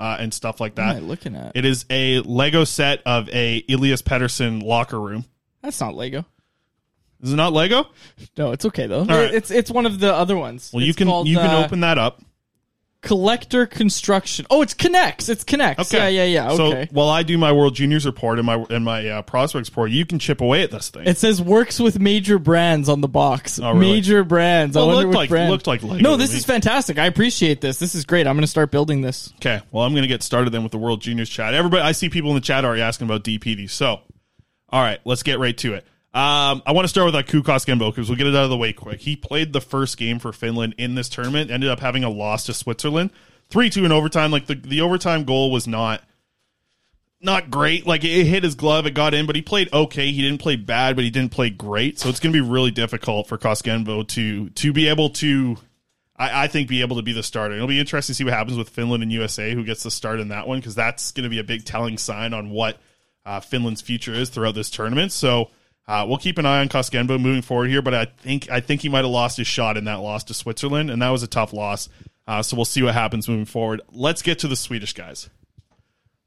uh, 0.00 0.16
and 0.18 0.34
stuff 0.34 0.60
like 0.60 0.76
What 0.76 0.82
am 0.82 0.88
that. 0.94 0.96
I 0.96 1.00
looking 1.00 1.36
at? 1.36 1.52
It 1.54 1.64
is 1.64 1.86
a 1.90 2.20
Lego 2.20 2.64
set 2.64 3.02
of 3.06 3.28
a 3.30 3.62
Elias 3.68 4.02
Pettersson 4.02 4.62
locker 4.62 5.00
room. 5.00 5.24
That's 5.62 5.80
not 5.80 5.94
Lego. 5.94 6.24
Is 7.22 7.32
it 7.32 7.36
not 7.36 7.52
Lego? 7.52 7.86
No, 8.36 8.52
it's 8.52 8.64
okay 8.66 8.86
though. 8.86 9.04
right. 9.04 9.32
It's 9.34 9.50
it's 9.50 9.70
one 9.70 9.86
of 9.86 9.98
the 10.00 10.12
other 10.14 10.36
ones. 10.36 10.70
Well, 10.72 10.82
you 10.82 10.90
It's 10.90 10.98
can 10.98 11.08
called, 11.08 11.26
you 11.28 11.36
can 11.38 11.50
uh, 11.50 11.64
open 11.64 11.80
that 11.80 11.98
up. 11.98 12.20
collector 13.02 13.66
construction. 13.66 14.46
Oh, 14.50 14.62
it's 14.62 14.74
connects. 14.74 15.28
It's 15.28 15.44
connects. 15.44 15.92
Yeah, 15.92 16.08
yeah, 16.08 16.24
yeah. 16.24 16.50
Okay. 16.52 16.86
So 16.86 16.92
while 16.92 17.08
I 17.08 17.22
do 17.22 17.38
my 17.38 17.52
World 17.52 17.74
Juniors 17.74 18.04
report 18.04 18.38
and 18.38 18.46
my 18.46 18.64
and 18.68 18.84
my 18.84 19.06
uh, 19.08 19.22
prospects 19.22 19.68
report, 19.70 19.90
you 19.92 20.04
can 20.04 20.18
chip 20.18 20.40
away 20.40 20.62
at 20.62 20.70
this 20.70 20.90
thing. 20.90 21.06
It 21.06 21.16
says 21.18 21.40
works 21.40 21.78
with 21.78 22.00
major 22.00 22.38
brands 22.38 22.88
on 22.88 23.00
the 23.00 23.08
box. 23.08 23.58
Oh, 23.60 23.72
really? 23.72 23.92
Major 23.94 24.24
brands. 24.24 24.76
I 24.76 24.80
Well, 24.80 24.90
it 24.90 24.94
wonder 24.94 25.06
looked 25.06 25.08
which 25.10 25.16
like- 25.16 25.28
brand. 25.30 25.50
looked 25.50 25.66
like 25.66 25.82
Lego 25.82 26.02
No, 26.02 26.10
to 26.12 26.16
this 26.16 26.32
me. 26.32 26.38
is 26.38 26.44
fantastic. 26.44 26.98
I 26.98 27.06
appreciate 27.06 27.60
this. 27.60 27.78
This 27.78 27.94
is 27.94 28.04
great. 28.04 28.26
I'm 28.26 28.34
going 28.34 28.42
to 28.42 28.46
start 28.48 28.70
building 28.70 29.02
this. 29.02 29.32
Okay, 29.36 29.60
well, 29.70 29.84
I'm 29.84 29.92
going 29.92 30.02
to 30.02 30.08
get 30.08 30.22
started 30.22 30.50
then 30.52 30.62
with 30.64 30.72
the 30.72 30.78
World 30.78 31.00
Juniors 31.00 31.28
chat. 31.30 31.54
Everybody, 31.54 31.82
I 31.82 31.92
see 31.92 32.08
people 32.08 32.30
in 32.30 32.34
the 32.34 32.40
chat 32.40 32.64
already 32.64 32.82
asking 32.82 33.06
about 33.06 33.22
DPD. 33.24 33.70
So, 33.70 34.00
all 34.70 34.82
right, 34.82 34.98
let's 35.04 35.22
get 35.22 35.38
right 35.38 35.56
to 35.58 35.74
it. 35.74 35.86
Um, 36.16 36.62
I 36.64 36.72
want 36.72 36.86
to 36.86 36.88
start 36.88 37.04
with 37.04 37.14
like 37.14 37.28
Aku 37.28 37.42
Koskenvuo 37.42 37.94
because 37.94 38.08
we'll 38.08 38.16
get 38.16 38.26
it 38.26 38.34
out 38.34 38.44
of 38.44 38.48
the 38.48 38.56
way 38.56 38.72
quick. 38.72 39.02
He 39.02 39.16
played 39.16 39.52
the 39.52 39.60
first 39.60 39.98
game 39.98 40.18
for 40.18 40.32
Finland 40.32 40.74
in 40.78 40.94
this 40.94 41.10
tournament, 41.10 41.50
ended 41.50 41.68
up 41.68 41.78
having 41.78 42.04
a 42.04 42.08
loss 42.08 42.46
to 42.46 42.54
Switzerland, 42.54 43.10
three 43.50 43.68
two 43.68 43.84
in 43.84 43.92
overtime. 43.92 44.30
Like 44.30 44.46
the 44.46 44.54
the 44.54 44.80
overtime 44.80 45.24
goal 45.24 45.50
was 45.50 45.66
not 45.66 46.02
not 47.20 47.50
great. 47.50 47.86
Like 47.86 48.02
it 48.02 48.24
hit 48.24 48.44
his 48.44 48.54
glove, 48.54 48.86
it 48.86 48.92
got 48.92 49.12
in, 49.12 49.26
but 49.26 49.36
he 49.36 49.42
played 49.42 49.70
okay. 49.74 50.10
He 50.10 50.22
didn't 50.22 50.40
play 50.40 50.56
bad, 50.56 50.96
but 50.96 51.04
he 51.04 51.10
didn't 51.10 51.32
play 51.32 51.50
great. 51.50 51.98
So 51.98 52.08
it's 52.08 52.18
going 52.18 52.32
to 52.32 52.42
be 52.42 52.48
really 52.48 52.70
difficult 52.70 53.26
for 53.26 53.36
Koskenvuo 53.36 54.08
to 54.08 54.48
to 54.48 54.72
be 54.72 54.88
able 54.88 55.10
to, 55.10 55.58
I, 56.16 56.44
I 56.44 56.46
think, 56.46 56.66
be 56.66 56.80
able 56.80 56.96
to 56.96 57.02
be 57.02 57.12
the 57.12 57.22
starter. 57.22 57.56
It'll 57.56 57.68
be 57.68 57.78
interesting 57.78 58.14
to 58.14 58.16
see 58.16 58.24
what 58.24 58.32
happens 58.32 58.56
with 58.56 58.70
Finland 58.70 59.02
and 59.02 59.12
USA, 59.12 59.52
who 59.52 59.64
gets 59.64 59.82
the 59.82 59.90
start 59.90 60.20
in 60.20 60.28
that 60.28 60.48
one, 60.48 60.60
because 60.60 60.76
that's 60.76 61.12
going 61.12 61.24
to 61.24 61.30
be 61.30 61.40
a 61.40 61.44
big 61.44 61.66
telling 61.66 61.98
sign 61.98 62.32
on 62.32 62.48
what 62.48 62.78
uh, 63.26 63.40
Finland's 63.40 63.82
future 63.82 64.14
is 64.14 64.30
throughout 64.30 64.54
this 64.54 64.70
tournament. 64.70 65.12
So. 65.12 65.50
Uh, 65.88 66.04
we'll 66.08 66.18
keep 66.18 66.38
an 66.38 66.46
eye 66.46 66.60
on 66.60 66.68
Koskenvuo 66.68 67.20
moving 67.20 67.42
forward 67.42 67.68
here, 67.68 67.80
but 67.80 67.94
I 67.94 68.06
think 68.06 68.50
I 68.50 68.60
think 68.60 68.82
he 68.82 68.88
might 68.88 69.04
have 69.04 69.10
lost 69.10 69.36
his 69.36 69.46
shot 69.46 69.76
in 69.76 69.84
that 69.84 70.00
loss 70.00 70.24
to 70.24 70.34
Switzerland, 70.34 70.90
and 70.90 71.00
that 71.00 71.10
was 71.10 71.22
a 71.22 71.28
tough 71.28 71.52
loss. 71.52 71.88
Uh, 72.26 72.42
so 72.42 72.56
we'll 72.56 72.64
see 72.64 72.82
what 72.82 72.94
happens 72.94 73.28
moving 73.28 73.44
forward. 73.44 73.80
Let's 73.92 74.22
get 74.22 74.40
to 74.40 74.48
the 74.48 74.56
Swedish 74.56 74.94
guys. 74.94 75.30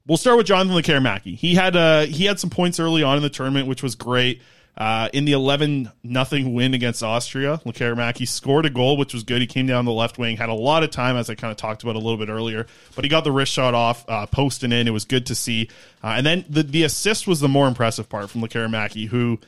We'll 0.06 0.16
start 0.16 0.38
with 0.38 0.46
Jonathan 0.46 0.74
Lekkerimäki. 0.74 1.36
He 1.36 1.54
had 1.54 1.76
uh, 1.76 2.06
he 2.06 2.24
had 2.24 2.40
some 2.40 2.48
points 2.48 2.80
early 2.80 3.02
on 3.02 3.18
in 3.18 3.22
the 3.22 3.28
tournament, 3.28 3.68
which 3.68 3.82
was 3.82 3.94
great. 3.94 4.40
Uh, 4.76 5.08
in 5.12 5.24
the 5.26 5.32
eleven 5.32 5.90
nothing 6.02 6.54
win 6.54 6.72
against 6.72 7.02
Austria, 7.02 7.60
Lekkerimäki 7.66 8.26
scored 8.26 8.64
a 8.64 8.70
goal, 8.70 8.96
which 8.96 9.12
was 9.12 9.24
good. 9.24 9.40
He 9.40 9.46
came 9.46 9.66
down 9.66 9.84
the 9.84 9.92
left 9.92 10.16
wing, 10.16 10.36
had 10.36 10.48
a 10.48 10.54
lot 10.54 10.82
of 10.82 10.90
time, 10.90 11.16
as 11.16 11.28
I 11.28 11.34
kind 11.34 11.50
of 11.50 11.58
talked 11.58 11.82
about 11.82 11.96
a 11.96 11.98
little 11.98 12.16
bit 12.16 12.28
earlier, 12.28 12.66
but 12.94 13.04
he 13.04 13.10
got 13.10 13.24
the 13.24 13.32
wrist 13.32 13.52
shot 13.52 13.74
off, 13.74 14.04
uh, 14.08 14.26
posting 14.26 14.72
in. 14.72 14.88
It 14.88 14.92
was 14.92 15.04
good 15.04 15.26
to 15.26 15.34
see. 15.34 15.68
Uh, 16.02 16.14
and 16.16 16.24
then 16.24 16.44
the 16.48 16.62
the 16.62 16.84
assist 16.84 17.26
was 17.26 17.40
the 17.40 17.48
more 17.48 17.68
impressive 17.68 18.08
part 18.08 18.30
from 18.30 18.40
Lekkerimäki, 18.40 19.08
who 19.08 19.38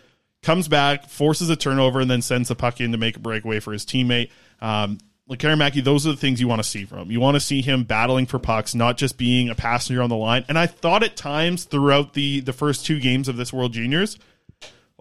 comes 0.43 0.69
back, 0.69 1.09
forces 1.09 1.49
a 1.49 1.57
turnover, 1.57 2.01
and 2.01 2.11
then 2.11 2.21
sends 2.21 2.49
the 2.49 2.55
puck 2.55 2.81
in 2.81 2.93
to 2.93 2.99
make 2.99 3.17
a 3.17 3.21
breakaway 3.21 3.61
for 3.61 3.73
his 3.73 3.87
teammate. 3.87 4.31
Um, 4.61 4.99
those 5.29 6.07
are 6.07 6.11
the 6.11 6.17
things 6.17 6.41
you 6.41 6.49
want 6.49 6.63
to 6.63 6.69
see 6.69 6.85
from 6.85 6.99
him. 6.99 7.11
You 7.11 7.21
want 7.21 7.37
to 7.37 7.41
see 7.41 7.63
him 7.63 7.85
battling 7.85 8.27
for 8.27 8.39
pucks, 8.39 8.75
not 8.75 8.99
just 8.99 9.17
being 9.17 9.49
a 9.49 9.55
passenger 9.55 10.03
on 10.03 10.11
the 10.11 10.17
line. 10.17 10.45
And 10.49 10.59
I 10.59 10.67
thought 10.67 11.03
at 11.03 11.17
times 11.17 11.65
throughout 11.65 12.13
the 12.13 12.41
the 12.41 12.53
first 12.53 12.85
two 12.85 13.01
games 13.01 13.29
of 13.29 13.37
this 13.37 13.51
World 13.51 13.73
Juniors, 13.73 14.19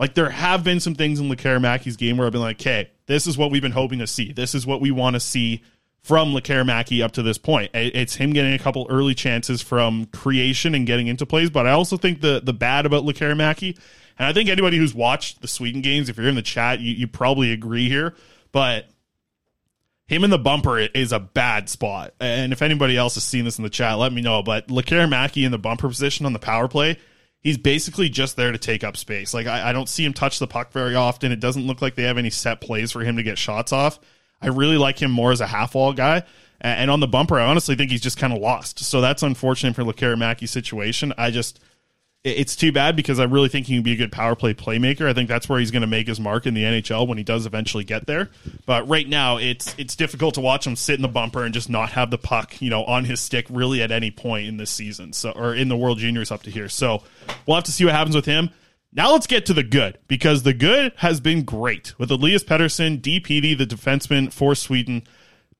like 0.02 0.16
there 0.16 0.32
have 0.32 0.64
been 0.64 0.80
some 0.80 0.96
things 0.96 1.20
in 1.20 1.30
Lekkerimäki's 1.30 1.96
game 1.96 2.18
where 2.18 2.26
I've 2.26 2.34
been 2.34 2.42
like, 2.42 2.60
okay, 2.60 2.90
this 3.06 3.28
is 3.28 3.38
what 3.38 3.52
we've 3.52 3.62
been 3.62 3.72
hoping 3.72 4.00
to 4.00 4.08
see. 4.08 4.34
This 4.34 4.56
is 4.56 4.66
what 4.66 4.82
we 4.82 4.90
want 4.90 5.14
to 5.14 5.20
see 5.20 5.62
from 6.02 6.34
Lekkerimäki 6.34 7.04
up 7.04 7.12
to 7.12 7.22
this 7.22 7.38
point. 7.38 7.70
It's 7.76 8.16
him 8.16 8.34
getting 8.34 8.54
a 8.54 8.58
couple 8.58 8.88
early 8.90 9.14
chances 9.14 9.62
from 9.62 10.08
creation 10.08 10.74
and 10.74 10.88
getting 10.88 11.06
into 11.06 11.28
plays. 11.28 11.52
But 11.52 11.68
I 11.68 11.72
also 11.72 11.98
think 11.98 12.22
the 12.22 12.42
the 12.44 12.52
bad 12.52 12.88
about 12.88 13.04
Lekkerimäki, 13.04 13.78
and 14.18 14.28
I 14.28 14.34
think 14.34 14.50
anybody 14.50 14.78
who's 14.78 14.96
watched 14.96 15.44
the 15.44 15.48
Sweden 15.48 15.82
games, 15.82 16.10
if 16.10 16.18
you're 16.18 16.28
in 16.28 16.34
the 16.34 16.42
chat, 16.42 16.80
you, 16.80 16.94
you 16.94 17.08
probably 17.08 17.52
agree 17.52 17.88
here. 17.88 18.16
But 18.52 18.88
him 20.08 20.24
in 20.24 20.32
the 20.32 20.40
bumper 20.40 20.80
is 20.80 21.12
a 21.12 21.20
bad 21.20 21.70
spot. 21.70 22.16
And 22.20 22.52
if 22.52 22.64
anybody 22.64 22.98
else 22.98 23.14
has 23.14 23.24
seen 23.24 23.46
this 23.46 23.60
in 23.60 23.64
the 23.64 23.70
chat, 23.70 24.00
let 24.00 24.12
me 24.12 24.22
know. 24.22 24.42
But 24.42 24.68
Lekkerimäki 24.70 25.46
in 25.46 25.52
the 25.52 25.60
bumper 25.60 25.88
position 25.88 26.26
on 26.26 26.34
the 26.34 26.40
power 26.40 26.68
play, 26.68 26.98
he's 27.42 27.58
basically 27.58 28.08
just 28.08 28.36
there 28.36 28.52
to 28.52 28.58
take 28.58 28.84
up 28.84 28.96
space. 28.96 29.34
Like 29.34 29.48
I, 29.48 29.70
I 29.70 29.74
don't 29.74 29.90
see 29.90 30.06
him 30.06 30.14
touch 30.14 30.40
the 30.40 30.48
puck 30.48 30.72
very 30.72 30.96
often. 30.96 31.32
It 31.32 31.40
doesn't 31.40 31.66
look 31.68 31.82
like 31.82 31.96
they 31.96 32.04
have 32.04 32.18
any 32.18 32.30
set 32.30 32.62
plays 32.62 32.92
for 32.92 33.02
him 33.02 33.18
to 33.18 33.24
get 33.24 33.38
shots 33.38 33.74
off. 33.74 34.00
I 34.42 34.48
really 34.48 34.78
like 34.78 35.02
him 35.02 35.12
more 35.12 35.32
as 35.32 35.42
a 35.42 35.48
half 35.48 35.76
wall 35.76 35.94
guy. 35.94 36.24
And 36.64 36.92
on 36.92 37.00
the 37.00 37.08
bumper, 37.08 37.40
I 37.40 37.46
honestly 37.46 37.76
think 37.76 37.90
he's 37.90 38.02
just 38.02 38.20
kind 38.20 38.32
of 38.32 38.40
lost. 38.40 38.80
So 38.80 39.02
that's 39.02 39.24
unfortunate 39.24 39.76
for 39.76 39.84
Lekkerimäki's 39.84 40.52
situation. 40.52 41.12
I 41.18 41.32
just 41.32 41.60
it's 42.24 42.56
too 42.56 42.72
bad 42.72 42.96
because 42.96 43.20
I 43.20 43.24
really 43.24 43.50
think 43.50 43.66
he 43.66 43.74
can 43.76 43.84
be 43.84 43.94
a 43.94 43.96
good 43.96 44.12
power 44.12 44.36
play 44.36 44.54
playmaker. 44.54 45.08
I 45.08 45.14
think 45.14 45.28
that's 45.28 45.50
where 45.50 45.60
he's 45.60 45.72
going 45.72 45.82
to 45.82 45.88
make 45.88 46.08
his 46.08 46.20
mark 46.20 46.46
in 46.46 46.54
the 46.54 46.64
NHL 46.64 47.08
when 47.08 47.18
he 47.18 47.24
does 47.24 47.48
eventually 47.48 47.84
get 47.84 48.06
there. 48.06 48.30
But 48.68 48.88
right 48.88 49.08
now, 49.08 49.38
it's 49.38 49.74
it's 49.80 49.96
difficult 49.96 50.36
to 50.36 50.42
watch 50.42 50.68
him 50.68 50.76
sit 50.76 50.96
in 50.96 51.02
the 51.02 51.08
bumper 51.08 51.44
and 51.44 51.54
just 51.54 51.70
not 51.70 51.92
have 51.92 52.12
the 52.12 52.20
puck, 52.20 52.62
you 52.62 52.70
know, 52.70 52.84
on 52.84 53.06
his 53.06 53.20
stick 53.20 53.48
really 53.50 53.82
at 53.82 53.92
any 53.92 54.12
point 54.12 54.48
in 54.48 54.58
this 54.58 54.70
season. 54.70 55.14
So 55.14 55.32
or 55.32 55.56
in 55.56 55.68
the 55.68 55.78
World 55.78 55.98
Juniors 55.98 56.32
up 56.32 56.44
to 56.44 56.52
here. 56.52 56.70
So 56.70 57.02
we'll 57.48 57.56
have 57.56 57.64
to 57.66 57.72
see 57.72 57.86
what 57.86 57.96
happens 57.96 58.16
with 58.16 58.26
him. 58.26 58.52
Now 58.94 59.14
let's 59.14 59.28
get 59.28 59.46
to 59.48 59.54
the 59.54 59.64
good 59.64 59.98
because 60.08 60.44
the 60.44 60.54
good 60.54 60.94
has 60.98 61.20
been 61.20 61.44
great 61.44 61.98
with 61.98 62.12
Elias 62.12 62.44
Pettersson, 62.44 63.02
DPD, 63.02 63.58
the 63.58 63.66
defenseman 63.66 64.32
for 64.32 64.54
Sweden 64.54 65.04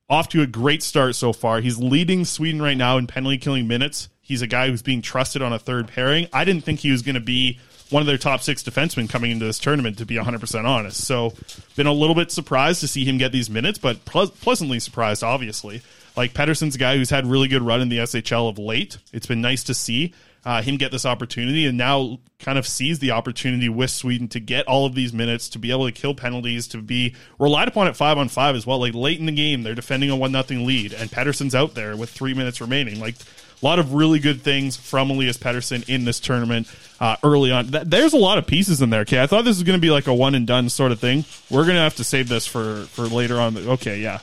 off 0.08 0.28
to 0.28 0.42
a 0.42 0.46
great 0.46 0.82
start 0.82 1.14
so 1.14 1.32
far. 1.32 1.60
He's 1.60 1.78
leading 1.78 2.26
Sweden 2.26 2.60
right 2.60 2.76
now 2.76 2.98
in 2.98 3.06
penalty 3.06 3.38
killing 3.38 3.66
minutes. 3.66 4.10
He's 4.32 4.40
a 4.40 4.46
guy 4.46 4.68
who's 4.68 4.80
being 4.80 5.02
trusted 5.02 5.42
on 5.42 5.52
a 5.52 5.58
third 5.58 5.88
pairing. 5.88 6.26
I 6.32 6.44
didn't 6.44 6.64
think 6.64 6.80
he 6.80 6.90
was 6.90 7.02
going 7.02 7.16
to 7.16 7.20
be 7.20 7.60
one 7.90 8.00
of 8.00 8.06
their 8.06 8.16
top 8.16 8.40
six 8.40 8.62
defensemen 8.62 9.10
coming 9.10 9.30
into 9.30 9.44
this 9.44 9.58
tournament, 9.58 9.98
to 9.98 10.06
be 10.06 10.14
100% 10.14 10.64
honest. 10.64 11.04
So, 11.04 11.34
been 11.76 11.86
a 11.86 11.92
little 11.92 12.14
bit 12.14 12.32
surprised 12.32 12.80
to 12.80 12.88
see 12.88 13.04
him 13.04 13.18
get 13.18 13.30
these 13.30 13.50
minutes, 13.50 13.78
but 13.78 14.06
ple- 14.06 14.28
pleasantly 14.28 14.80
surprised, 14.80 15.22
obviously. 15.22 15.82
Like, 16.16 16.32
Pettersson's 16.32 16.76
a 16.76 16.78
guy 16.78 16.96
who's 16.96 17.10
had 17.10 17.26
really 17.26 17.48
good 17.48 17.60
run 17.60 17.82
in 17.82 17.90
the 17.90 17.98
SHL 17.98 18.48
of 18.48 18.58
late. 18.58 18.96
It's 19.12 19.26
been 19.26 19.42
nice 19.42 19.62
to 19.64 19.74
see 19.74 20.14
uh, 20.44 20.62
him 20.62 20.76
get 20.76 20.90
this 20.90 21.06
opportunity 21.06 21.66
and 21.66 21.78
now 21.78 22.18
kind 22.40 22.58
of 22.58 22.66
sees 22.66 22.98
the 22.98 23.12
opportunity 23.12 23.68
with 23.68 23.90
Sweden 23.90 24.26
to 24.28 24.40
get 24.40 24.66
all 24.66 24.86
of 24.86 24.94
these 24.94 25.12
minutes, 25.12 25.48
to 25.50 25.58
be 25.58 25.70
able 25.70 25.86
to 25.86 25.92
kill 25.92 26.14
penalties, 26.14 26.66
to 26.68 26.78
be 26.78 27.14
relied 27.38 27.68
upon 27.68 27.86
at 27.86 27.96
five 27.96 28.18
on 28.18 28.28
five 28.28 28.56
as 28.56 28.66
well. 28.66 28.80
Like 28.80 28.94
late 28.94 29.20
in 29.20 29.26
the 29.26 29.32
game, 29.32 29.62
they're 29.62 29.74
defending 29.74 30.10
a 30.10 30.16
one 30.16 30.32
nothing 30.32 30.66
lead, 30.66 30.92
and 30.92 31.10
Pettersson's 31.10 31.54
out 31.54 31.74
there 31.74 31.96
with 31.96 32.10
three 32.10 32.34
minutes 32.34 32.60
remaining. 32.60 32.98
Like 32.98 33.14
a 33.62 33.66
lot 33.66 33.78
of 33.78 33.94
really 33.94 34.18
good 34.18 34.42
things 34.42 34.76
from 34.76 35.10
Elias 35.10 35.36
Pettersson 35.38 35.88
in 35.88 36.04
this 36.04 36.18
tournament 36.18 36.66
uh, 37.00 37.16
early 37.22 37.52
on. 37.52 37.68
Th- 37.68 37.84
there's 37.84 38.12
a 38.12 38.18
lot 38.18 38.38
of 38.38 38.46
pieces 38.46 38.82
in 38.82 38.90
there. 38.90 39.02
Okay, 39.02 39.22
I 39.22 39.26
thought 39.26 39.44
this 39.44 39.56
was 39.56 39.62
going 39.62 39.78
to 39.78 39.80
be 39.80 39.90
like 39.90 40.06
a 40.06 40.14
one 40.14 40.34
and 40.34 40.46
done 40.46 40.68
sort 40.68 40.92
of 40.92 41.00
thing. 41.00 41.24
We're 41.50 41.64
going 41.64 41.76
to 41.76 41.82
have 41.82 41.96
to 41.96 42.04
save 42.04 42.28
this 42.28 42.46
for 42.46 42.84
for 42.86 43.02
later 43.06 43.40
on. 43.40 43.56
Okay, 43.56 44.00
yeah. 44.00 44.18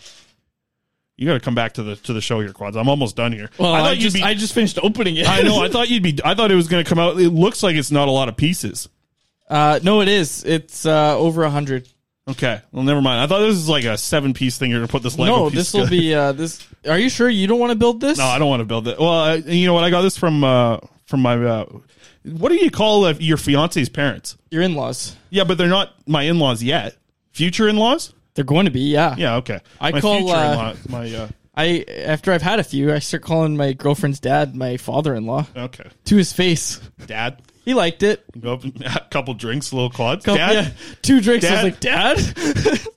You 1.17 1.27
got 1.27 1.33
to 1.33 1.39
come 1.41 1.55
back 1.55 1.73
to 1.73 1.83
the 1.83 1.95
to 1.97 2.13
the 2.13 2.21
show 2.21 2.39
here, 2.39 2.53
Quads. 2.53 2.77
I'm 2.77 2.87
almost 2.87 3.15
done 3.17 3.33
here. 3.33 3.49
Well, 3.57 3.73
I, 3.73 3.81
thought 3.81 3.95
you'd 3.97 4.03
just 4.03 4.15
be- 4.15 4.23
I 4.23 4.33
just 4.35 4.53
finished 4.53 4.79
opening 4.81 5.17
it. 5.17 5.27
I 5.27 5.41
know. 5.41 5.61
I 5.61 5.67
thought 5.71 5.89
you'd 5.89 6.03
be. 6.03 6.17
I 6.23 6.33
thought 6.33 6.51
it 6.51 6.55
was 6.55 6.67
going 6.67 6.83
to 6.83 6.87
come 6.87 6.99
out. 6.99 7.19
It 7.19 7.29
looks 7.29 7.61
like 7.61 7.75
it's 7.75 7.91
not 7.91 8.07
a 8.07 8.11
lot 8.11 8.29
of 8.29 8.37
pieces. 8.37 8.87
Uh, 9.49 9.79
no, 9.83 10.01
it 10.01 10.07
is. 10.07 10.43
It's 10.45 10.85
uh, 10.85 11.17
over 11.17 11.43
a 11.43 11.49
hundred. 11.49 11.89
Okay. 12.29 12.61
Well, 12.71 12.83
never 12.83 13.01
mind. 13.01 13.21
I 13.21 13.27
thought 13.27 13.39
this 13.39 13.55
was 13.55 13.69
like 13.69 13.85
a 13.85 13.97
seven 13.97 14.33
piece 14.33 14.57
thing. 14.57 14.69
You're 14.71 14.79
going 14.79 14.87
to 14.87 14.91
put 14.91 15.03
this 15.03 15.17
Lego 15.17 15.35
No, 15.35 15.49
piece 15.49 15.59
this 15.59 15.73
will 15.73 15.85
together. 15.85 16.01
be 16.01 16.13
uh, 16.15 16.31
this. 16.33 16.65
Are 16.87 16.97
you 16.99 17.09
sure 17.09 17.29
you 17.29 17.47
don't 17.47 17.59
want 17.59 17.71
to 17.71 17.77
build 17.77 18.01
this? 18.01 18.17
No, 18.17 18.25
I 18.25 18.37
don't 18.39 18.49
want 18.49 18.61
to 18.61 18.65
build 18.65 18.87
it. 18.87 18.99
Well, 18.99 19.09
I, 19.09 19.35
you 19.35 19.65
know 19.65 19.73
what? 19.73 19.83
I 19.83 19.89
got 19.89 20.01
this 20.01 20.17
from 20.17 20.43
uh, 20.43 20.77
from 21.05 21.21
my. 21.21 21.35
Uh, 21.35 21.65
what 22.23 22.49
do 22.49 22.55
you 22.55 22.69
call 22.69 23.05
uh, 23.05 23.13
your 23.19 23.37
fiance's 23.37 23.89
parents? 23.89 24.37
Your 24.51 24.61
in 24.61 24.75
laws. 24.75 25.15
Yeah, 25.29 25.43
but 25.45 25.57
they're 25.57 25.67
not 25.67 25.93
my 26.07 26.23
in 26.23 26.37
laws 26.39 26.61
yet. 26.61 26.95
Future 27.31 27.67
in 27.67 27.77
laws. 27.77 28.13
They're 28.35 28.45
going 28.45 28.65
to 28.65 28.71
be, 28.71 28.91
yeah. 28.91 29.15
Yeah, 29.17 29.35
okay. 29.37 29.59
I 29.81 29.91
my 29.91 30.01
call, 30.01 30.29
uh, 30.29 30.75
my 30.87 31.13
uh, 31.13 31.27
I 31.55 31.83
after 32.05 32.31
I've 32.31 32.41
had 32.41 32.59
a 32.59 32.63
few, 32.63 32.93
I 32.93 32.99
start 32.99 33.23
calling 33.23 33.57
my 33.57 33.73
girlfriend's 33.73 34.19
dad 34.19 34.55
my 34.55 34.77
father-in-law. 34.77 35.47
Okay. 35.57 35.89
To 36.05 36.15
his 36.15 36.31
face. 36.31 36.79
dad. 37.05 37.41
He 37.69 37.75
liked 37.75 38.01
it. 38.01 38.25
Go 38.41 38.59
a 38.83 39.07
couple 39.11 39.35
drinks, 39.35 39.71
a 39.71 39.75
little 39.75 39.91
quads. 39.91 40.25
Couple- 40.25 40.39
dad, 40.39 40.53
yeah, 40.53 40.71
two 41.03 41.21
drinks. 41.21 41.45
I 41.45 41.53
was 41.53 41.63
like, 41.65 41.79
Dad. 41.79 42.17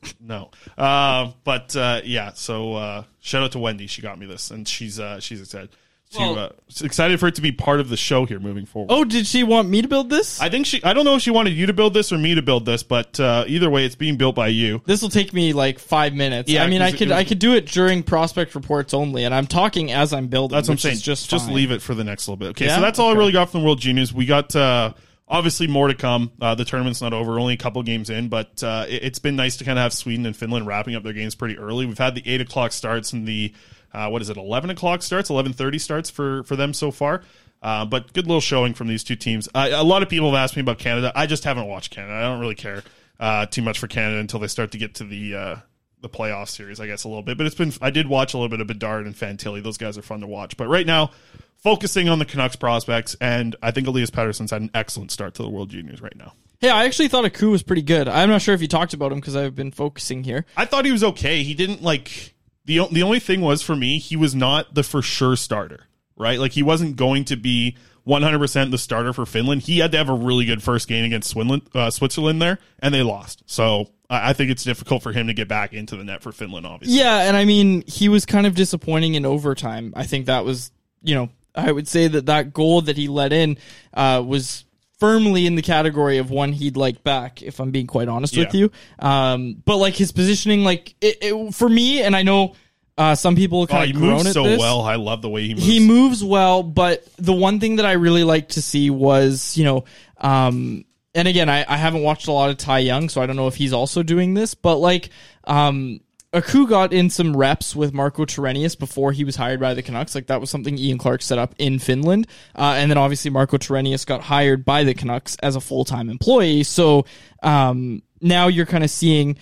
no. 0.19 0.51
Uh, 0.79 1.33
but 1.45 1.77
uh, 1.77 2.01
yeah, 2.05 2.33
so 2.33 2.73
uh, 2.73 3.05
shout 3.21 3.43
out 3.43 3.53
to 3.53 3.59
Wendy. 3.59 3.87
She 3.87 4.01
got 4.01 4.19
me 4.19 4.25
this, 4.25 4.51
and 4.51 4.67
she's 4.67 4.99
uh, 4.99 5.21
she's 5.21 5.43
excited. 5.43 5.69
To, 6.13 6.19
Well- 6.19 6.39
uh, 6.39 6.49
excited 6.83 7.19
for 7.21 7.27
it 7.27 7.35
to 7.37 7.41
be 7.43 7.53
part 7.53 7.81
of 7.81 7.89
the 7.89 7.97
show 7.97 8.27
here 8.27 8.39
moving 8.39 8.67
forward. 8.67 8.93
oh, 8.93 9.05
did 9.05 9.27
she 9.27 9.43
want 9.45 9.69
me 9.69 9.81
to 9.83 9.89
build 9.89 10.11
this? 10.11 10.41
I 10.41 10.49
think 10.49 10.67
she. 10.67 10.83
I 10.85 10.93
don't 10.93 11.05
know 11.05 11.15
if 11.17 11.23
she 11.23 11.31
wanted 11.31 11.55
you 11.55 11.67
to 11.67 11.73
build 11.73 11.95
this 11.95 12.13
or 12.13 12.19
me 12.19 12.35
to 12.35 12.43
build 12.43 12.67
this, 12.67 12.83
but 12.83 13.19
uh, 13.19 13.45
either 13.47 13.71
way, 13.71 13.85
it's 13.87 13.95
being 13.95 14.17
built 14.17 14.35
by 14.35 14.49
you. 14.49 14.83
This 14.85 15.01
will 15.03 15.09
take 15.09 15.33
me 15.33 15.53
like 15.53 15.79
five 15.79 16.15
minutes. 16.15 16.51
Yeah, 16.51 16.65
I 16.65 16.67
mean, 16.69 16.83
I 16.83 16.93
could 16.93 17.09
was- 17.09 17.17
I 17.19 17.25
could 17.25 17.39
do 17.39 17.55
it 17.55 17.67
during 17.67 18.03
prospect 18.03 18.55
reports 18.55 18.93
only, 18.95 19.25
and 19.25 19.35
I'm 19.35 19.47
talking 19.47 19.91
as 19.93 20.13
I'm 20.13 20.27
building. 20.29 20.55
That's 20.55 20.69
what 20.69 20.75
I'm 20.75 20.79
saying. 20.79 20.99
Just 20.99 21.31
just 21.31 21.51
leave 21.51 21.71
it 21.71 21.81
for 21.83 21.95
the 21.95 22.05
next 22.05 22.29
little 22.29 22.37
bit. 22.37 22.49
Okay, 22.51 22.67
Yeah? 22.67 22.77
so 22.77 22.81
that's 22.83 22.99
all 22.99 23.11
I 23.11 23.15
really 23.15 23.33
got 23.33 23.51
from 23.51 23.61
the 23.61 23.67
World 23.67 23.81
Juniors. 23.81 24.13
We 24.13 24.27
got 24.27 24.55
uh, 24.55 24.93
obviously 25.29 25.67
more 25.67 25.89
to 25.89 25.95
come. 25.95 26.31
Uh, 26.41 26.55
the 26.55 26.65
tournament's 26.67 27.01
not 27.01 27.13
over; 27.15 27.39
only 27.39 27.55
a 27.55 27.59
couple 27.59 27.83
games 27.83 28.11
in, 28.11 28.29
but 28.29 28.63
uh, 28.63 28.85
it, 28.89 29.03
it's 29.05 29.19
been 29.19 29.37
nice 29.37 29.57
to 29.57 29.65
kind 29.65 29.79
of 29.79 29.83
have 29.83 29.93
Sweden 29.95 30.27
and 30.27 30.37
Finland 30.37 30.67
wrapping 30.67 30.95
up 30.95 31.03
their 31.05 31.13
games 31.15 31.35
pretty 31.35 31.57
early. 31.59 31.87
We've 31.87 31.97
had 31.99 32.15
the 32.15 32.23
eight 32.27 32.41
o'clock 32.43 32.73
starts 32.73 33.13
and 33.15 33.27
the 33.27 33.55
uh, 33.93 34.09
what 34.09 34.23
is 34.23 34.31
it, 34.31 34.37
eleven 34.37 34.71
o'clock 34.71 35.03
starts, 35.03 35.31
eleven 35.31 35.53
thirty 35.53 35.79
starts 35.79 36.11
for 36.11 36.43
for 36.45 36.57
them 36.57 36.73
so 36.75 36.91
far. 36.91 37.23
Uh, 37.63 37.85
but 37.85 38.13
good 38.13 38.27
little 38.27 38.41
showing 38.41 38.75
from 38.75 38.89
these 38.89 39.05
two 39.05 39.15
teams. 39.15 39.49
Uh, 39.55 39.71
a 39.73 39.85
lot 39.85 40.03
of 40.03 40.09
people 40.09 40.31
have 40.33 40.43
asked 40.43 40.57
me 40.57 40.61
about 40.63 40.79
Canada. 40.79 41.13
I 41.15 41.27
just 41.27 41.45
haven't 41.45 41.67
watched 41.67 41.93
Canada. 41.93 42.15
I 42.15 42.23
don't 42.23 42.41
really 42.41 42.57
care 42.57 42.83
uh, 43.21 43.47
too 43.47 43.63
much 43.63 43.79
for 43.79 43.87
Canada 43.87 44.19
until 44.19 44.41
they 44.41 44.49
start 44.49 44.73
to 44.73 44.79
get 44.79 44.97
to 44.97 45.05
the 45.05 45.35
uh, 45.35 45.57
the 46.01 46.09
playoff 46.09 46.49
series, 46.49 46.81
I 46.81 46.87
guess, 46.87 47.05
a 47.05 47.09
little 47.09 47.23
bit. 47.23 47.39
But 47.39 47.47
it's 47.47 47.55
been 47.55 47.73
I 47.81 47.91
did 47.91 48.09
watch 48.09 48.35
a 48.35 48.37
little 48.37 48.49
bit 48.49 48.61
of 48.61 48.67
Bedard 48.67 49.07
and 49.07 49.15
Fantilli. 49.15 49.63
Those 49.63 49.79
guys 49.79 49.97
are 49.97 50.03
fun 50.03 50.21
to 50.21 50.27
watch. 50.27 50.57
But 50.57 50.67
right 50.67 50.87
now, 50.87 51.13
focusing 51.59 52.09
on 52.09 52.19
the 52.19 52.25
Canucks 52.25 52.57
prospects, 52.57 53.15
and 53.21 53.55
I 53.63 53.71
think 53.71 53.87
Elias 53.87 54.11
Pettersson's 54.11 54.51
had 54.51 54.63
an 54.63 54.71
excellent 54.75 55.13
start 55.13 55.35
to 55.35 55.43
the 55.43 55.49
World 55.49 55.71
Juniors 55.71 56.03
right 56.03 56.17
now. 56.17 56.33
Yeah, 56.61 56.75
I 56.75 56.85
actually 56.85 57.09
thought 57.09 57.25
Aku 57.25 57.51
was 57.51 57.63
pretty 57.63 57.83
good. 57.83 58.09
I'm 58.09 58.29
not 58.29 58.43
sure 58.43 58.55
if 58.55 58.63
you 58.63 58.69
talked 58.69 58.95
about 58.95 59.13
him 59.13 59.19
because 59.19 59.37
I've 59.37 59.55
been 59.55 59.73
focusing 59.73 60.25
here. 60.25 60.47
I 60.57 60.65
thought 60.65 60.85
he 60.85 60.93
was 60.93 61.05
okay. 61.05 61.43
He 61.43 61.55
didn't 61.55 61.83
like 61.83 62.35
the 62.65 62.87
the 62.91 63.03
only 63.03 63.21
thing 63.21 63.41
was 63.41 63.63
for 63.63 63.77
me, 63.77 63.99
he 63.99 64.17
was 64.17 64.35
not 64.35 64.75
the 64.75 64.83
for 64.83 65.03
sure 65.03 65.37
starter, 65.37 65.87
right? 66.17 66.39
Like 66.39 66.53
he 66.53 66.63
wasn't 66.63 66.97
going 66.97 67.25
to 67.27 67.37
be 67.37 67.77
100% 68.07 68.71
the 68.71 68.79
starter 68.79 69.13
for 69.13 69.27
Finland. 69.27 69.63
He 69.63 69.79
had 69.79 69.93
to 69.93 69.99
have 69.99 70.09
a 70.09 70.15
really 70.15 70.45
good 70.45 70.63
first 70.63 70.89
game 70.89 71.05
against 71.05 71.35
Swinland, 71.35 71.75
uh, 71.75 71.91
Switzerland 71.91 72.43
there, 72.43 72.59
and 72.81 72.93
they 72.93 73.03
lost. 73.03 73.43
So 73.47 73.91
I, 74.11 74.33
think 74.33 74.51
it's 74.51 74.65
difficult 74.65 75.03
for 75.03 75.13
him 75.13 75.29
to 75.29 75.35
get 75.35 75.49
back 75.49 75.73
into 75.73 75.97
the 75.97 76.05
net 76.05 76.23
for 76.23 76.33
Finland, 76.33 76.67
obviously. 76.67 76.99
Yeah, 76.99 77.23
and 77.23 77.37
I 77.37 77.45
mean, 77.45 77.85
he 77.87 78.09
was 78.09 78.27
kind 78.27 78.47
of 78.47 78.55
disappointing 78.55 79.15
in 79.15 79.25
overtime. 79.25 79.93
I 79.97 80.05
think 80.05 80.27
that 80.27 80.45
was, 80.45 80.73
you 81.03 81.15
know, 81.15 81.29
I 81.55 81.71
would 81.71 81.87
say 81.87 82.09
that 82.09 82.27
that 82.27 82.53
goal 82.53 82.83
that 82.83 82.97
he 82.97 83.09
let 83.09 83.33
in 83.33 83.59
uh, 83.95 84.23
was 84.27 84.65
firmly 85.03 85.47
in 85.47 85.57
the 85.57 85.63
category 85.63 86.19
of 86.19 86.31
one 86.31 86.53
he'd 86.53 86.77
like 86.77 87.03
back, 87.03 87.43
if 87.43 87.59
I'm 87.59 87.73
being 87.73 87.89
quite 87.89 88.07
honest 88.09 88.37
with 88.37 88.55
you. 88.55 88.71
Um, 89.01 89.61
but 89.65 89.79
like 89.79 89.95
his 89.95 90.13
positioning, 90.13 90.63
like 90.63 90.95
it, 91.01 91.19
it, 91.21 91.55
for 91.55 91.69
me, 91.69 92.03
and 92.03 92.15
I 92.15 92.23
know 92.23 92.55
uh, 92.97 93.17
some 93.17 93.35
people 93.35 93.63
Oh, 93.63 93.67
kind 93.67 93.87
he 93.87 93.91
of 93.91 93.97
groan 93.99 94.13
moves 94.19 94.27
at 94.29 94.35
so 94.35 94.45
this. 94.45 94.61
well. 94.61 94.83
I 94.83 94.95
love 94.95 95.21
the 95.23 95.29
way 95.29 95.43
he 95.49 95.55
moves. 95.55 95.67
He 95.67 95.81
moves 95.81 96.23
well, 96.23 96.63
but 96.63 97.05
the 97.17 97.33
one 97.33 97.59
thing 97.59 97.77
that 97.77 97.87
I 97.87 97.93
really 97.93 98.23
like 98.23 98.51
to 98.51 98.63
see 98.63 98.91
was, 98.91 99.57
you 99.57 99.65
know, 99.65 99.85
um, 100.19 100.85
and 101.15 101.27
again, 101.27 101.49
I, 101.49 101.65
I 101.69 101.77
haven't 101.77 102.03
watched 102.03 102.29
a 102.29 102.33
lot 102.33 102.51
of 102.51 102.57
Ty 102.59 102.79
Young, 102.79 103.09
so 103.09 103.21
I 103.21 103.27
don't 103.27 103.37
know 103.37 103.49
if 103.49 103.57
he's 103.57 103.73
also 103.73 104.03
doing 104.05 104.35
this, 104.35 104.55
but 104.55 104.77
like, 104.77 105.11
um, 105.45 106.01
Aku 106.35 106.67
got 106.67 106.95
in 106.95 107.11
some 107.11 107.37
reps 107.37 107.77
with 107.77 107.93
Marko 107.93 108.25
Torenius 108.25 108.79
before 108.79 109.13
he 109.13 109.23
was 109.23 109.37
hired 109.37 109.61
by 109.61 109.75
the 109.75 109.83
Canucks. 109.83 110.15
Like 110.15 110.29
that 110.29 110.41
was 110.41 110.49
something 110.49 110.79
Ian 110.79 110.97
Clark 110.97 111.21
set 111.21 111.39
up 111.39 111.55
in 111.59 111.79
Finland. 111.79 112.27
Uh, 112.57 112.75
and 112.79 112.91
then 112.91 112.97
obviously 112.97 113.31
Marko 113.31 113.59
Torenius 113.59 114.07
got 114.07 114.23
hired 114.23 114.65
by 114.65 114.83
the 114.83 114.95
Canucks 114.95 115.37
as 115.43 115.57
a 115.57 115.61
full-time 115.61 116.09
employee. 116.09 116.63
So, 116.63 117.05
um, 117.43 118.03
now 118.23 118.49
you're 118.49 118.65
kind 118.67 118.83
of 118.83 118.91
seeing, 118.91 119.37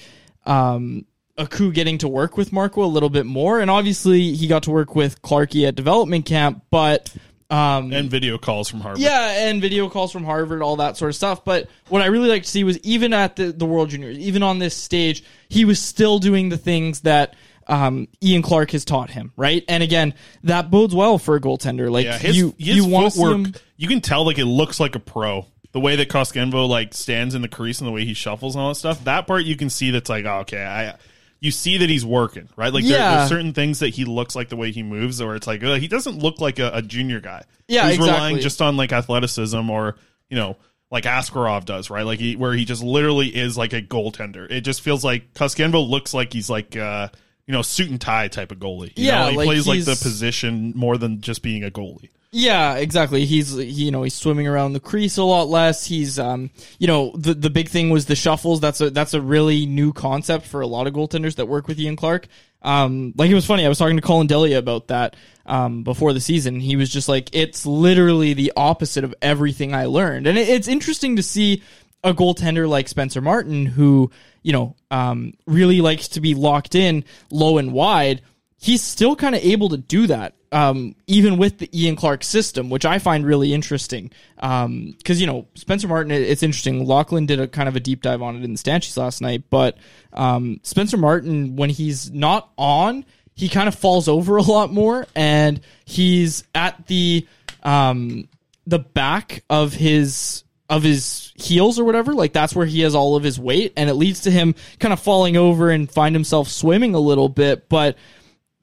um, 0.46 1.06
Aku 1.38 1.72
getting 1.72 1.98
to 1.98 2.08
work 2.08 2.36
with 2.36 2.52
Marco 2.52 2.84
a 2.84 2.86
little 2.86 3.08
bit 3.08 3.24
more. 3.24 3.60
And 3.60 3.70
obviously 3.70 4.34
he 4.34 4.48
got 4.48 4.64
to 4.64 4.72
work 4.72 4.96
with 4.96 5.22
Clarky 5.22 5.68
at 5.68 5.76
development 5.76 6.26
camp, 6.26 6.64
but, 6.70 7.14
um, 7.50 7.92
and 7.92 8.08
video 8.08 8.38
calls 8.38 8.68
from 8.68 8.80
Harvard. 8.80 9.00
yeah, 9.00 9.48
and 9.48 9.60
video 9.60 9.88
calls 9.88 10.12
from 10.12 10.24
Harvard, 10.24 10.62
all 10.62 10.76
that 10.76 10.96
sort 10.96 11.08
of 11.08 11.16
stuff. 11.16 11.44
But 11.44 11.68
what 11.88 12.00
I 12.00 12.06
really 12.06 12.28
like 12.28 12.44
to 12.44 12.48
see 12.48 12.62
was 12.62 12.78
even 12.80 13.12
at 13.12 13.36
the, 13.36 13.52
the 13.52 13.66
World 13.66 13.90
Juniors, 13.90 14.18
even 14.18 14.42
on 14.42 14.60
this 14.60 14.76
stage, 14.76 15.24
he 15.48 15.64
was 15.64 15.80
still 15.80 16.20
doing 16.20 16.48
the 16.48 16.56
things 16.56 17.00
that 17.00 17.34
um, 17.66 18.08
Ian 18.22 18.42
Clark 18.42 18.70
has 18.70 18.84
taught 18.84 19.10
him, 19.10 19.32
right? 19.36 19.64
And 19.68 19.82
again, 19.82 20.14
that 20.44 20.70
bodes 20.70 20.94
well 20.94 21.18
for 21.18 21.36
a 21.36 21.40
goaltender. 21.40 21.90
Like 21.90 22.06
yeah, 22.06 22.18
his, 22.18 22.36
you, 22.36 22.54
his 22.56 22.76
you 22.76 22.86
want 22.86 23.14
footwork, 23.14 23.62
you 23.76 23.88
can 23.88 24.00
tell 24.00 24.24
like 24.24 24.38
it 24.38 24.46
looks 24.46 24.78
like 24.78 24.94
a 24.94 25.00
pro. 25.00 25.46
The 25.72 25.80
way 25.80 25.96
that 25.96 26.08
Koskenvuo 26.08 26.68
like 26.68 26.94
stands 26.94 27.34
in 27.34 27.42
the 27.42 27.48
crease 27.48 27.80
and 27.80 27.86
the 27.86 27.92
way 27.92 28.04
he 28.04 28.12
shuffles 28.14 28.56
and 28.56 28.62
all 28.62 28.70
that 28.70 28.74
stuff, 28.74 29.04
that 29.04 29.28
part 29.28 29.44
you 29.44 29.56
can 29.56 29.70
see 29.70 29.92
that's 29.92 30.10
like, 30.10 30.24
oh, 30.24 30.38
okay, 30.40 30.64
I 30.64 30.96
you 31.40 31.50
see 31.50 31.78
that 31.78 31.88
he's 31.88 32.04
working, 32.04 32.48
right? 32.56 32.72
Like 32.72 32.84
there, 32.84 32.98
Yeah. 32.98 33.16
there's 33.16 33.28
certain 33.30 33.52
things 33.54 33.78
that 33.78 33.88
he 33.90 34.04
looks 34.04 34.36
like 34.36 34.48
the 34.50 34.56
way 34.56 34.70
he 34.72 34.82
moves, 34.82 35.20
or 35.20 35.34
it's 35.34 35.46
like 35.46 35.62
uh, 35.64 35.74
he 35.76 35.88
doesn't 35.88 36.18
look 36.18 36.40
like 36.40 36.58
a, 36.58 36.70
a 36.74 36.82
junior 36.82 37.20
guy. 37.20 37.44
Yeah, 37.66 37.84
who's 37.86 37.94
exactly. 37.96 38.12
relying 38.14 38.38
just 38.40 38.60
on 38.62 38.76
like 38.76 38.92
athleticism 38.92 39.70
or 39.70 39.96
you 40.28 40.36
know 40.36 40.56
like 40.90 41.04
Askarov 41.04 41.64
does, 41.64 41.88
right? 41.88 42.04
Like 42.04 42.18
he, 42.18 42.36
where 42.36 42.52
he 42.52 42.64
just 42.64 42.82
literally 42.82 43.28
is 43.28 43.56
like 43.56 43.72
a 43.72 43.80
goaltender. 43.80 44.50
It 44.50 44.62
just 44.62 44.80
feels 44.82 45.04
like 45.04 45.32
Koskenvuo 45.34 45.88
looks 45.88 46.12
like 46.12 46.32
he's 46.32 46.50
like 46.50 46.76
uh 46.76 47.08
you 47.46 47.52
know 47.52 47.62
suit 47.62 47.90
and 47.90 48.00
tie 48.00 48.28
type 48.28 48.52
of 48.52 48.58
goalie. 48.58 48.92
You 48.96 49.06
Yeah, 49.06 49.24
know? 49.26 49.30
he 49.30 49.36
like 49.38 49.46
plays 49.46 49.66
like 49.66 49.84
the 49.84 49.92
position 50.00 50.72
more 50.76 50.98
than 50.98 51.20
just 51.20 51.42
being 51.42 51.64
a 51.64 51.70
goalie. 51.70 52.10
Yeah, 52.32 52.74
exactly. 52.76 53.24
He's 53.24 53.52
he- 53.56 53.64
you 53.64 53.90
know 53.90 54.04
he's 54.04 54.14
swimming 54.14 54.46
around 54.46 54.72
the 54.72 54.80
crease 54.80 55.16
a 55.16 55.24
lot 55.24 55.48
less. 55.48 55.84
He's 55.84 56.18
um 56.18 56.50
you 56.78 56.86
know 56.86 57.10
the 57.16 57.34
the 57.34 57.50
big 57.50 57.68
thing 57.68 57.90
was 57.90 58.06
the 58.06 58.14
shuffles. 58.14 58.60
That's 58.60 58.80
a 58.80 58.90
that's 58.90 59.14
a 59.14 59.20
really 59.20 59.66
new 59.66 59.92
concept 59.92 60.46
for 60.46 60.60
a 60.60 60.66
lot 60.66 60.86
of 60.86 60.94
goaltenders 60.94 61.34
that 61.36 61.46
work 61.46 61.66
with 61.66 61.80
Ian 61.80 61.96
Clark. 61.96 62.28
Um, 62.62 63.14
like 63.16 63.30
it 63.30 63.34
was 63.34 63.46
funny. 63.46 63.64
I 63.64 63.68
was 63.68 63.78
talking 63.78 63.96
to 63.96 64.02
Collin 64.02 64.28
Delia 64.28 64.58
about 64.58 64.88
that 64.88 65.16
um 65.44 65.82
before 65.82 66.12
the 66.12 66.20
season. 66.20 66.60
He 66.60 66.76
was 66.76 66.88
just 66.90 67.08
like, 67.08 67.30
it's 67.32 67.66
literally 67.66 68.32
the 68.34 68.52
opposite 68.56 69.02
of 69.02 69.14
everything 69.20 69.74
I 69.74 69.86
learned, 69.86 70.28
and 70.28 70.38
it, 70.38 70.48
it's 70.48 70.68
interesting 70.68 71.16
to 71.16 71.22
see 71.24 71.62
a 72.04 72.14
goaltender 72.14 72.68
like 72.68 72.86
Spencer 72.88 73.20
Martin 73.20 73.66
who 73.66 74.10
you 74.42 74.52
know 74.52 74.76
um 74.92 75.32
really 75.48 75.80
likes 75.80 76.06
to 76.08 76.20
be 76.20 76.34
locked 76.36 76.76
in 76.76 77.04
low 77.32 77.58
and 77.58 77.72
wide 77.72 78.22
he's 78.60 78.82
still 78.82 79.16
kind 79.16 79.34
of 79.34 79.42
able 79.42 79.70
to 79.70 79.78
do 79.78 80.06
that, 80.06 80.34
um, 80.52 80.94
even 81.06 81.38
with 81.38 81.58
the 81.58 81.70
Ian 81.72 81.96
Clark 81.96 82.22
system, 82.22 82.68
which 82.68 82.84
I 82.84 82.98
find 82.98 83.26
really 83.26 83.54
interesting. 83.54 84.10
Because 84.36 85.20
you 85.20 85.26
know 85.26 85.48
Spencer 85.54 85.88
Martin, 85.88 86.12
it's 86.12 86.42
interesting. 86.42 86.86
Lachlan 86.86 87.26
did 87.26 87.40
a 87.40 87.48
kind 87.48 87.68
of 87.68 87.74
a 87.74 87.80
deep 87.80 88.02
dive 88.02 88.22
on 88.22 88.36
it 88.36 88.44
in 88.44 88.52
the 88.52 88.58
Stanchies 88.58 88.96
last 88.96 89.20
night, 89.20 89.44
but 89.50 89.78
um, 90.12 90.60
Spencer 90.62 90.98
Martin, 90.98 91.56
when 91.56 91.70
he's 91.70 92.10
not 92.12 92.50
on, 92.56 93.04
he 93.34 93.48
kind 93.48 93.66
of 93.66 93.74
falls 93.74 94.06
over 94.06 94.36
a 94.36 94.42
lot 94.42 94.72
more, 94.72 95.06
and 95.16 95.60
he's 95.86 96.44
at 96.54 96.86
the 96.86 97.26
um, 97.62 98.28
the 98.66 98.78
back 98.78 99.42
of 99.48 99.72
his 99.72 100.44
of 100.68 100.84
his 100.84 101.32
heels 101.34 101.80
or 101.80 101.84
whatever 101.84 102.14
like 102.14 102.32
that's 102.32 102.54
where 102.54 102.64
he 102.64 102.82
has 102.82 102.94
all 102.94 103.16
of 103.16 103.24
his 103.24 103.40
weight 103.40 103.72
and 103.76 103.90
it 103.90 103.94
leads 103.94 104.20
to 104.20 104.30
him 104.30 104.54
kind 104.78 104.92
of 104.92 105.00
falling 105.00 105.36
over 105.36 105.68
and 105.68 105.90
find 105.90 106.14
himself 106.14 106.46
swimming 106.46 106.94
a 106.94 107.00
little 107.00 107.28
bit 107.28 107.68
but 107.68 107.96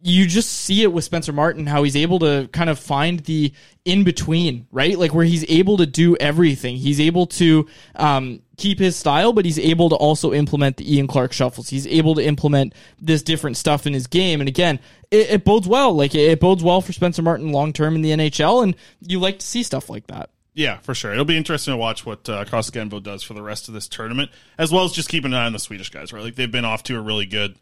you 0.01 0.27
just 0.27 0.49
see 0.49 0.83
it 0.83 0.93
with 0.93 1.03
Spencer 1.03 1.33
Martin 1.33 1.65
how 1.65 1.83
he's 1.83 1.95
able 1.95 2.19
to 2.19 2.47
kind 2.51 2.69
of 2.69 2.77
find 2.77 3.19
the 3.21 3.51
in 3.83 4.03
between, 4.03 4.67
right? 4.71 4.97
Like 4.97 5.13
where 5.13 5.25
he's 5.25 5.49
able 5.49 5.77
to 5.77 5.85
do 5.85 6.15
everything. 6.17 6.75
He's 6.75 6.99
able 6.99 7.25
to 7.27 7.67
um, 7.95 8.41
keep 8.57 8.77
his 8.77 8.95
style, 8.95 9.33
but 9.33 9.45
he's 9.45 9.57
able 9.57 9.89
to 9.89 9.95
also 9.95 10.33
implement 10.33 10.77
the 10.77 10.95
Ian 10.95 11.07
Clark 11.07 11.33
shuffles. 11.33 11.69
He's 11.69 11.87
able 11.87 12.15
to 12.15 12.23
implement 12.23 12.75
this 13.01 13.23
different 13.23 13.57
stuff 13.57 13.87
in 13.87 13.93
his 13.93 14.05
game. 14.05 14.39
And 14.39 14.47
again, 14.47 14.79
it, 15.09 15.29
it 15.31 15.45
bodes 15.45 15.67
well. 15.67 15.93
Like 15.93 16.13
it, 16.13 16.31
it 16.31 16.39
bodes 16.39 16.63
well 16.63 16.81
for 16.81 16.93
Spencer 16.93 17.23
Martin 17.23 17.51
long 17.51 17.73
term 17.73 17.95
in 17.95 18.01
the 18.03 18.11
NHL, 18.11 18.63
and 18.63 18.75
you 19.01 19.19
like 19.19 19.39
to 19.39 19.45
see 19.45 19.63
stuff 19.63 19.89
like 19.89 20.07
that. 20.07 20.29
Yeah, 20.53 20.79
for 20.79 20.95
sure. 20.95 21.11
It'll 21.11 21.23
be 21.23 21.37
interesting 21.37 21.73
to 21.73 21.77
watch 21.77 22.03
what 22.03 22.27
uh, 22.27 22.43
does 22.43 23.23
for 23.23 23.33
the 23.35 23.43
rest 23.43 23.67
of 23.67 23.75
this 23.75 23.87
tournament, 23.87 24.31
as 24.57 24.71
well 24.71 24.85
as 24.85 24.91
just 24.91 25.07
keep 25.07 25.23
an 25.23 25.33
eye 25.33 25.45
on 25.45 25.53
the 25.53 25.59
Swedish 25.59 25.91
guys, 25.91 26.11
right? 26.11 26.23
Like 26.23 26.33
they've 26.35 26.51
been 26.51 26.65
off 26.65 26.81
to 26.83 26.97
a 26.97 27.01
really 27.01 27.27
good 27.27 27.57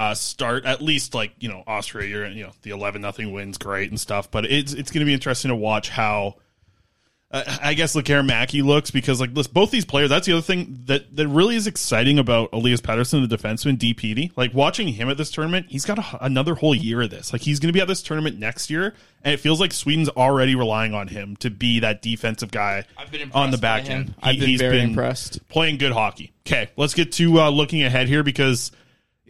uh, 0.00 0.14
start. 0.14 0.64
At 0.64 0.80
least, 0.80 1.14
like 1.14 1.32
you 1.38 1.50
know, 1.50 1.62
Austria, 1.66 2.08
you're 2.08 2.26
you 2.26 2.44
know 2.44 2.52
the 2.62 2.70
eleven 2.70 3.02
nothing 3.02 3.32
wins, 3.32 3.58
great 3.58 3.90
and 3.90 4.00
stuff. 4.00 4.30
But 4.30 4.46
it's 4.46 4.72
it's 4.72 4.90
going 4.90 5.00
to 5.00 5.04
be 5.04 5.12
interesting 5.12 5.50
to 5.50 5.54
watch 5.54 5.90
how. 5.90 6.36
Uh, 7.32 7.44
I 7.62 7.74
guess 7.74 7.94
Lekkerimäki 7.94 8.64
looks 8.64 8.90
because 8.90 9.20
like 9.20 9.30
listen, 9.34 9.52
both 9.52 9.70
these 9.70 9.84
players. 9.84 10.08
That's 10.08 10.26
the 10.26 10.32
other 10.32 10.42
thing 10.42 10.80
that 10.86 11.14
that 11.14 11.28
really 11.28 11.54
is 11.54 11.66
exciting 11.66 12.18
about 12.18 12.48
Elias 12.52 12.80
Pettersson, 12.80 13.28
the 13.28 13.36
defenseman, 13.36 13.76
DPD. 13.76 14.32
Like 14.36 14.52
watching 14.52 14.88
him 14.88 15.08
at 15.10 15.16
this 15.18 15.30
tournament, 15.30 15.66
he's 15.68 15.84
got 15.84 15.98
a, 15.98 16.24
another 16.24 16.54
whole 16.56 16.74
year 16.74 17.02
of 17.02 17.10
this. 17.10 17.32
Like 17.32 17.42
he's 17.42 17.60
going 17.60 17.68
to 17.68 17.72
be 17.72 17.80
at 17.80 17.86
this 17.86 18.02
tournament 18.02 18.38
next 18.38 18.68
year, 18.68 18.94
and 19.22 19.34
it 19.34 19.36
feels 19.36 19.60
like 19.60 19.72
Sweden's 19.72 20.08
already 20.08 20.56
relying 20.56 20.92
on 20.92 21.06
him 21.06 21.36
to 21.36 21.50
be 21.50 21.80
that 21.80 22.02
defensive 22.02 22.50
guy 22.50 22.84
been 23.12 23.30
on 23.32 23.52
the 23.52 23.58
impressed 23.58 23.60
by 23.60 23.60
back 23.60 23.84
him. 23.84 24.00
end. 24.00 24.14
I've 24.20 24.38
been 24.40 24.48
he's 24.48 24.60
very 24.60 24.80
impressed. 24.80 25.46
playing 25.48 25.76
good 25.76 25.92
hockey. 25.92 26.32
Okay, 26.44 26.70
let's 26.76 26.94
get 26.94 27.12
to 27.12 27.42
uh, 27.42 27.50
looking 27.50 27.84
ahead 27.84 28.08
here 28.08 28.24
because 28.24 28.72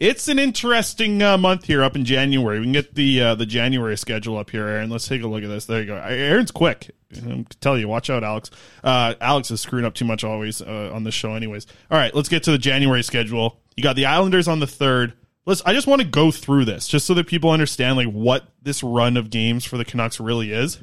It's 0.01 0.27
an 0.27 0.39
interesting 0.39 1.21
uh, 1.21 1.37
month 1.37 1.65
here 1.65 1.83
up 1.83 1.95
in 1.95 2.05
January. 2.05 2.57
We 2.57 2.65
can 2.65 2.71
get 2.71 2.95
the 2.95 3.21
uh, 3.21 3.35
the 3.35 3.45
January 3.45 3.95
schedule 3.95 4.35
up 4.35 4.49
here, 4.49 4.65
Aaron. 4.65 4.89
Let's 4.89 5.07
take 5.07 5.21
a 5.21 5.27
look 5.27 5.43
at 5.43 5.47
this. 5.47 5.65
There 5.65 5.79
you 5.79 5.85
go. 5.85 5.95
Aaron's 5.95 6.49
quick. 6.49 6.89
I 7.15 7.45
tell 7.59 7.77
you, 7.77 7.87
watch 7.87 8.09
out, 8.09 8.23
Alex. 8.23 8.49
Uh, 8.83 9.13
Alex 9.21 9.51
is 9.51 9.61
screwing 9.61 9.85
up 9.85 9.93
too 9.93 10.05
much 10.05 10.23
always 10.23 10.59
uh, 10.59 10.89
on 10.91 11.03
this 11.03 11.13
show, 11.13 11.35
anyways. 11.35 11.67
All 11.91 11.99
right, 11.99 12.15
let's 12.15 12.29
get 12.29 12.41
to 12.43 12.51
the 12.51 12.57
January 12.57 13.03
schedule. 13.03 13.61
You 13.77 13.83
got 13.83 13.95
the 13.95 14.07
Islanders 14.07 14.47
on 14.47 14.59
the 14.59 14.65
third. 14.65 15.13
Let's. 15.45 15.61
I 15.67 15.73
just 15.73 15.85
want 15.85 16.01
to 16.01 16.07
go 16.07 16.31
through 16.31 16.65
this 16.65 16.87
just 16.87 17.05
so 17.05 17.13
that 17.13 17.27
people 17.27 17.51
understand 17.51 17.95
like 17.95 18.07
what 18.07 18.47
this 18.59 18.81
run 18.81 19.17
of 19.17 19.29
games 19.29 19.65
for 19.65 19.77
the 19.77 19.85
Canucks 19.85 20.19
really 20.19 20.51
is. 20.51 20.79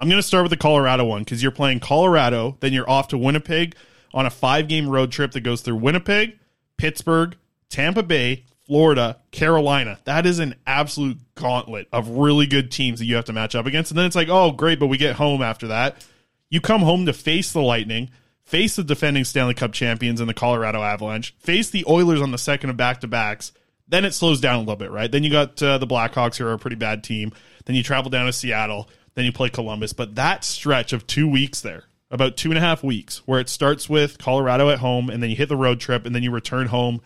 I'm 0.00 0.08
going 0.08 0.18
to 0.18 0.26
start 0.26 0.42
with 0.42 0.50
the 0.50 0.56
Colorado 0.56 1.04
one 1.04 1.22
because 1.22 1.44
you're 1.44 1.52
playing 1.52 1.78
Colorado, 1.78 2.56
then 2.58 2.72
you're 2.72 2.90
off 2.90 3.06
to 3.08 3.18
Winnipeg 3.18 3.76
on 4.12 4.26
a 4.26 4.30
five 4.30 4.66
game 4.66 4.88
road 4.88 5.12
trip 5.12 5.30
that 5.30 5.42
goes 5.42 5.60
through 5.60 5.76
Winnipeg, 5.76 6.40
Pittsburgh, 6.76 7.36
Tampa 7.68 8.02
Bay, 8.02 8.44
Florida, 8.66 9.18
Carolina. 9.30 9.98
That 10.04 10.26
is 10.26 10.38
an 10.38 10.56
absolute 10.66 11.18
gauntlet 11.34 11.88
of 11.92 12.08
really 12.10 12.46
good 12.46 12.70
teams 12.70 12.98
that 12.98 13.06
you 13.06 13.16
have 13.16 13.24
to 13.26 13.32
match 13.32 13.54
up 13.54 13.66
against. 13.66 13.90
And 13.90 13.98
then 13.98 14.06
it's 14.06 14.16
like, 14.16 14.28
oh, 14.28 14.50
great, 14.50 14.80
but 14.80 14.88
we 14.88 14.96
get 14.96 15.16
home 15.16 15.42
after 15.42 15.68
that. 15.68 16.04
You 16.50 16.60
come 16.60 16.82
home 16.82 17.06
to 17.06 17.12
face 17.12 17.52
the 17.52 17.62
Lightning, 17.62 18.10
face 18.44 18.76
the 18.76 18.84
defending 18.84 19.24
Stanley 19.24 19.54
Cup 19.54 19.72
champions 19.72 20.20
in 20.20 20.26
the 20.26 20.34
Colorado 20.34 20.82
Avalanche, 20.82 21.34
face 21.38 21.70
the 21.70 21.84
Oilers 21.88 22.20
on 22.20 22.32
the 22.32 22.38
second 22.38 22.70
of 22.70 22.76
back 22.76 23.00
to 23.00 23.08
backs. 23.08 23.52
Then 23.88 24.04
it 24.04 24.14
slows 24.14 24.40
down 24.40 24.56
a 24.56 24.60
little 24.60 24.76
bit, 24.76 24.90
right? 24.90 25.10
Then 25.10 25.22
you 25.22 25.30
got 25.30 25.62
uh, 25.62 25.78
the 25.78 25.86
Blackhawks, 25.86 26.36
who 26.36 26.46
are 26.46 26.52
a 26.52 26.58
pretty 26.58 26.76
bad 26.76 27.04
team. 27.04 27.32
Then 27.66 27.76
you 27.76 27.84
travel 27.84 28.10
down 28.10 28.26
to 28.26 28.32
Seattle. 28.32 28.88
Then 29.14 29.24
you 29.24 29.32
play 29.32 29.48
Columbus. 29.48 29.92
But 29.92 30.16
that 30.16 30.44
stretch 30.44 30.92
of 30.92 31.06
two 31.06 31.28
weeks 31.28 31.60
there, 31.60 31.84
about 32.10 32.36
two 32.36 32.50
and 32.50 32.58
a 32.58 32.60
half 32.60 32.82
weeks, 32.82 33.18
where 33.26 33.38
it 33.38 33.48
starts 33.48 33.88
with 33.88 34.18
Colorado 34.18 34.70
at 34.70 34.80
home, 34.80 35.08
and 35.08 35.22
then 35.22 35.30
you 35.30 35.36
hit 35.36 35.48
the 35.48 35.56
road 35.56 35.78
trip, 35.78 36.04
and 36.04 36.14
then 36.14 36.22
you 36.24 36.32
return 36.32 36.66
home 36.66 37.00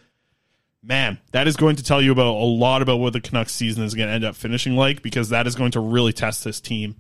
man, 0.83 1.19
that 1.33 1.47
is 1.47 1.57
going 1.57 1.77
to 1.77 1.83
tell 1.83 2.01
you 2.01 2.13
about 2.13 2.35
a 2.35 2.45
lot 2.45 2.83
about 2.83 2.99
what 2.99 3.13
the 3.13 3.21
Canucks 3.21 3.53
season 3.53 3.85
is 3.85 3.95
going 3.95 4.09
to 4.09 4.15
end 4.15 4.25
up 4.25 4.37
finishing 4.37 4.77
like 4.77 5.03
because 5.03 5.29
that 5.31 5.47
is 5.47 5.55
going 5.55 5.73
to 5.73 5.81
really 5.81 6.13
test 6.13 6.45
this 6.45 6.61
team 6.61 6.97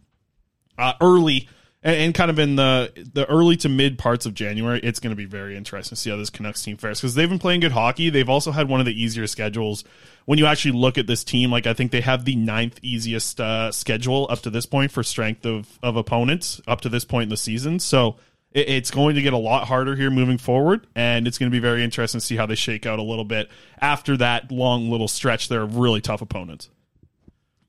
uh, 0.78 0.94
early 1.00 1.48
and, 1.82 1.96
and, 1.96 2.14
kind 2.14 2.30
of 2.30 2.38
in 2.38 2.56
the 2.56 2.92
the 3.14 3.26
early 3.26 3.56
to 3.56 3.68
mid 3.68 3.98
parts 3.98 4.26
of 4.26 4.34
January. 4.34 4.80
It's 4.82 5.00
going 5.00 5.12
to 5.12 5.16
be 5.16 5.24
very 5.24 5.56
interesting 5.56 5.96
to 5.96 6.00
see 6.00 6.10
how 6.10 6.16
this 6.16 6.30
Canucks 6.30 6.62
team 6.62 6.76
fares 6.76 7.00
because 7.00 7.14
they've 7.14 7.28
been 7.28 7.38
playing 7.38 7.60
good 7.60 7.72
hockey. 7.72 8.10
They've 8.10 8.28
also 8.28 8.52
had 8.52 8.68
one 8.68 8.80
of 8.80 8.86
the 8.86 9.02
easier 9.02 9.26
schedules. 9.26 9.84
When 10.26 10.38
you 10.38 10.46
actually 10.46 10.72
look 10.72 10.98
at 10.98 11.06
this 11.06 11.24
team, 11.24 11.50
like 11.50 11.66
I 11.66 11.72
think 11.72 11.90
they 11.90 12.02
have 12.02 12.24
the 12.24 12.36
ninth 12.36 12.78
easiest 12.82 13.40
uh, 13.40 13.72
schedule 13.72 14.26
up 14.30 14.40
to 14.40 14.50
this 14.50 14.66
point 14.66 14.90
for 14.90 15.02
strength 15.02 15.46
of 15.46 15.78
of 15.82 15.96
opponents 15.96 16.60
up 16.66 16.82
to 16.82 16.90
this 16.90 17.04
point 17.04 17.24
in 17.24 17.28
the 17.30 17.36
season. 17.36 17.78
So 17.78 18.16
it's 18.52 18.90
going 18.90 19.14
to 19.14 19.22
get 19.22 19.32
a 19.32 19.36
lot 19.38 19.68
harder 19.68 19.94
here 19.96 20.10
moving 20.10 20.38
forward, 20.38 20.86
and 20.96 21.26
it's 21.28 21.38
going 21.38 21.50
to 21.50 21.54
be 21.54 21.60
very 21.60 21.84
interesting 21.84 22.20
to 22.20 22.26
see 22.26 22.36
how 22.36 22.46
they 22.46 22.54
shake 22.56 22.84
out 22.86 22.98
a 22.98 23.02
little 23.02 23.24
bit 23.24 23.48
after 23.80 24.16
that 24.16 24.50
long 24.50 24.90
little 24.90 25.08
stretch 25.08 25.48
there 25.48 25.62
of 25.62 25.76
really 25.76 26.00
tough 26.00 26.20
opponents. 26.20 26.68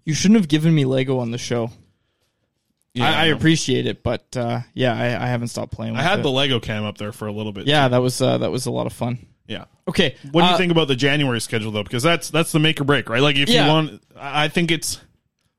You 0.05 0.13
shouldn't 0.15 0.39
have 0.39 0.47
given 0.47 0.73
me 0.73 0.85
Lego 0.85 1.19
on 1.19 1.31
the 1.31 1.37
show. 1.37 1.69
Yeah, 2.93 3.09
I, 3.09 3.23
I 3.23 3.25
appreciate 3.27 3.85
it, 3.85 4.03
but 4.03 4.35
uh, 4.35 4.61
yeah, 4.73 4.93
I, 4.93 5.23
I 5.23 5.27
haven't 5.27 5.47
stopped 5.47 5.71
playing. 5.71 5.93
With 5.93 6.01
I 6.01 6.03
had 6.03 6.19
it. 6.19 6.23
the 6.23 6.31
Lego 6.31 6.59
cam 6.59 6.83
up 6.83 6.97
there 6.97 7.11
for 7.13 7.27
a 7.27 7.31
little 7.31 7.53
bit. 7.53 7.67
yeah, 7.67 7.87
that 7.87 7.99
was 7.99 8.21
uh, 8.21 8.39
that 8.39 8.51
was 8.51 8.65
a 8.65 8.71
lot 8.71 8.85
of 8.87 8.91
fun. 8.93 9.19
Yeah. 9.47 9.65
Okay, 9.87 10.15
What 10.31 10.41
do 10.41 10.47
you 10.47 10.53
uh, 10.53 10.57
think 10.57 10.71
about 10.71 10.87
the 10.87 10.95
January 10.95 11.39
schedule 11.41 11.71
though? 11.71 11.83
Because 11.83 12.03
that's 12.03 12.29
that's 12.29 12.51
the 12.51 12.59
make 12.59 12.81
or 12.81 12.83
break, 12.83 13.07
right? 13.09 13.21
Like 13.21 13.35
if 13.37 13.49
Yeah. 13.49 13.65
you 13.65 13.71
want, 13.71 14.01
I 14.17 14.47
think 14.47 14.71
it's. 14.71 14.99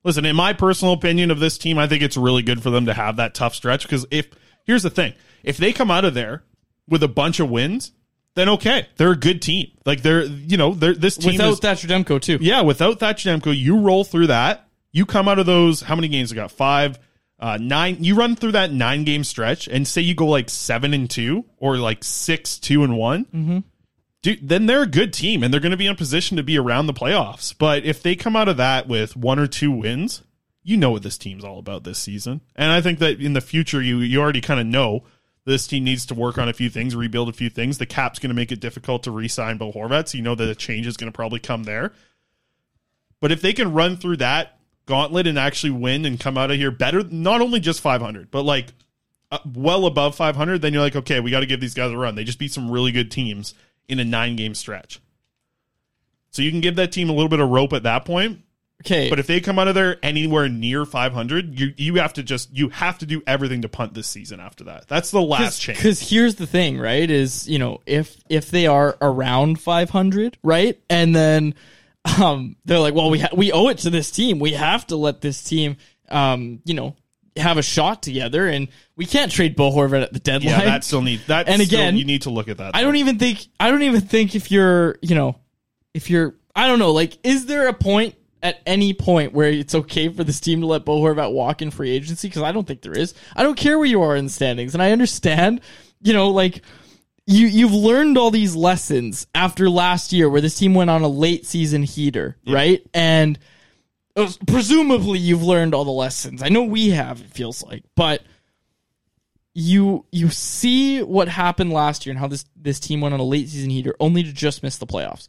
Listen, 0.04 0.24
in 0.24 0.34
my 0.34 0.52
personal 0.52 0.94
opinion 0.94 1.30
of 1.30 1.38
this 1.38 1.56
team, 1.58 1.78
I 1.78 1.86
think 1.86 2.02
it's 2.02 2.16
really 2.16 2.42
good 2.42 2.60
for 2.62 2.70
them 2.70 2.86
to 2.86 2.92
have 2.94 3.16
that 3.16 3.34
tough 3.34 3.54
stretch. 3.54 3.82
Because 3.84 4.04
if 4.10 4.28
here's 4.64 4.82
the 4.82 4.90
thing, 4.90 5.14
if 5.42 5.56
they 5.56 5.72
come 5.72 5.90
out 5.90 6.04
of 6.04 6.14
there 6.14 6.42
with 6.88 7.02
a 7.02 7.08
bunch 7.08 7.40
of 7.40 7.50
wins, 7.50 7.92
then 8.34 8.48
okay, 8.48 8.86
they're 8.96 9.12
a 9.12 9.16
good 9.16 9.42
team. 9.42 9.70
Like 9.84 10.02
they're 10.02 10.24
you 10.24 10.56
know 10.56 10.74
they're 10.74 10.94
this 10.94 11.16
team 11.16 11.32
without 11.32 11.52
is, 11.52 11.58
Thatcher 11.60 11.88
Demko 11.88 12.20
too. 12.20 12.38
yeah, 12.40 12.62
without 12.62 13.00
Thatcher 13.00 13.30
Demko, 13.30 13.56
you 13.56 13.78
roll 13.78 14.04
through 14.04 14.28
that. 14.28 14.68
You 14.90 15.06
come 15.06 15.28
out 15.28 15.38
of 15.38 15.46
those. 15.46 15.80
How 15.80 15.94
many 15.94 16.08
games? 16.08 16.32
I 16.32 16.36
got 16.36 16.50
five, 16.50 16.98
uh, 17.38 17.58
nine. 17.60 17.98
You 18.00 18.14
run 18.14 18.36
through 18.36 18.52
that 18.52 18.72
nine 18.72 19.04
game 19.04 19.24
stretch, 19.24 19.68
and 19.68 19.86
say 19.86 20.02
you 20.02 20.14
go 20.14 20.26
like 20.26 20.48
seven 20.50 20.94
and 20.94 21.08
two, 21.08 21.44
or 21.58 21.76
like 21.76 22.04
six, 22.04 22.58
two 22.58 22.84
and 22.84 22.96
one. 22.96 23.24
Mm-hmm. 23.26 23.58
Dude, 24.22 24.48
then 24.48 24.66
they're 24.66 24.82
a 24.82 24.86
good 24.86 25.12
team, 25.12 25.42
and 25.42 25.52
they're 25.52 25.60
going 25.60 25.72
to 25.72 25.76
be 25.76 25.86
in 25.86 25.92
a 25.92 25.96
position 25.96 26.36
to 26.36 26.44
be 26.44 26.56
around 26.56 26.86
the 26.86 26.92
playoffs. 26.92 27.54
But 27.56 27.84
if 27.84 28.02
they 28.02 28.14
come 28.14 28.36
out 28.36 28.48
of 28.48 28.56
that 28.58 28.86
with 28.86 29.16
one 29.16 29.40
or 29.40 29.48
two 29.48 29.72
wins, 29.72 30.22
you 30.62 30.76
know 30.76 30.90
what 30.90 31.02
this 31.02 31.18
team's 31.18 31.44
all 31.44 31.58
about 31.58 31.84
this 31.84 31.98
season. 31.98 32.40
And 32.54 32.70
I 32.70 32.80
think 32.80 32.98
that 33.00 33.20
in 33.20 33.32
the 33.32 33.40
future, 33.40 33.82
you 33.82 33.98
you 33.98 34.20
already 34.20 34.40
kind 34.40 34.60
of 34.60 34.66
know 34.66 35.04
this 35.44 35.66
team 35.66 35.84
needs 35.84 36.06
to 36.06 36.14
work 36.14 36.38
on 36.38 36.48
a 36.48 36.52
few 36.52 36.70
things, 36.70 36.94
rebuild 36.94 37.28
a 37.28 37.32
few 37.32 37.50
things. 37.50 37.78
The 37.78 37.86
cap's 37.86 38.18
going 38.18 38.30
to 38.30 38.34
make 38.34 38.52
it 38.52 38.60
difficult 38.60 39.02
to 39.04 39.10
re-sign 39.10 39.58
Bo 39.58 39.72
Horvat, 39.72 40.08
so 40.08 40.18
you 40.18 40.22
know 40.22 40.36
that 40.36 40.48
a 40.48 40.54
change 40.54 40.86
is 40.86 40.96
going 40.96 41.10
to 41.10 41.16
probably 41.16 41.40
come 41.40 41.64
there. 41.64 41.92
But 43.20 43.32
if 43.32 43.40
they 43.40 43.52
can 43.52 43.72
run 43.72 43.96
through 43.96 44.18
that 44.18 44.58
gauntlet 44.86 45.26
and 45.26 45.38
actually 45.38 45.70
win 45.70 46.04
and 46.04 46.18
come 46.18 46.38
out 46.38 46.50
of 46.50 46.56
here 46.56 46.70
better, 46.70 47.02
not 47.04 47.40
only 47.40 47.60
just 47.60 47.80
500, 47.80 48.30
but 48.30 48.42
like 48.42 48.68
uh, 49.30 49.38
well 49.54 49.86
above 49.86 50.14
500, 50.14 50.60
then 50.60 50.72
you're 50.72 50.82
like, 50.82 50.96
okay, 50.96 51.20
we 51.20 51.30
got 51.30 51.40
to 51.40 51.46
give 51.46 51.60
these 51.60 51.74
guys 51.74 51.90
a 51.90 51.96
run. 51.96 52.14
They 52.14 52.24
just 52.24 52.38
beat 52.38 52.52
some 52.52 52.70
really 52.70 52.92
good 52.92 53.10
teams 53.10 53.54
in 53.88 53.98
a 53.98 54.04
nine 54.04 54.36
game 54.36 54.54
stretch. 54.54 55.00
So 56.30 56.42
you 56.42 56.50
can 56.50 56.60
give 56.60 56.76
that 56.76 56.92
team 56.92 57.10
a 57.10 57.12
little 57.12 57.28
bit 57.28 57.40
of 57.40 57.48
rope 57.48 57.72
at 57.72 57.82
that 57.82 58.04
point. 58.04 58.40
Okay. 58.84 59.08
But 59.10 59.18
if 59.18 59.26
they 59.26 59.40
come 59.40 59.58
out 59.58 59.68
of 59.68 59.74
there 59.74 59.96
anywhere 60.02 60.48
near 60.48 60.84
500, 60.84 61.58
you 61.58 61.72
you 61.76 61.94
have 61.96 62.12
to 62.14 62.22
just 62.22 62.54
you 62.56 62.68
have 62.70 62.98
to 62.98 63.06
do 63.06 63.22
everything 63.26 63.62
to 63.62 63.68
punt 63.68 63.94
this 63.94 64.06
season 64.06 64.40
after 64.40 64.64
that. 64.64 64.88
That's 64.88 65.10
the 65.10 65.22
last 65.22 65.60
change. 65.60 65.78
Because 65.78 66.08
here's 66.10 66.36
the 66.36 66.46
thing, 66.46 66.78
right? 66.78 67.10
Is 67.10 67.48
you 67.48 67.58
know 67.58 67.80
if 67.86 68.16
if 68.28 68.50
they 68.50 68.66
are 68.66 68.96
around 69.00 69.60
500, 69.60 70.38
right, 70.42 70.80
and 70.90 71.14
then 71.14 71.54
um 72.18 72.56
they're 72.64 72.78
like, 72.78 72.94
well, 72.94 73.10
we 73.10 73.20
ha- 73.20 73.28
we 73.34 73.52
owe 73.52 73.68
it 73.68 73.78
to 73.78 73.90
this 73.90 74.10
team. 74.10 74.38
We 74.38 74.52
have 74.52 74.86
to 74.88 74.96
let 74.96 75.20
this 75.20 75.42
team, 75.42 75.76
um, 76.10 76.60
you 76.64 76.74
know, 76.74 76.96
have 77.36 77.58
a 77.58 77.62
shot 77.62 78.02
together, 78.02 78.46
and 78.48 78.68
we 78.96 79.06
can't 79.06 79.30
trade 79.30 79.54
Bo 79.56 79.70
Horvat 79.70 80.02
at 80.02 80.12
the 80.12 80.18
deadline. 80.18 80.50
Yeah, 80.60 80.64
that 80.64 80.84
still 80.84 81.02
need 81.02 81.20
that. 81.28 81.48
And 81.48 81.62
still- 81.62 81.78
again, 81.80 81.96
you 81.96 82.04
need 82.04 82.22
to 82.22 82.30
look 82.30 82.48
at 82.48 82.58
that. 82.58 82.74
I 82.74 82.82
don't 82.82 82.96
even 82.96 83.18
think 83.18 83.46
I 83.60 83.70
don't 83.70 83.82
even 83.84 84.00
think 84.00 84.34
if 84.34 84.50
you're 84.50 84.96
you 85.00 85.14
know 85.14 85.36
if 85.94 86.10
you're 86.10 86.34
I 86.56 86.66
don't 86.66 86.78
know 86.78 86.90
like 86.92 87.16
is 87.22 87.46
there 87.46 87.68
a 87.68 87.72
point 87.72 88.14
at 88.42 88.60
any 88.66 88.92
point 88.92 89.32
where 89.32 89.48
it's 89.48 89.74
okay 89.74 90.08
for 90.08 90.24
this 90.24 90.40
team 90.40 90.60
to 90.60 90.66
let 90.66 90.84
Bo 90.84 91.00
Horvat 91.00 91.32
walk 91.32 91.62
in 91.62 91.70
free 91.70 91.90
agency 91.90 92.28
because 92.28 92.42
I 92.42 92.52
don't 92.52 92.66
think 92.66 92.82
there 92.82 92.96
is. 92.96 93.14
I 93.36 93.42
don't 93.42 93.56
care 93.56 93.78
where 93.78 93.86
you 93.86 94.02
are 94.02 94.16
in 94.16 94.24
the 94.26 94.30
standings, 94.30 94.74
and 94.74 94.82
I 94.82 94.92
understand 94.92 95.60
you 96.00 96.12
know 96.12 96.30
like 96.30 96.62
you 97.26 97.46
you've 97.46 97.72
learned 97.72 98.18
all 98.18 98.30
these 98.30 98.56
lessons 98.56 99.26
after 99.34 99.70
last 99.70 100.12
year 100.12 100.28
where 100.28 100.40
this 100.40 100.58
team 100.58 100.74
went 100.74 100.90
on 100.90 101.02
a 101.02 101.08
late 101.08 101.46
season 101.46 101.82
heater, 101.82 102.36
right? 102.46 102.84
And 102.92 103.38
uh, 104.16 104.30
presumably 104.46 105.18
you've 105.18 105.42
learned 105.42 105.74
all 105.74 105.84
the 105.84 105.90
lessons. 105.90 106.42
I 106.42 106.48
know 106.48 106.64
we 106.64 106.90
have. 106.90 107.20
It 107.20 107.30
feels 107.30 107.62
like, 107.62 107.84
but 107.94 108.22
you 109.54 110.04
you 110.10 110.30
see 110.30 111.02
what 111.02 111.28
happened 111.28 111.72
last 111.72 112.06
year 112.06 112.10
and 112.10 112.18
how 112.18 112.28
this 112.28 112.44
this 112.56 112.80
team 112.80 113.00
went 113.00 113.14
on 113.14 113.20
a 113.20 113.24
late 113.24 113.48
season 113.48 113.70
heater 113.70 113.94
only 114.00 114.22
to 114.22 114.32
just 114.32 114.62
miss 114.62 114.78
the 114.78 114.86
playoffs. 114.86 115.28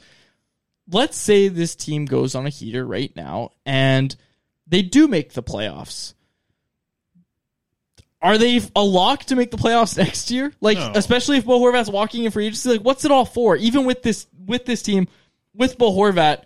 Let's 0.91 1.17
say 1.17 1.47
this 1.47 1.75
team 1.75 2.05
goes 2.05 2.35
on 2.35 2.45
a 2.45 2.49
heater 2.49 2.85
right 2.85 3.13
now 3.15 3.51
and 3.65 4.13
they 4.67 4.81
do 4.81 5.07
make 5.07 5.33
the 5.33 5.43
playoffs. 5.43 6.13
Are 8.21 8.37
they 8.37 8.61
a 8.75 8.83
lock 8.83 9.25
to 9.25 9.35
make 9.35 9.51
the 9.51 9.57
playoffs 9.57 9.97
next 10.03 10.31
year? 10.31 10.53
Like, 10.61 10.77
No. 10.77 10.93
especially 10.95 11.37
if 11.37 11.45
Bo 11.45 11.59
Horvat's 11.59 11.89
walking 11.89 12.23
in 12.23 12.31
free 12.31 12.45
agency, 12.47 12.69
like, 12.69 12.81
what's 12.81 13.05
it 13.05 13.11
all 13.11 13.25
for? 13.25 13.55
Even 13.57 13.85
with 13.85 14.01
this 14.01 14.27
with 14.45 14.65
this 14.65 14.81
team, 14.81 15.07
with 15.53 15.77
Bo 15.77 15.91
Horvat, 15.91 16.43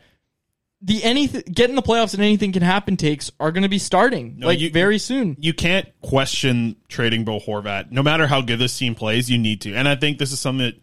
the 0.82 1.04
anything 1.04 1.44
getting 1.52 1.76
the 1.76 1.82
playoffs 1.82 2.14
and 2.14 2.22
anything 2.24 2.52
can 2.52 2.62
happen 2.64 2.98
takes 2.98 3.32
are 3.40 3.52
going 3.52 3.64
to 3.64 3.70
be 3.70 3.80
starting 3.80 4.36
No, 4.38 4.48
like 4.48 4.60
you- 4.60 4.70
very 4.72 4.98
soon. 5.00 5.36
You 5.40 5.54
can't 5.54 5.88
question 6.02 6.76
trading 6.88 7.24
Bo 7.26 7.40
Horvat. 7.40 7.92
No 7.92 8.02
matter 8.04 8.28
how 8.28 8.42
good 8.42 8.58
this 8.60 8.78
team 8.78 8.94
plays, 8.96 9.30
you 9.30 9.38
need 9.38 9.62
to. 9.62 9.74
And 9.76 9.88
I 9.88 9.96
think 9.96 10.18
this 10.20 10.32
is 10.32 10.40
something 10.40 10.66
that 10.66 10.80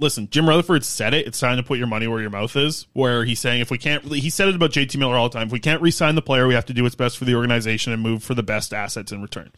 listen, 0.00 0.28
Jim 0.30 0.48
Rutherford 0.48 0.84
said 0.84 1.14
it. 1.14 1.26
It's 1.26 1.38
time 1.38 1.58
to 1.58 1.62
put 1.62 1.78
your 1.78 1.86
money 1.86 2.08
where 2.08 2.20
your 2.20 2.30
mouth 2.30 2.56
is. 2.56 2.86
Where 2.94 3.24
he's 3.24 3.38
saying 3.38 3.60
if 3.60 3.70
we 3.70 3.78
can't, 3.78 4.04
he 4.04 4.30
said 4.30 4.48
it 4.48 4.54
about 4.54 4.70
JT 4.70 4.96
Miller 4.96 5.16
all 5.16 5.28
the 5.28 5.38
time. 5.38 5.48
If 5.48 5.52
we 5.52 5.60
can't 5.60 5.82
re-sign 5.82 6.14
the 6.14 6.22
player, 6.22 6.46
we 6.46 6.54
have 6.54 6.66
to 6.66 6.72
do 6.72 6.82
what's 6.82 6.94
best 6.94 7.18
for 7.18 7.26
the 7.26 7.34
organization 7.34 7.92
and 7.92 8.02
move 8.02 8.22
for 8.22 8.34
the 8.34 8.42
best 8.42 8.72
assets 8.72 9.12
in 9.12 9.22
return. 9.22 9.52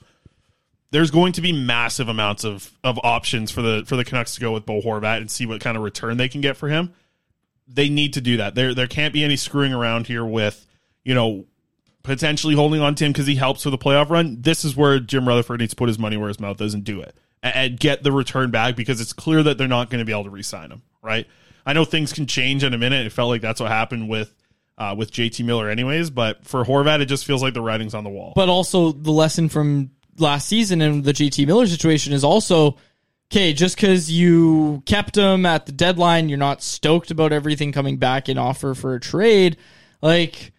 There's 0.91 1.11
going 1.11 1.33
to 1.35 1.41
be 1.41 1.53
massive 1.53 2.09
amounts 2.09 2.45
of 2.45 2.71
of 2.85 2.99
options 3.03 3.51
for 3.51 3.63
the 3.63 3.85
for 3.87 3.97
the 3.97 4.05
Canucks 4.05 4.35
to 4.35 4.41
go 4.41 4.53
with 4.53 4.67
Bo 4.67 4.83
Horvat 4.83 5.19
and 5.19 5.31
see 5.31 5.47
what 5.47 5.61
kind 5.61 5.77
of 5.77 5.83
return 5.83 6.19
they 6.19 6.29
can 6.29 6.43
get 6.43 6.57
for 6.57 6.69
him. 6.69 6.93
They 7.67 7.89
need 7.89 8.15
to 8.15 8.21
do 8.21 8.37
that. 8.37 8.55
There 8.55 8.75
there 8.75 8.89
can't 8.89 9.15
be 9.15 9.25
any 9.25 9.37
screwing 9.37 9.73
around 9.73 10.07
here 10.07 10.25
with 10.25 10.67
you 11.03 11.15
know 11.15 11.47
potentially 12.03 12.55
holding 12.55 12.83
on 12.83 12.95
to 12.97 13.05
him 13.07 13.13
because 13.13 13.27
he 13.27 13.37
helps 13.37 13.65
with 13.65 13.73
the 13.73 13.79
playoff 13.79 14.11
run. 14.11 14.43
This 14.43 14.65
is 14.65 14.77
where 14.77 14.99
Jim 14.99 15.27
Rutherford 15.27 15.61
needs 15.61 15.71
to 15.71 15.77
put 15.77 15.89
his 15.89 15.99
money 15.99 16.17
where 16.17 16.29
his 16.29 16.41
mouth 16.41 16.61
is 16.61 16.75
and 16.75 16.85
do 16.85 17.01
it 17.01 17.17
and, 17.43 17.79
get 17.79 18.03
the 18.03 18.13
return 18.13 18.51
back 18.51 18.77
because 18.77 19.01
it's 19.01 19.13
clear 19.13 19.43
that 19.43 19.59
they're 19.59 19.69
not 19.69 19.91
going 19.91 19.99
to 19.99 20.05
be 20.05 20.13
able 20.13 20.25
to 20.25 20.31
re-sign 20.31 20.71
him. 20.71 20.83
Right? 21.03 21.27
I 21.67 21.73
know 21.73 21.85
things 21.85 22.13
can 22.13 22.27
change 22.27 22.65
in 22.65 22.75
a 22.75 22.79
minute. 22.79 23.07
It 23.07 23.11
felt 23.11 23.29
like 23.29 23.41
that's 23.41 23.61
what 23.61 23.71
happened 23.71 24.09
with 24.09 24.35
uh, 24.79 24.95
with 24.97 25.13
JT 25.13 25.45
Miller, 25.45 25.69
anyways. 25.69 26.11
But 26.11 26.45
for 26.45 26.65
Horvat, 26.65 27.01
it 27.01 27.07
just 27.07 27.25
feels 27.25 27.43
like 27.43 27.55
the 27.55 27.61
writing's 27.61 27.95
on 27.95 28.05
the 28.05 28.11
wall. 28.11 28.33
But 28.35 28.49
also 28.49 28.93
the 28.93 29.13
lesson 29.13 29.49
from 29.49 29.91
last 30.19 30.49
season 30.49 30.81
and 30.81 31.05
the 31.05 31.13
JT 31.13 31.47
Miller 31.47 31.67
situation 31.67 32.13
is 32.13 32.25
also 32.25 32.77
okay, 33.33 33.55
just 33.55 33.77
because 33.77 34.11
you 34.11 34.83
kept 34.85 35.17
him 35.17 35.47
at 35.47 35.65
the 35.65 35.73
deadline, 35.73 36.29
you're 36.29 36.37
not 36.37 36.63
stoked 36.63 37.11
about 37.11 37.33
everything 37.33 37.73
coming 37.73 37.97
back 37.97 38.29
in 38.29 38.37
offer 38.37 38.75
for 38.75 38.95
a 38.95 39.01
trade. 39.01 39.57
Like, 40.03 40.53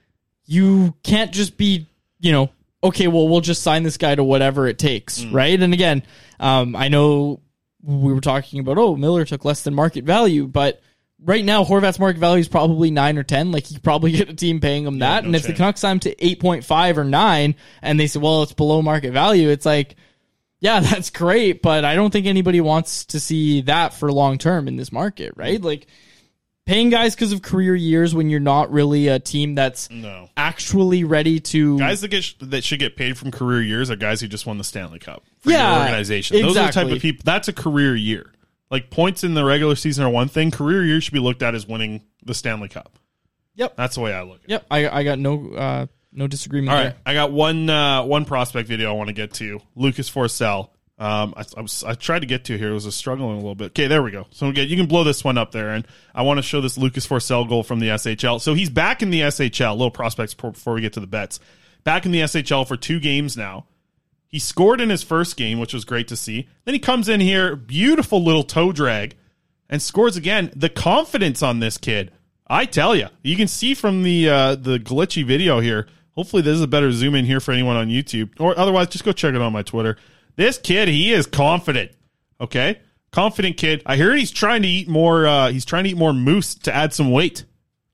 you 0.46 0.96
can't 1.04 1.32
just 1.32 1.56
be, 1.56 1.86
you 2.20 2.32
know, 2.32 2.50
okay, 2.84 3.08
well, 3.08 3.28
we'll 3.28 3.42
just 3.42 3.64
sign 3.64 3.84
this 3.84 3.98
guy 3.98 4.14
to 4.14 4.24
whatever 4.24 4.68
it 4.68 4.78
takes, 4.78 5.24
right? 5.26 5.60
And 5.60 5.74
again, 5.74 6.04
um, 6.40 6.76
I 6.76 6.90
know 6.90 7.42
we 7.82 8.14
were 8.14 8.22
talking 8.22 8.60
about, 8.60 8.78
oh, 8.78 8.96
Miller 8.96 9.26
took 9.26 9.46
less 9.46 9.64
than 9.64 9.74
market 9.74 10.04
value, 10.04 10.48
but 10.48 10.82
right 11.24 11.44
now, 11.44 11.64
Horvat's 11.64 12.00
market 12.00 12.20
value 12.20 12.42
is 12.42 12.48
probably 12.48 12.92
nine 12.92 13.18
or 13.18 13.24
10. 13.24 13.52
Like, 13.52 13.70
you 13.70 13.76
could 13.76 13.84
probably 13.84 14.12
get 14.18 14.30
a 14.30 14.34
team 14.34 14.60
paying 14.60 14.86
him 14.86 15.00
that. 15.00 15.24
no 15.24 15.28
and 15.28 15.36
if 15.36 15.44
the. 15.44 15.54
Canucks 15.54 15.82
sign 15.82 15.94
him 15.94 16.00
to 16.02 16.16
8.5 16.16 16.98
or 16.98 17.04
9, 17.04 17.56
and 17.82 18.00
they 18.00 18.08
say, 18.08 18.20
well, 18.20 18.44
it's 18.44 18.54
below 18.54 18.82
market 18.82 19.12
value, 19.12 19.50
it's 19.50 19.66
like, 19.66 19.96
yeah, 20.60 20.80
that's 20.82 21.10
great, 21.10 21.62
but 21.62 21.86
I 21.86 21.96
don't 21.96 22.12
think 22.12 22.26
anybody 22.26 22.62
wants 22.62 23.06
to 23.06 23.20
see 23.20 23.62
that 23.62 23.94
for 23.94 24.12
long 24.12 24.38
term 24.38 24.68
in 24.68 24.78
this 24.78 24.92
market, 24.92 25.34
right? 25.36 25.62
Like 25.62 25.88
paying 26.66 26.90
guys 26.90 27.16
because 27.16 27.32
of 27.32 27.42
career 27.42 27.76
years 27.76 28.16
when 28.16 28.30
you're 28.30 28.40
not 28.40 28.72
really 28.72 29.08
a 29.08 29.20
team 29.20 29.56
that's 29.56 29.90
No. 29.90 30.30
actually 30.38 31.04
ready 31.04 31.40
to 31.40 31.78
Guys 31.80 32.02
that 32.02 32.08
get 32.10 32.34
that 32.42 32.64
should 32.64 32.80
get 32.80 32.96
paid 32.96 33.18
from 33.18 33.32
career 33.32 33.62
years 33.62 33.90
are 33.92 33.96
guys 33.96 34.22
who 34.22 34.28
just 34.28 34.46
won 34.46 34.58
the 34.58 34.64
Stanley 34.64 35.00
Cup 35.00 35.24
for 35.40 35.52
Yeah, 35.52 35.74
your 35.76 35.86
organization. 35.86 36.42
Those 36.42 36.58
are 36.58 36.68
the 36.68 36.72
type 36.72 36.88
of 36.92 37.00
people. 37.02 37.24
That's 37.26 37.48
a 37.48 37.54
career 37.54 37.96
year. 37.96 38.32
Like 38.72 38.90
points 38.90 39.24
in 39.24 39.34
the 39.34 39.44
regular 39.46 39.76
season 39.76 40.04
are 40.04 40.10
one 40.10 40.28
thing. 40.30 40.50
Career 40.52 40.84
year 40.84 41.00
should 41.02 41.14
be 41.14 41.20
looked 41.20 41.44
at 41.44 41.54
as 41.54 41.68
winning 41.68 42.02
the 42.26 42.34
Stanley 42.34 42.70
Cup. 42.70 42.98
Yep. 43.56 43.76
That's 43.78 43.96
the 43.96 44.02
way 44.02 44.14
I 44.14 44.24
look 44.24 44.40
at 44.40 44.46
it. 44.46 44.50
Yep, 44.52 44.66
I 44.72 44.90
I 44.90 45.04
got 45.04 45.20
no 45.20 45.54
uh 45.54 45.86
no 46.12 46.28
disagreement 46.28 46.70
All 46.70 46.76
right, 46.84 46.90
there. 46.92 46.96
I 47.06 47.14
got 47.14 47.32
one 47.32 47.70
uh, 47.70 48.04
one 48.04 48.26
prospect 48.26 48.68
video 48.68 48.90
I 48.90 48.94
want 48.94 49.08
to 49.10 49.14
get 49.14 49.34
to. 49.36 49.60
Lucas 49.76 50.10
Forsell. 50.10 50.70
Um, 51.00 51.34
I, 51.36 51.44
I 51.58 51.62
was 51.62 51.84
I 51.84 51.96
tried 51.96 52.20
to 52.20 52.28
get 52.28 52.46
to 52.46 52.58
here. 52.58 52.70
It 52.70 52.74
was 52.74 52.96
struggling 52.96 53.34
a 53.34 53.38
little 53.38 53.56
bit. 53.56 53.68
Okay, 53.68 53.88
there 53.88 54.04
we 54.04 54.12
go. 54.12 54.28
So 54.30 54.48
again, 54.48 54.70
you 54.70 54.78
can 54.78 54.86
blow 54.86 55.04
this 55.04 55.24
one 55.24 55.38
up 55.38 55.52
there, 55.52 55.70
and 55.72 55.88
I 56.14 56.22
want 56.22 56.38
to 56.38 56.44
show 56.44 56.62
this 56.62 56.78
Lucas 56.78 57.08
Forsell 57.08 57.50
goal 57.50 57.64
from 57.64 57.80
the 57.80 57.88
SHL. 57.90 58.40
So 58.40 58.54
he's 58.54 58.70
back 58.70 59.02
in 59.02 59.10
the 59.10 59.22
SHL. 59.22 59.72
Little 59.74 59.92
prospects 59.92 60.34
before- 60.34 60.52
before 60.52 60.74
we 60.76 60.82
get 60.82 60.94
to 60.94 61.00
the 61.00 61.08
bets. 61.08 61.40
Back 61.84 62.06
in 62.06 62.12
the 62.12 62.22
SHL 62.22 62.68
for 62.68 62.78
two 62.78 63.00
games 63.00 63.36
now. 63.36 63.66
He 64.28 64.40
scored 64.40 64.82
in 64.82 64.90
his 64.90 65.04
first 65.04 65.36
game, 65.36 65.60
which 65.60 65.74
was 65.74 65.86
great 65.86 66.08
to 66.08 66.16
see. 66.16 66.48
Then 66.66 66.74
he 66.74 66.80
comes 66.80 67.08
in 67.10 67.20
here, 67.20 67.56
beautiful 67.56 68.24
little 68.24 68.44
toe 68.44 68.72
drag, 68.72 69.16
and 69.70 69.82
scores 69.82 70.16
again. 70.16 70.52
The 70.56 70.70
confidence 70.70 71.44
on 71.44 71.60
this 71.60 71.78
kid, 71.78 72.12
I 72.48 72.66
tell 72.66 72.96
you, 72.96 73.08
you 73.22 73.36
can 73.36 73.48
see 73.48 73.74
from 73.74 74.04
the 74.04 74.30
uh, 74.30 74.56
the 74.56 74.80
glitchy 74.80 75.26
video 75.26 75.60
here. 75.60 75.88
Hopefully, 76.16 76.42
this 76.44 76.56
is 76.56 76.62
a 76.62 76.68
better 76.68 76.92
zoom 76.92 77.16
in 77.16 77.26
here 77.26 77.40
for 77.40 77.52
anyone 77.52 77.76
on 77.76 77.90
YouTube, 77.90 78.30
or 78.40 78.58
otherwise, 78.58 78.88
just 78.88 79.04
go 79.04 79.12
check 79.12 79.34
it 79.34 79.42
on 79.42 79.52
my 79.54 79.64
Twitter. 79.64 79.98
This 80.36 80.58
kid, 80.58 80.88
he 80.88 81.12
is 81.12 81.28
confident. 81.28 81.92
Okay, 82.42 82.80
confident 83.12 83.58
kid. 83.58 83.82
I 83.86 83.96
hear 83.96 84.16
he's 84.16 84.32
trying 84.32 84.64
to 84.64 84.68
eat 84.68 84.88
more. 84.88 85.26
Uh, 85.28 85.50
he's 85.52 85.66
trying 85.66 85.84
to 85.86 85.92
eat 85.92 85.98
more 85.98 86.14
moose 86.14 86.56
to 86.56 86.74
add 86.76 86.94
some 86.94 87.12
weight. 87.12 87.46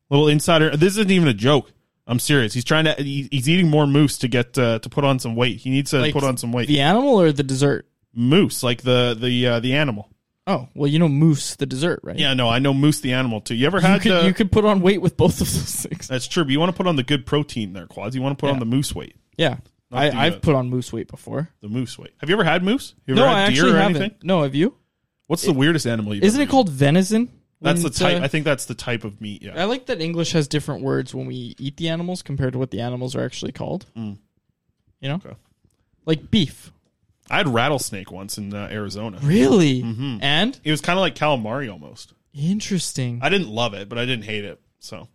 Little 0.10 0.28
insider. 0.28 0.76
This 0.76 0.94
isn't 0.98 1.12
even 1.12 1.28
a 1.28 1.34
joke. 1.34 1.72
I'm 2.08 2.18
serious. 2.20 2.54
He's 2.54 2.64
trying 2.64 2.86
to. 2.86 2.94
He's 2.94 3.48
eating 3.48 3.70
more 3.70 3.86
moose 3.86 4.18
to 4.20 4.28
get 4.28 4.58
uh, 4.58 4.80
to 4.80 4.90
put 4.90 5.04
on 5.04 5.20
some 5.20 5.36
weight. 5.36 5.58
He 5.58 5.70
needs 5.70 5.92
to 5.92 6.00
Like 6.00 6.14
put 6.14 6.24
on 6.24 6.38
some 6.38 6.52
weight. 6.52 6.68
The 6.68 6.82
animal 6.82 7.20
or 7.22 7.32
the 7.32 7.44
dessert? 7.44 7.86
moose, 8.16 8.64
like 8.64 8.82
the 8.82 9.16
the 9.20 9.46
uh, 9.48 9.60
the 9.60 9.76
animal. 9.76 10.10
Oh, 10.48 10.68
well, 10.74 10.88
you 10.90 10.98
know 10.98 11.08
moose, 11.08 11.56
the 11.58 11.68
dessert, 11.68 12.00
right? 12.02 12.18
Yeah, 12.18 12.34
no, 12.34 12.50
I 12.50 12.58
know 12.58 12.74
moose 12.74 13.02
the 13.02 13.14
animal 13.14 13.40
too. 13.40 13.54
You 13.54 13.68
ever 13.68 13.78
You 13.78 13.86
had? 13.86 14.02
could, 14.02 14.12
uh, 14.12 14.22
you 14.22 14.34
could 14.34 14.52
put 14.52 14.66
on 14.66 14.82
weight 14.82 15.00
with 15.00 15.16
both 15.16 15.40
of 15.42 15.48
those 15.48 15.86
things. 15.86 16.08
That's 16.08 16.28
true. 16.28 16.44
But 16.44 16.50
you 16.52 16.60
want 16.60 16.72
to 16.72 16.76
put 16.78 16.88
on 16.88 16.96
the 16.96 17.04
good 17.04 17.28
protein 17.28 17.74
there, 17.74 17.86
Quads. 17.86 18.16
You 18.16 18.24
want 18.24 18.36
to 18.36 18.42
put 18.42 18.50
on 18.50 18.58
the 18.58 18.66
moose 18.66 18.96
weight, 18.96 19.16
Yeah. 19.38 19.58
I, 19.92 20.10
I've 20.28 20.36
uh, 20.36 20.40
put 20.40 20.56
on 20.56 20.70
moose 20.70 20.94
weight 20.94 21.08
before. 21.08 21.50
the 21.62 21.68
moose 21.70 21.98
weight. 21.98 22.12
Have 22.20 22.30
you 22.30 22.36
ever 22.36 22.44
had 22.44 22.64
moose? 22.64 22.94
You 23.08 23.16
ever 23.16 23.22
No, 23.22 23.28
had 23.28 23.36
I 23.38 23.50
deer 23.50 23.64
actually 23.64 23.72
or 23.72 23.78
haven't. 23.82 23.96
anything? 24.02 24.18
No, 24.24 24.44
have 24.44 24.54
you? 24.56 24.76
What's 25.28 25.44
the 25.44 25.54
weirdest 25.54 25.86
animal 25.88 26.14
you've 26.16 26.24
Isn't 26.24 26.42
ever 26.42 26.48
it 26.48 26.52
called 26.52 26.70
venison? 26.70 27.30
That's 27.62 27.78
When 27.78 27.82
the 27.84 27.88
it's, 27.90 28.00
type. 28.00 28.22
uh, 28.22 28.24
I 28.24 28.28
think 28.28 28.46
that's 28.46 28.66
the 28.66 28.74
type 28.76 29.04
of 29.04 29.20
meat. 29.20 29.42
Yeah. 29.44 29.60
I 29.62 29.66
like 29.66 29.88
that 29.88 30.00
English 30.00 30.32
has 30.32 30.48
different 30.48 30.82
words 30.84 31.14
when 31.14 31.26
we 31.26 31.56
eat 31.60 31.76
the 31.78 31.90
animals 31.90 32.22
compared 32.22 32.54
to 32.54 32.60
what 32.60 32.72
the 32.72 32.82
animals 32.82 33.16
are 33.16 33.24
actually 33.26 33.52
called. 33.52 33.86
Mm. 33.98 34.18
You 35.02 35.10
know, 35.10 35.16
Okay. 35.16 35.36
like 36.06 36.32
beef. 36.32 36.72
I 37.30 37.38
had 37.38 37.48
rattlesnake 37.48 38.12
once 38.12 38.38
in 38.38 38.54
uh, 38.54 38.70
Arizona. 38.72 39.20
Really? 39.22 39.84
Mhm. 39.84 40.20
And 40.22 40.60
It 40.64 40.72
was 40.72 40.82
kind 40.82 40.98
of 40.98 41.02
like 41.02 41.16
calamari 41.16 41.72
almost. 41.72 42.14
interesting. 42.34 43.20
I 43.22 43.30
didn't 43.30 43.50
love 43.50 43.74
it, 43.74 43.90
but 43.90 43.98
I 43.98 44.06
didn't 44.06 44.26
hate 44.26 44.46
it. 44.46 44.60
So 44.80 45.08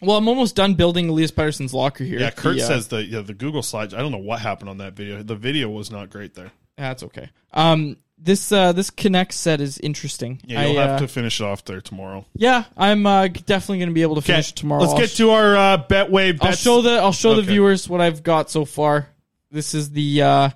Well, 0.00 0.16
I'm 0.16 0.28
almost 0.28 0.56
done 0.56 0.74
building 0.74 1.08
Elias 1.08 1.30
Pettersson's 1.30 1.74
locker 1.74 2.04
here. 2.04 2.20
yeah, 2.20 2.30
Kurt 2.30 2.56
The, 2.56 2.62
uh, 2.62 2.66
says 2.66 2.88
the 2.88 3.04
yeah, 3.04 3.20
the 3.20 3.34
Google 3.34 3.62
slides. 3.62 3.94
I 3.94 3.98
don't 3.98 4.12
know 4.12 4.18
what 4.18 4.40
happened 4.40 4.70
on 4.70 4.78
that 4.78 4.94
video. 4.94 5.22
The 5.22 5.36
video 5.36 5.68
was 5.68 5.90
not 5.90 6.10
great 6.10 6.34
there. 6.34 6.52
that's 6.76 7.02
okay. 7.02 7.30
Um, 7.52 7.96
this 8.22 8.52
uh, 8.52 8.72
this 8.72 8.90
Connect 8.90 9.32
set 9.32 9.60
is 9.60 9.78
interesting. 9.78 10.40
Yeah, 10.44 10.66
you'll 10.66 10.78
I, 10.78 10.82
have 10.82 10.96
uh, 10.96 10.98
to 11.00 11.08
finish 11.08 11.40
it 11.40 11.44
off 11.44 11.64
there 11.64 11.80
tomorrow. 11.80 12.26
Yeah, 12.34 12.64
I'm 12.76 13.06
uh, 13.06 13.28
definitely 13.28 13.78
going 13.78 13.88
to 13.88 13.94
be 13.94 14.02
able 14.02 14.16
to 14.16 14.22
finish 14.22 14.50
it 14.50 14.56
tomorrow. 14.56 14.82
Let's 14.82 14.92
I'll 14.92 14.98
get 14.98 15.10
sh- 15.10 15.16
to 15.18 15.30
our 15.30 15.56
uh, 15.56 15.84
Betway. 15.88 16.38
I'll 16.40 16.52
show 16.52 16.82
the 16.82 16.98
I'll 16.98 17.12
show 17.12 17.34
the 17.34 17.42
viewers 17.42 17.88
what 17.88 18.00
I've 18.00 18.22
got 18.22 18.50
so 18.50 18.64
far. 18.64 19.08
This 19.50 19.74
is 19.74 19.90
the 19.90 20.22
uh, 20.22 20.50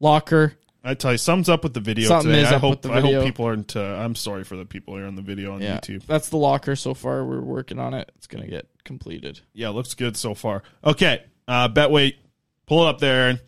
locker. 0.00 0.54
I 0.82 0.94
tell 0.94 1.12
you, 1.12 1.18
something's 1.18 1.48
up 1.50 1.62
with 1.62 1.74
the 1.74 1.80
video 1.80 2.08
Something 2.08 2.30
today. 2.30 2.42
is 2.42 2.48
I 2.52 2.54
up 2.56 2.60
hope 2.62 2.70
with 2.70 2.82
the 2.82 2.92
I 2.92 3.00
video. 3.00 3.18
hope 3.20 3.26
people 3.26 3.44
aren't. 3.46 3.76
Uh, 3.76 3.80
I'm 3.82 4.14
sorry 4.14 4.44
for 4.44 4.56
the 4.56 4.64
people 4.64 4.96
here 4.96 5.04
on 5.06 5.14
the 5.14 5.22
video 5.22 5.52
on 5.52 5.60
Yeah, 5.60 5.78
YouTube. 5.78 6.06
that's 6.06 6.30
the 6.30 6.38
locker 6.38 6.74
so 6.76 6.94
far. 6.94 7.24
We're 7.24 7.40
working 7.42 7.78
on 7.78 7.92
it. 7.94 8.10
It's 8.16 8.26
going 8.26 8.44
to 8.44 8.50
get 8.50 8.66
completed. 8.84 9.40
Yeah, 9.52 9.68
looks 9.70 9.94
good 9.94 10.16
so 10.16 10.34
far. 10.34 10.62
Okay, 10.82 11.22
uh, 11.46 11.68
Betway, 11.68 12.14
pull 12.66 12.86
it 12.86 12.88
up 12.88 12.98
there 12.98 13.28
and 13.28 13.40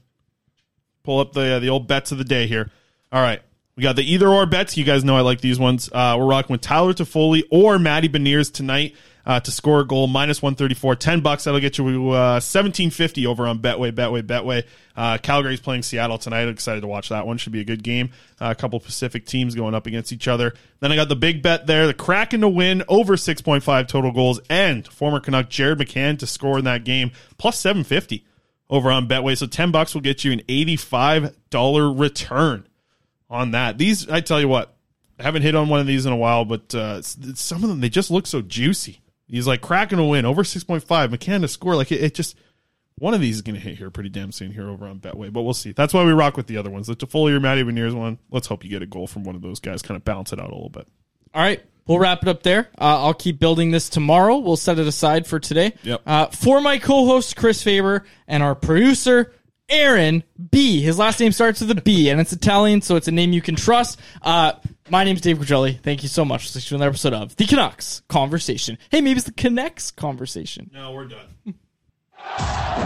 pull 1.05 1.21
up 1.21 1.33
the 1.33 1.55
uh, 1.55 1.59
the 1.59 1.71
old 1.71 1.87
bets 1.89 2.13
of 2.13 2.19
the 2.19 2.25
day 2.25 2.47
here. 2.47 2.71
All 3.11 3.23
right, 3.23 3.41
we 3.77 3.83
got 3.83 3.97
the 3.97 4.03
either 4.13 4.29
or 4.29 4.45
bets. 4.45 4.77
You 4.77 4.85
guys 4.85 5.03
know 5.03 5.17
I 5.17 5.23
like 5.23 5.41
these 5.41 5.59
ones. 5.59 5.89
Uh, 5.91 6.17
we're 6.19 6.27
rocking 6.27 6.53
with 6.53 6.61
Tyler 6.61 6.93
Toffoli 6.93 7.45
or 7.51 7.79
Matty 7.79 8.09
Beniers 8.11 8.53
tonight 8.53 8.95
uh, 9.25 9.41
to 9.41 9.51
score 9.51 9.81
a 9.81 9.87
goal 9.87 10.07
minus 10.07 10.43
one 10.43 10.55
thirty 10.55 10.75
four. 10.75 10.97
Ten 10.97 11.21
bucks 11.21 11.45
that'll 11.45 11.61
get 11.61 11.79
you 11.79 12.11
uh, 12.11 12.41
seventeen 12.41 12.91
fifty 12.91 13.27
over 13.27 13.47
on 13.47 13.59
Betway. 13.61 13.93
Betway. 13.93 14.23
Betway. 14.23 14.65
Uh, 14.95 15.19
Calgary's 15.19 15.61
playing 15.61 15.83
Seattle 15.83 16.19
tonight. 16.19 16.49
Excited 16.49 16.83
to 16.83 16.87
watch 16.87 17.09
that 17.09 17.27
one. 17.27 17.39
Should 17.39 17.53
be 17.53 17.61
a 17.61 17.65
good 17.65 17.83
game. 17.83 18.11
Uh, 18.41 18.51
a 18.51 18.55
couple 18.55 18.79
Pacific 18.81 19.25
teams 19.27 19.55
going 19.55 19.75
up 19.75 19.87
against 19.87 20.13
each 20.13 20.29
other. 20.29 20.55
Then 20.81 20.93
I 20.93 20.97
got 20.97 21.09
the 21.09 21.17
big 21.17 21.43
bet 21.43 21.67
there: 21.67 21.87
the 21.87 21.95
Kraken 21.95 22.41
to 22.43 22.49
win 22.49 22.83
over 22.89 23.17
six 23.17 23.41
point 23.41 23.63
five 23.63 23.87
total 23.87 24.13
goals, 24.13 24.41
and 24.51 24.87
former 24.87 25.21
Canuck 25.21 25.49
Jared 25.49 25.79
McCann 25.79 26.19
to 26.19 26.27
score 26.27 26.59
in 26.59 26.65
that 26.65 26.85
game 26.85 27.13
plus 27.39 27.59
seven 27.59 27.85
fifty 27.85 28.27
over 28.69 28.91
on 28.91 29.09
Betway. 29.09 29.37
So 29.37 29.47
ten 29.47 29.71
bucks 29.71 29.95
will 29.95 30.01
get 30.01 30.25
you 30.25 30.33
an 30.33 30.43
eighty 30.49 30.77
five 30.77 31.35
dollar 31.51 31.93
return 31.93 32.67
on 33.31 33.53
that. 33.53 33.79
These, 33.79 34.11
I 34.11 34.21
tell 34.21 34.41
you 34.41 34.49
what, 34.49 34.75
I 35.19 35.23
haven't 35.23 35.43
hit 35.43 35.55
on 35.55 35.69
one 35.69 35.81
of 35.81 35.87
these 35.87 36.05
in 36.05 36.13
a 36.13 36.17
while, 36.17 36.45
but 36.45 36.75
uh, 36.75 37.01
some 37.01 37.63
of 37.63 37.71
them 37.71 37.81
they 37.81 37.89
just 37.89 38.11
look 38.11 38.27
so 38.27 38.43
juicy. 38.43 39.01
He's 39.33 39.49
like 39.49 39.61
Kraken 39.61 39.99
a 39.99 40.07
win 40.07 40.25
over 40.25 40.45
six 40.45 40.63
point 40.63 40.85
five. 40.85 41.11
McCann 41.11 41.41
to 41.41 41.49
score 41.49 41.75
like 41.75 41.91
it, 41.91 42.01
it 42.01 42.15
just. 42.15 42.37
One 42.97 43.15
of 43.15 43.21
these 43.23 43.37
is 43.37 43.43
going 43.43 43.55
to 43.55 43.61
hit 43.61 43.79
here 43.79 43.91
pretty 43.91 44.11
damn 44.11 44.31
soon 44.31 44.53
here 44.53 44.69
over 44.69 44.87
on 44.87 45.01
Betway, 45.01 45.33
but 45.33 45.43
we'll 45.43 45.55
see. 45.55 45.73
That's 45.73 45.95
why 45.95 46.05
we 46.05 46.13
rock 46.13 46.37
with 46.37 46.47
the 46.47 46.59
other 46.59 46.71
ones. 46.71 46.87
The 46.87 46.95
Toffoli 46.95 47.33
or 47.33 47.41
Matty 47.41 47.65
Beniers 47.65 47.95
one. 47.95 48.19
Let's 48.31 48.47
hope 48.47 48.63
you 48.63 48.71
get 48.71 48.83
a 48.83 48.87
goal 48.87 49.07
from 49.07 49.25
one 49.25 49.35
of 49.35 49.41
those 49.41 49.59
guys. 49.59 49.81
Kind 49.83 49.97
of 49.97 50.05
balance 50.05 50.33
it 50.33 50.39
out 50.39 50.51
a 50.51 50.55
little 50.55 50.69
bit. 50.69 50.87
All 51.35 51.43
right, 51.43 51.61
we'll 51.87 51.99
wrap 51.99 52.23
it 52.23 52.29
up 52.29 52.43
there. 52.43 52.69
Uh, 52.79 53.03
I'll 53.03 53.15
keep 53.15 53.41
building 53.41 53.71
this 53.71 53.89
tomorrow. 53.89 54.39
We'll 54.39 54.59
set 54.59 54.79
it 54.79 54.87
aside 54.87 55.27
for 55.27 55.41
today. 55.41 55.73
Yep. 55.83 56.03
Uh, 56.07 56.27
for 56.27 56.61
my 56.61 56.79
co-host 56.79 57.35
Chris 57.35 57.63
Faber 57.63 58.05
and 58.29 58.43
our 58.43 58.55
producer 58.55 59.33
Aaron 59.73 60.23
B. 60.51 60.83
His 60.83 60.99
last 60.99 61.19
name 61.19 61.33
starts 61.33 61.61
with 61.61 61.71
a 61.71 61.81
B, 61.81 62.11
and 62.11 62.21
it's 62.21 62.33
Italian, 62.33 62.83
so 62.83 62.95
it's 62.97 63.09
a 63.09 63.11
name 63.11 63.33
you 63.33 63.41
can 63.41 63.57
trust. 63.57 63.99
Uh, 64.21 64.53
my 64.91 65.03
name's 65.03 65.23
Dave 65.23 65.39
Quadrelli. 65.39 65.81
Thank 65.81 66.03
you 66.03 66.09
so 66.11 66.25
much 66.25 66.43
for 66.43 66.59
listening 66.59 66.69
to 66.69 66.75
another 66.77 66.91
episode 66.91 67.15
of 67.15 67.35
the 67.37 67.47
Canucks 67.47 68.03
Conversation. 68.09 68.77
Hey, 68.91 69.01
maybe 69.01 69.17
it's 69.17 69.27
the 69.27 69.33
Canucks 69.33 69.91
Conversation. 69.91 70.71
No, 70.73 70.93
we're 70.93 71.07
done. 71.07 71.55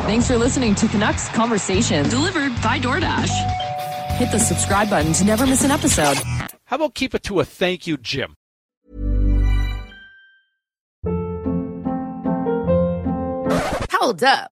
Thanks 0.07 0.29
for 0.29 0.39
listening 0.39 0.75
to 0.77 0.87
Canucks 0.89 1.29
Conversation. 1.31 2.09
Delivered 2.09 2.53
by 2.63 2.79
DoorDash. 2.79 4.17
Hit 4.17 4.31
the 4.31 4.39
subscribe 4.39 4.89
button 4.89 5.13
to 5.15 5.25
never 5.25 5.47
miss 5.47 5.65
an 5.65 5.73
episode. 5.73 6.17
How 6.65 6.77
about 6.77 6.95
keep 6.95 7.15
it 7.15 7.25
to 7.25 7.41
a 7.41 7.45
thank 7.45 7.87
you, 7.87 7.97
Jim? 7.97 8.35
Hold 13.91 14.23
up. 14.23 14.53